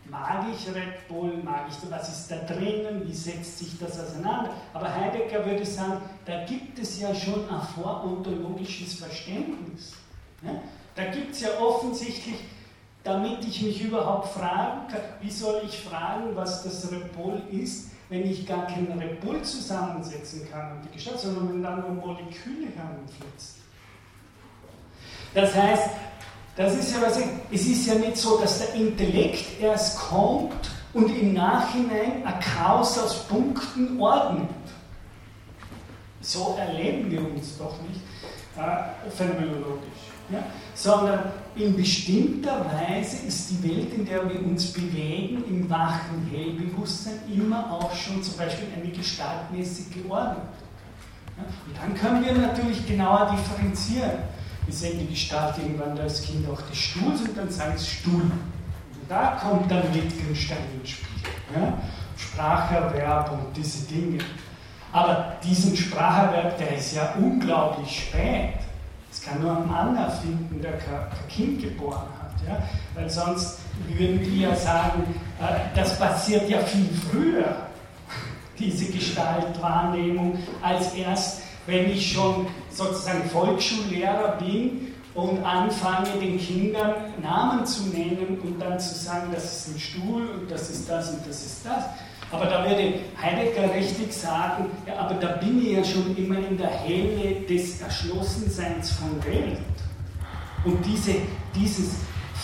[0.08, 4.50] mag ich Red Bull, mag ich, was ist da drinnen, wie setzt sich das auseinander?
[4.72, 9.94] Aber Heidegger würde sagen, da gibt es ja schon ein vorontologisches Verständnis.
[10.42, 10.60] Ja?
[10.94, 12.36] Da gibt es ja offensichtlich,
[13.02, 17.91] damit ich mich überhaupt fragen kann, wie soll ich fragen, was das Red Bull ist,
[18.12, 20.98] wenn ich gar keinen Red zusammensetzen kann und die
[21.62, 23.56] dann nur Moleküle herumflitzt.
[25.32, 25.88] Das heißt,
[26.54, 30.70] das ist ja was ich, es ist ja nicht so, dass der Intellekt erst kommt
[30.92, 34.50] und im Nachhinein ein Chaos aus Punkten ordnet.
[36.20, 38.02] So erleben wir uns doch nicht
[38.58, 40.10] äh, phänomenologisch.
[40.30, 40.44] Ja?
[40.74, 47.20] Sondern in bestimmter Weise ist die Welt, in der wir uns bewegen, im wachen Hellbewusstsein
[47.32, 50.46] immer auch schon zum Beispiel eine gestaltmäßig geordnet.
[51.36, 54.18] Und dann können wir natürlich genauer differenzieren
[54.66, 58.22] wir sehen die Gestalt irgendwann als Kind auch des Stuhls und dann sagen sie Stuhl.
[58.22, 61.06] Und da kommt dann Wittgenstein ins Spiel.
[61.54, 61.78] Ja?
[62.16, 64.18] Spracherwerb und diese Dinge.
[64.92, 68.54] Aber diesen Spracherwerb, der ist ja unglaublich spät.
[69.12, 72.32] Das kann nur ein Mann erfinden, der kein Kind geboren hat.
[72.48, 72.62] Ja?
[72.94, 75.02] Weil sonst würden die ja sagen,
[75.38, 77.66] äh, das passiert ja viel früher,
[78.58, 87.66] diese Gestaltwahrnehmung, als erst wenn ich schon sozusagen Volksschullehrer bin und anfange, den Kindern Namen
[87.66, 91.20] zu nennen und dann zu sagen, das ist ein Stuhl und das ist das und
[91.28, 91.84] das ist das.
[92.32, 96.56] Aber da würde Heidegger richtig sagen, ja, aber da bin ich ja schon immer in
[96.56, 99.58] der Helle des Erschlossenseins von Welt.
[100.64, 101.16] Und diese,
[101.54, 101.90] dieses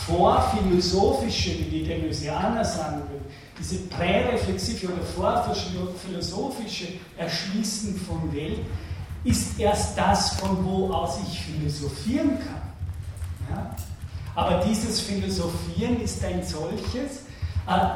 [0.06, 3.24] vorphilosophische, wie die Deleuzianer sagen würden,
[3.58, 8.60] diese präreflexive oder vorphilosophische Erschließen von Welt,
[9.24, 13.56] ist erst das, von wo aus ich philosophieren kann.
[13.56, 13.76] Ja?
[14.34, 17.22] Aber dieses Philosophieren ist ein solches,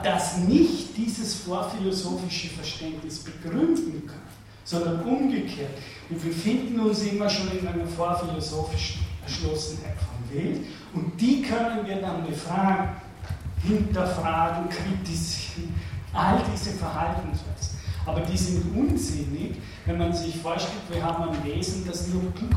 [0.03, 4.20] das nicht dieses vorphilosophische Verständnis begründen kann,
[4.65, 5.70] sondern umgekehrt.
[6.11, 10.61] Wir befinden uns immer schon in einer vorphilosophischen Erschlossenheit von Welt
[10.93, 12.90] und die können wir dann befragen,
[13.62, 15.74] hinterfragen, kritisieren,
[16.12, 17.78] all diese Verhaltensweisen.
[18.05, 22.57] Aber die sind unsinnig, wenn man sich vorstellt, wir haben ein Wesen, das nur Punkt,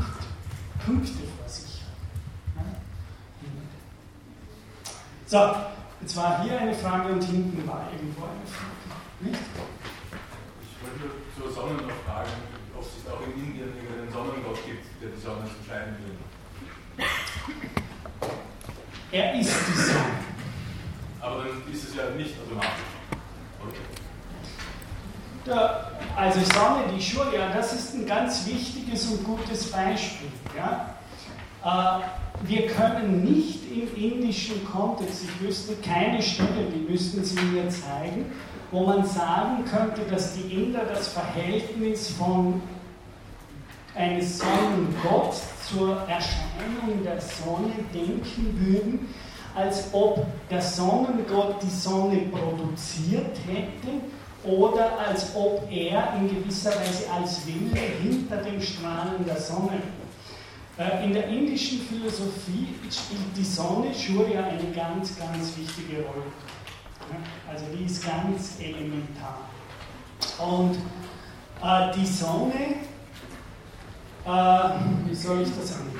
[0.84, 1.82] Punkte vor sich
[2.56, 2.66] hat.
[5.26, 5.75] So,
[6.06, 8.70] jetzt war hier eine Frage und hinten war irgendwo eine Frage.
[9.18, 9.40] Nicht?
[10.62, 12.30] Ich wollte zur Sonne noch fragen,
[12.76, 17.10] ob es auch in Indien einen Sonnengott gibt, der die Sonne zum Scheinen bringt.
[19.10, 19.98] Er ist die Sonne.
[21.20, 22.70] Aber dann ist es ja nicht automatisch.
[25.44, 30.30] Der, also Sonne die Shurya, das ist ein ganz wichtiges und gutes Beispiel.
[30.56, 30.94] Ja?
[31.64, 37.68] Äh, wir können nicht im indischen Kontext, ich wüsste keine Stelle, die müssten Sie mir
[37.68, 38.26] zeigen,
[38.70, 42.60] wo man sagen könnte, dass die Inder das Verhältnis von
[43.94, 45.34] eines Sonnengott
[45.68, 49.08] zur Erscheinung der Sonne denken würden,
[49.54, 57.10] als ob der Sonnengott die Sonne produziert hätte oder als ob er in gewisser Weise
[57.10, 59.80] als Wille hinter den Strahlen der Sonne.
[60.78, 66.26] Äh, in der indischen Philosophie spielt die Sonne, Shurya, eine ganz, ganz wichtige Rolle.
[67.50, 69.48] Also die ist ganz elementar.
[70.38, 70.76] Und
[71.62, 72.74] äh, die Sonne,
[74.26, 75.92] äh, wie soll ich das sagen?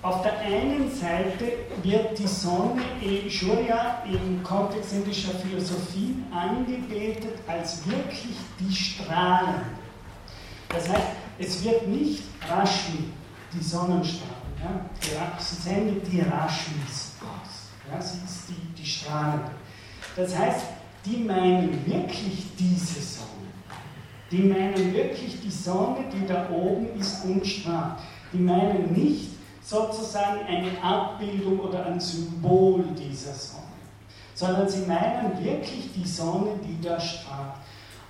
[0.00, 7.86] Auf der einen Seite wird die Sonne in Shurya im Kontext indischer Philosophie angebetet als
[7.86, 9.62] wirklich die Strahlen.
[10.68, 11.02] Das heißt,
[11.38, 13.10] es wird nicht Rashmi,
[13.52, 17.68] die Sonnenstrahlen, ja, sie sendet die Rashmis aus.
[17.90, 19.40] Ja, sie ist die, die Strahlen.
[20.16, 20.66] Das heißt,
[21.04, 23.28] die meinen wirklich diese Sonne.
[24.30, 27.98] Die meinen wirklich die Sonne, die da oben ist und strahlt.
[28.32, 29.30] Die meinen nicht
[29.62, 33.62] sozusagen eine Abbildung oder ein Symbol dieser Sonne,
[34.34, 37.54] sondern sie meinen wirklich die Sonne, die da strahlt.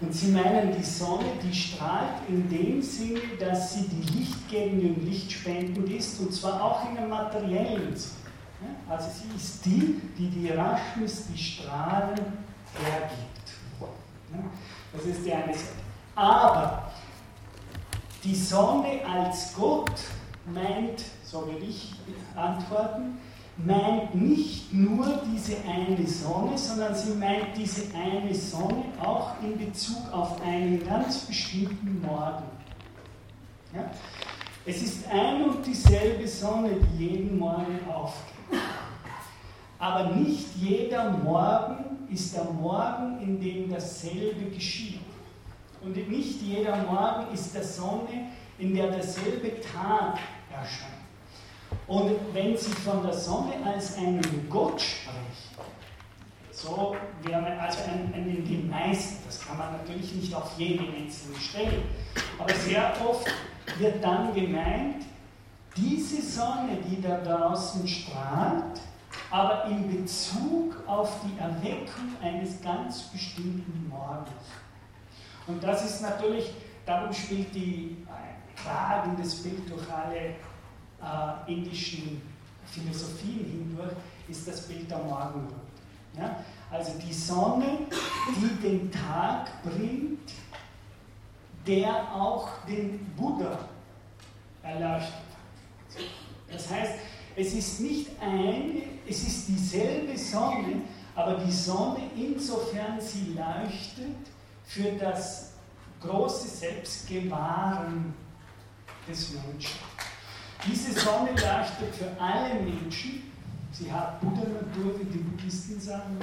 [0.00, 5.04] Und sie meinen die Sonne, die strahlt in dem Sinne, dass sie die lichtgebende und
[5.04, 8.14] lichtspendend ist, und zwar auch in einem materiellen Sinne.
[8.88, 12.20] Also sie ist die, die die Rashmis, die Strahlen
[12.80, 13.28] hergibt.
[14.92, 15.66] Das ist die eine Seite.
[16.14, 16.90] Aber
[18.22, 20.00] die Sonne als Gott
[20.46, 21.92] meint so will ich
[22.34, 23.18] antworten,
[23.64, 30.12] meint nicht nur diese eine Sonne, sondern sie meint diese eine Sonne auch in Bezug
[30.12, 32.44] auf einen ganz bestimmten Morgen.
[33.74, 33.90] Ja?
[34.64, 38.60] Es ist ein und dieselbe Sonne, die jeden Morgen aufgeht.
[39.78, 45.00] Aber nicht jeder Morgen ist der Morgen, in dem dasselbe geschieht.
[45.82, 50.18] Und nicht jeder Morgen ist der Sonne, in der derselbe Tag
[50.50, 50.97] erscheint.
[51.86, 55.48] Und wenn sie von der Sonne als einen Gott spricht,
[56.50, 61.38] so wäre also ein, in den meisten, das kann man natürlich nicht auf jede einzelne
[61.38, 61.82] Stelle,
[62.38, 63.30] aber sehr oft
[63.78, 65.04] wird dann gemeint,
[65.76, 68.80] diese Sonne, die da draußen strahlt,
[69.30, 74.30] aber in Bezug auf die Erweckung eines ganz bestimmten Morgens.
[75.46, 76.50] Und das ist natürlich,
[76.84, 80.34] darum spielt die äh, tragendes Bild durch alle
[81.02, 82.22] äh, indischen
[82.66, 83.92] Philosophien hindurch,
[84.28, 85.54] ist das Bild der Morgenröte.
[86.16, 86.44] Ja?
[86.70, 87.78] Also die Sonne,
[88.36, 90.32] die den Tag bringt,
[91.66, 93.58] der auch den Buddha
[94.62, 96.02] erleuchtet hat.
[96.50, 96.94] Das heißt,
[97.36, 100.82] es ist nicht eine, es ist dieselbe Sonne,
[101.14, 104.16] aber die Sonne, insofern sie leuchtet,
[104.64, 105.52] für das
[106.00, 108.12] große Selbstgewahren
[109.08, 109.87] des Menschen.
[110.66, 113.32] Diese Sonne leuchtet für alle Menschen.
[113.72, 116.18] Sie hat Buddha-Natur, wie die Buddhisten sagen.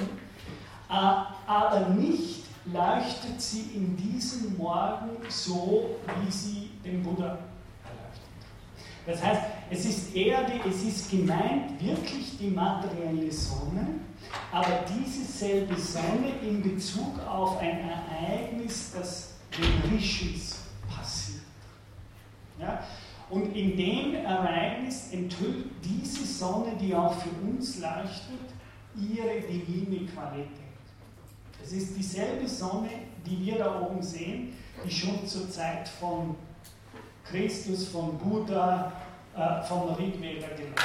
[0.88, 7.38] Äh, aber nicht leuchtet sie in diesem Morgen so, wie sie den Buddha
[7.84, 8.26] erleuchtet.
[9.06, 14.00] Das heißt, es ist eher, die, es ist gemeint wirklich die materielle Sonne,
[14.52, 20.56] aber diese selbe Sonne in Bezug auf ein Ereignis, das den Rishis
[20.88, 21.42] passiert.
[22.58, 22.82] Ja?
[23.28, 28.54] Und in dem Ereignis enthüllt diese Sonne, die auch für uns leuchtet,
[28.94, 30.50] ihre divine Qualität.
[31.62, 32.90] Es ist dieselbe Sonne,
[33.26, 34.52] die wir da oben sehen,
[34.84, 36.36] die schon zur Zeit von
[37.24, 38.92] Christus, von Buddha,
[39.36, 40.84] äh, vom Rigveda geleuchtet.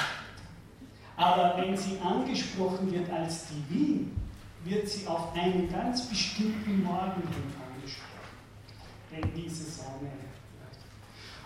[1.16, 4.18] Aber wenn sie angesprochen wird als divin,
[4.64, 8.12] wird sie auf einen ganz bestimmten Morgen hin angesprochen.
[9.12, 10.10] Denn diese Sonne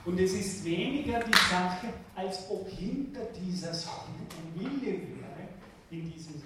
[0.06, 5.50] und es ist weniger die Sache, als ob hinter dieser Sonne ein Wille wäre,
[5.90, 6.44] in diesem Sinne,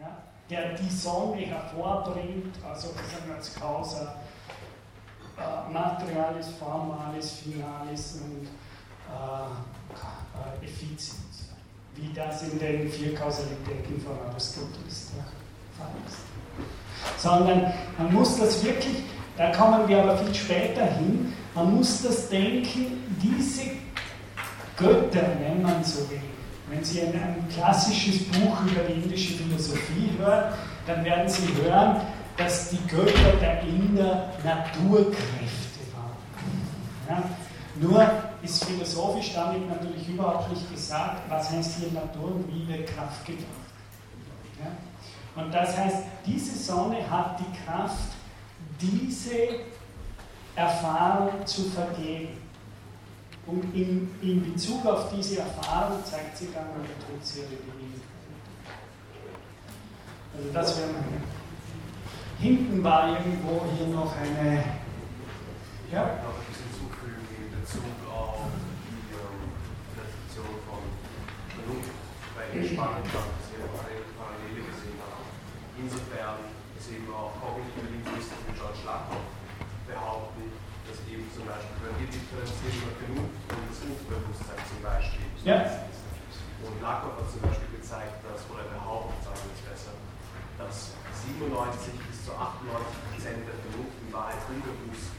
[0.00, 0.18] ja,
[0.50, 4.16] der die Sonne hervorbringt, also sagen als Causa
[5.38, 8.48] äh, Materialis, Formalis, Finalis und
[9.08, 11.50] äh, Effizienz,
[11.94, 15.24] wie das in den vier Kausalitäten von Aristoteles der
[15.76, 17.22] Fall ist.
[17.22, 19.04] Sondern man muss das wirklich,
[19.36, 23.62] da kommen wir aber viel später hin, man muss das denken, diese
[24.76, 26.20] Götter, wenn man so will.
[26.70, 30.52] Wenn Sie ein, ein klassisches Buch über die indische Philosophie hören,
[30.86, 32.00] dann werden Sie hören,
[32.36, 36.16] dass die Götter der Inder Naturkräfte waren.
[37.08, 37.22] Ja?
[37.80, 38.06] Nur
[38.42, 43.24] ist philosophisch damit natürlich überhaupt nicht gesagt, was heißt hier Natur und wie wird Kraft
[43.26, 43.46] gebracht.
[44.60, 45.42] Ja?
[45.42, 48.12] Und das heißt, diese Sonne hat die Kraft,
[48.80, 49.30] diese
[50.58, 52.36] Erfahrung zu vergeben.
[53.46, 57.56] Und in, in Bezug auf diese Erfahrung zeigt sich dann an der Todserie
[60.36, 61.22] Also das wäre meine.
[62.38, 64.62] Hinten war irgendwo hier noch eine.
[65.90, 66.20] Ja?
[66.26, 68.52] Noch ein bisschen zufügen in Bezug auf
[68.84, 69.48] die ähm,
[69.96, 70.82] Reflexion von
[71.48, 71.94] Vernunft,
[72.36, 75.24] weil ich spannend fand, dass wir eine Parallele gesehen haben.
[75.80, 76.36] Insofern
[76.76, 79.37] es eben auch kognitive Linguisten wie George Lakoff
[81.38, 85.86] zum Beispiel, wenn wir differenzieren über genug und das Unbewusstsein zum Beispiel ja.
[86.66, 89.94] Und Lakoff hat zum Beispiel gezeigt, dass, oder behauptet, sagen wir es besser,
[90.58, 92.74] dass 97 bis zu 98
[93.06, 95.14] Prozent der Vernunft in Wahrheit unbewusst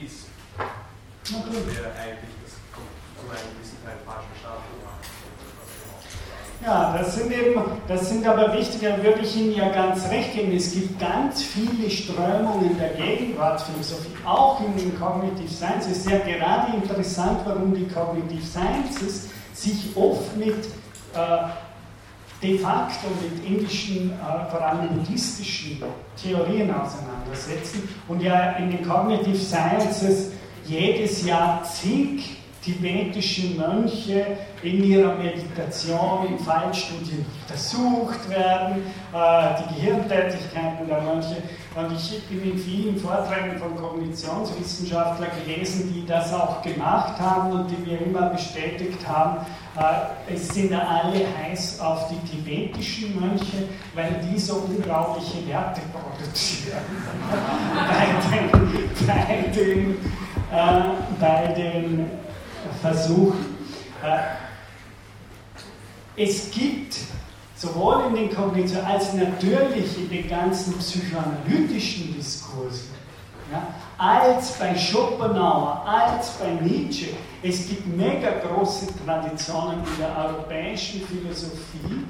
[0.00, 0.32] ist.
[0.56, 4.80] Das wäre eigentlich das zu einem gewissen Teil falsch verstanden.
[6.64, 10.34] Ja, das sind eben, das sind aber wichtige, da würde ich Ihnen ja ganz recht
[10.34, 10.52] geben.
[10.56, 15.92] Es gibt ganz viele Strömungen der Gegenwartsphilosophie, auch in den Cognitive Sciences.
[15.92, 20.66] Es ist ja gerade interessant, warum die Cognitive Sciences sich oft mit
[21.14, 21.48] äh,
[22.42, 25.80] de facto mit indischen, äh, vor allem buddhistischen
[26.20, 30.32] Theorien auseinandersetzen und ja in den Cognitive Sciences
[30.64, 32.37] jedes Jahr zig
[32.68, 34.26] tibetische Mönche
[34.62, 38.82] in ihrer Meditation in Fallstudien untersucht werden,
[39.14, 41.36] äh, die Gehirntätigkeiten der Mönche.
[41.74, 47.70] Und ich bin in vielen Vorträgen von Kognitionswissenschaftlern gelesen, die das auch gemacht haben und
[47.70, 49.46] die mir immer bestätigt haben,
[49.76, 56.82] äh, es sind alle heiß auf die tibetischen Mönche, weil die so unglaubliche Werte produzieren.
[57.88, 59.90] bei den, bei den,
[60.52, 60.82] äh,
[61.20, 62.27] bei den
[62.80, 63.56] Versuchen.
[64.02, 64.20] Äh,
[66.16, 66.96] es gibt
[67.56, 72.90] sowohl in den Kognitionen als natürlich in den ganzen psychoanalytischen Diskursen,
[73.52, 73.62] ja,
[73.96, 77.08] als bei Schopenhauer, als bei Nietzsche,
[77.42, 82.04] es gibt mega große Traditionen in der europäischen Philosophie,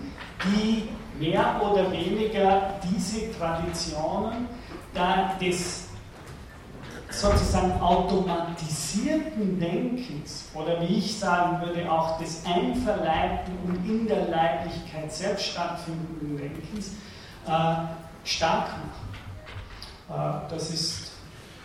[0.44, 0.88] die
[1.18, 4.48] mehr oder weniger diese Traditionen
[5.40, 5.87] des
[7.10, 15.12] sozusagen automatisierten Denkens oder wie ich sagen würde auch des einverleibten und in der Leiblichkeit
[15.12, 16.88] selbst stattfindenden Denkens
[17.46, 17.74] äh,
[18.24, 20.44] stark machen.
[20.48, 21.12] Äh, das, ist,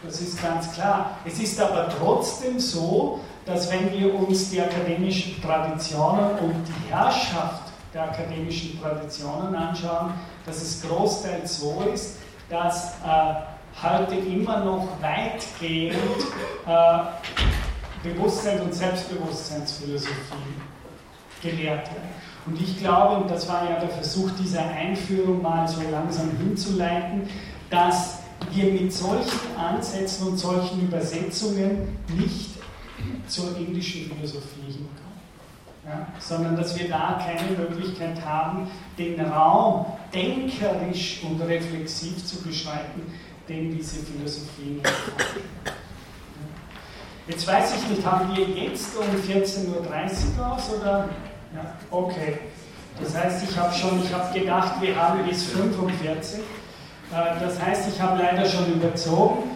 [0.04, 1.18] das ist ganz klar.
[1.26, 7.64] Es ist aber trotzdem so, dass wenn wir uns die akademischen Traditionen und die Herrschaft
[7.94, 10.14] der akademischen Traditionen anschauen,
[10.46, 12.18] dass es großteils so ist,
[12.50, 13.53] dass äh,
[13.84, 15.96] heute immer noch weitgehend
[16.66, 17.00] äh,
[18.04, 20.14] Bewusstseins- und Selbstbewusstseinsphilosophie
[21.42, 22.10] gelehrt werden.
[22.46, 27.28] Und ich glaube, und das war ja der Versuch dieser Einführung mal so langsam hinzuleiten,
[27.70, 28.20] dass
[28.52, 32.52] wir mit solchen Ansätzen und solchen Übersetzungen nicht
[33.28, 35.04] zur indischen Philosophie hinkommen.
[35.86, 43.02] Ja, sondern dass wir da keine Möglichkeit haben, den Raum denkerisch und reflexiv zu beschreiten,
[43.48, 45.74] den diese Philosophien haben.
[47.28, 51.10] Jetzt weiß ich nicht, haben wir jetzt um 14.30 Uhr aus oder?
[51.56, 52.40] Ja, okay.
[53.02, 56.40] Das heißt, ich habe schon, ich habe gedacht, wir haben bis 45.
[56.40, 56.44] Äh,
[57.40, 59.52] das heißt, ich habe leider schon überzogen.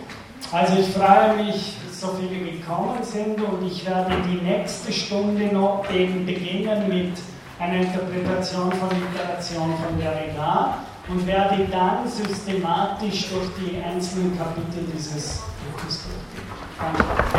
[0.51, 5.83] Also ich freue mich, so viele gekommen sind und ich werde die nächste Stunde noch
[5.91, 7.13] eben beginnen mit
[7.59, 10.77] einer Interpretation von Literation von Derrida
[11.09, 16.47] und werde dann systematisch durch die einzelnen Kapitel dieses Buches durchgehen.
[16.79, 17.37] Danke.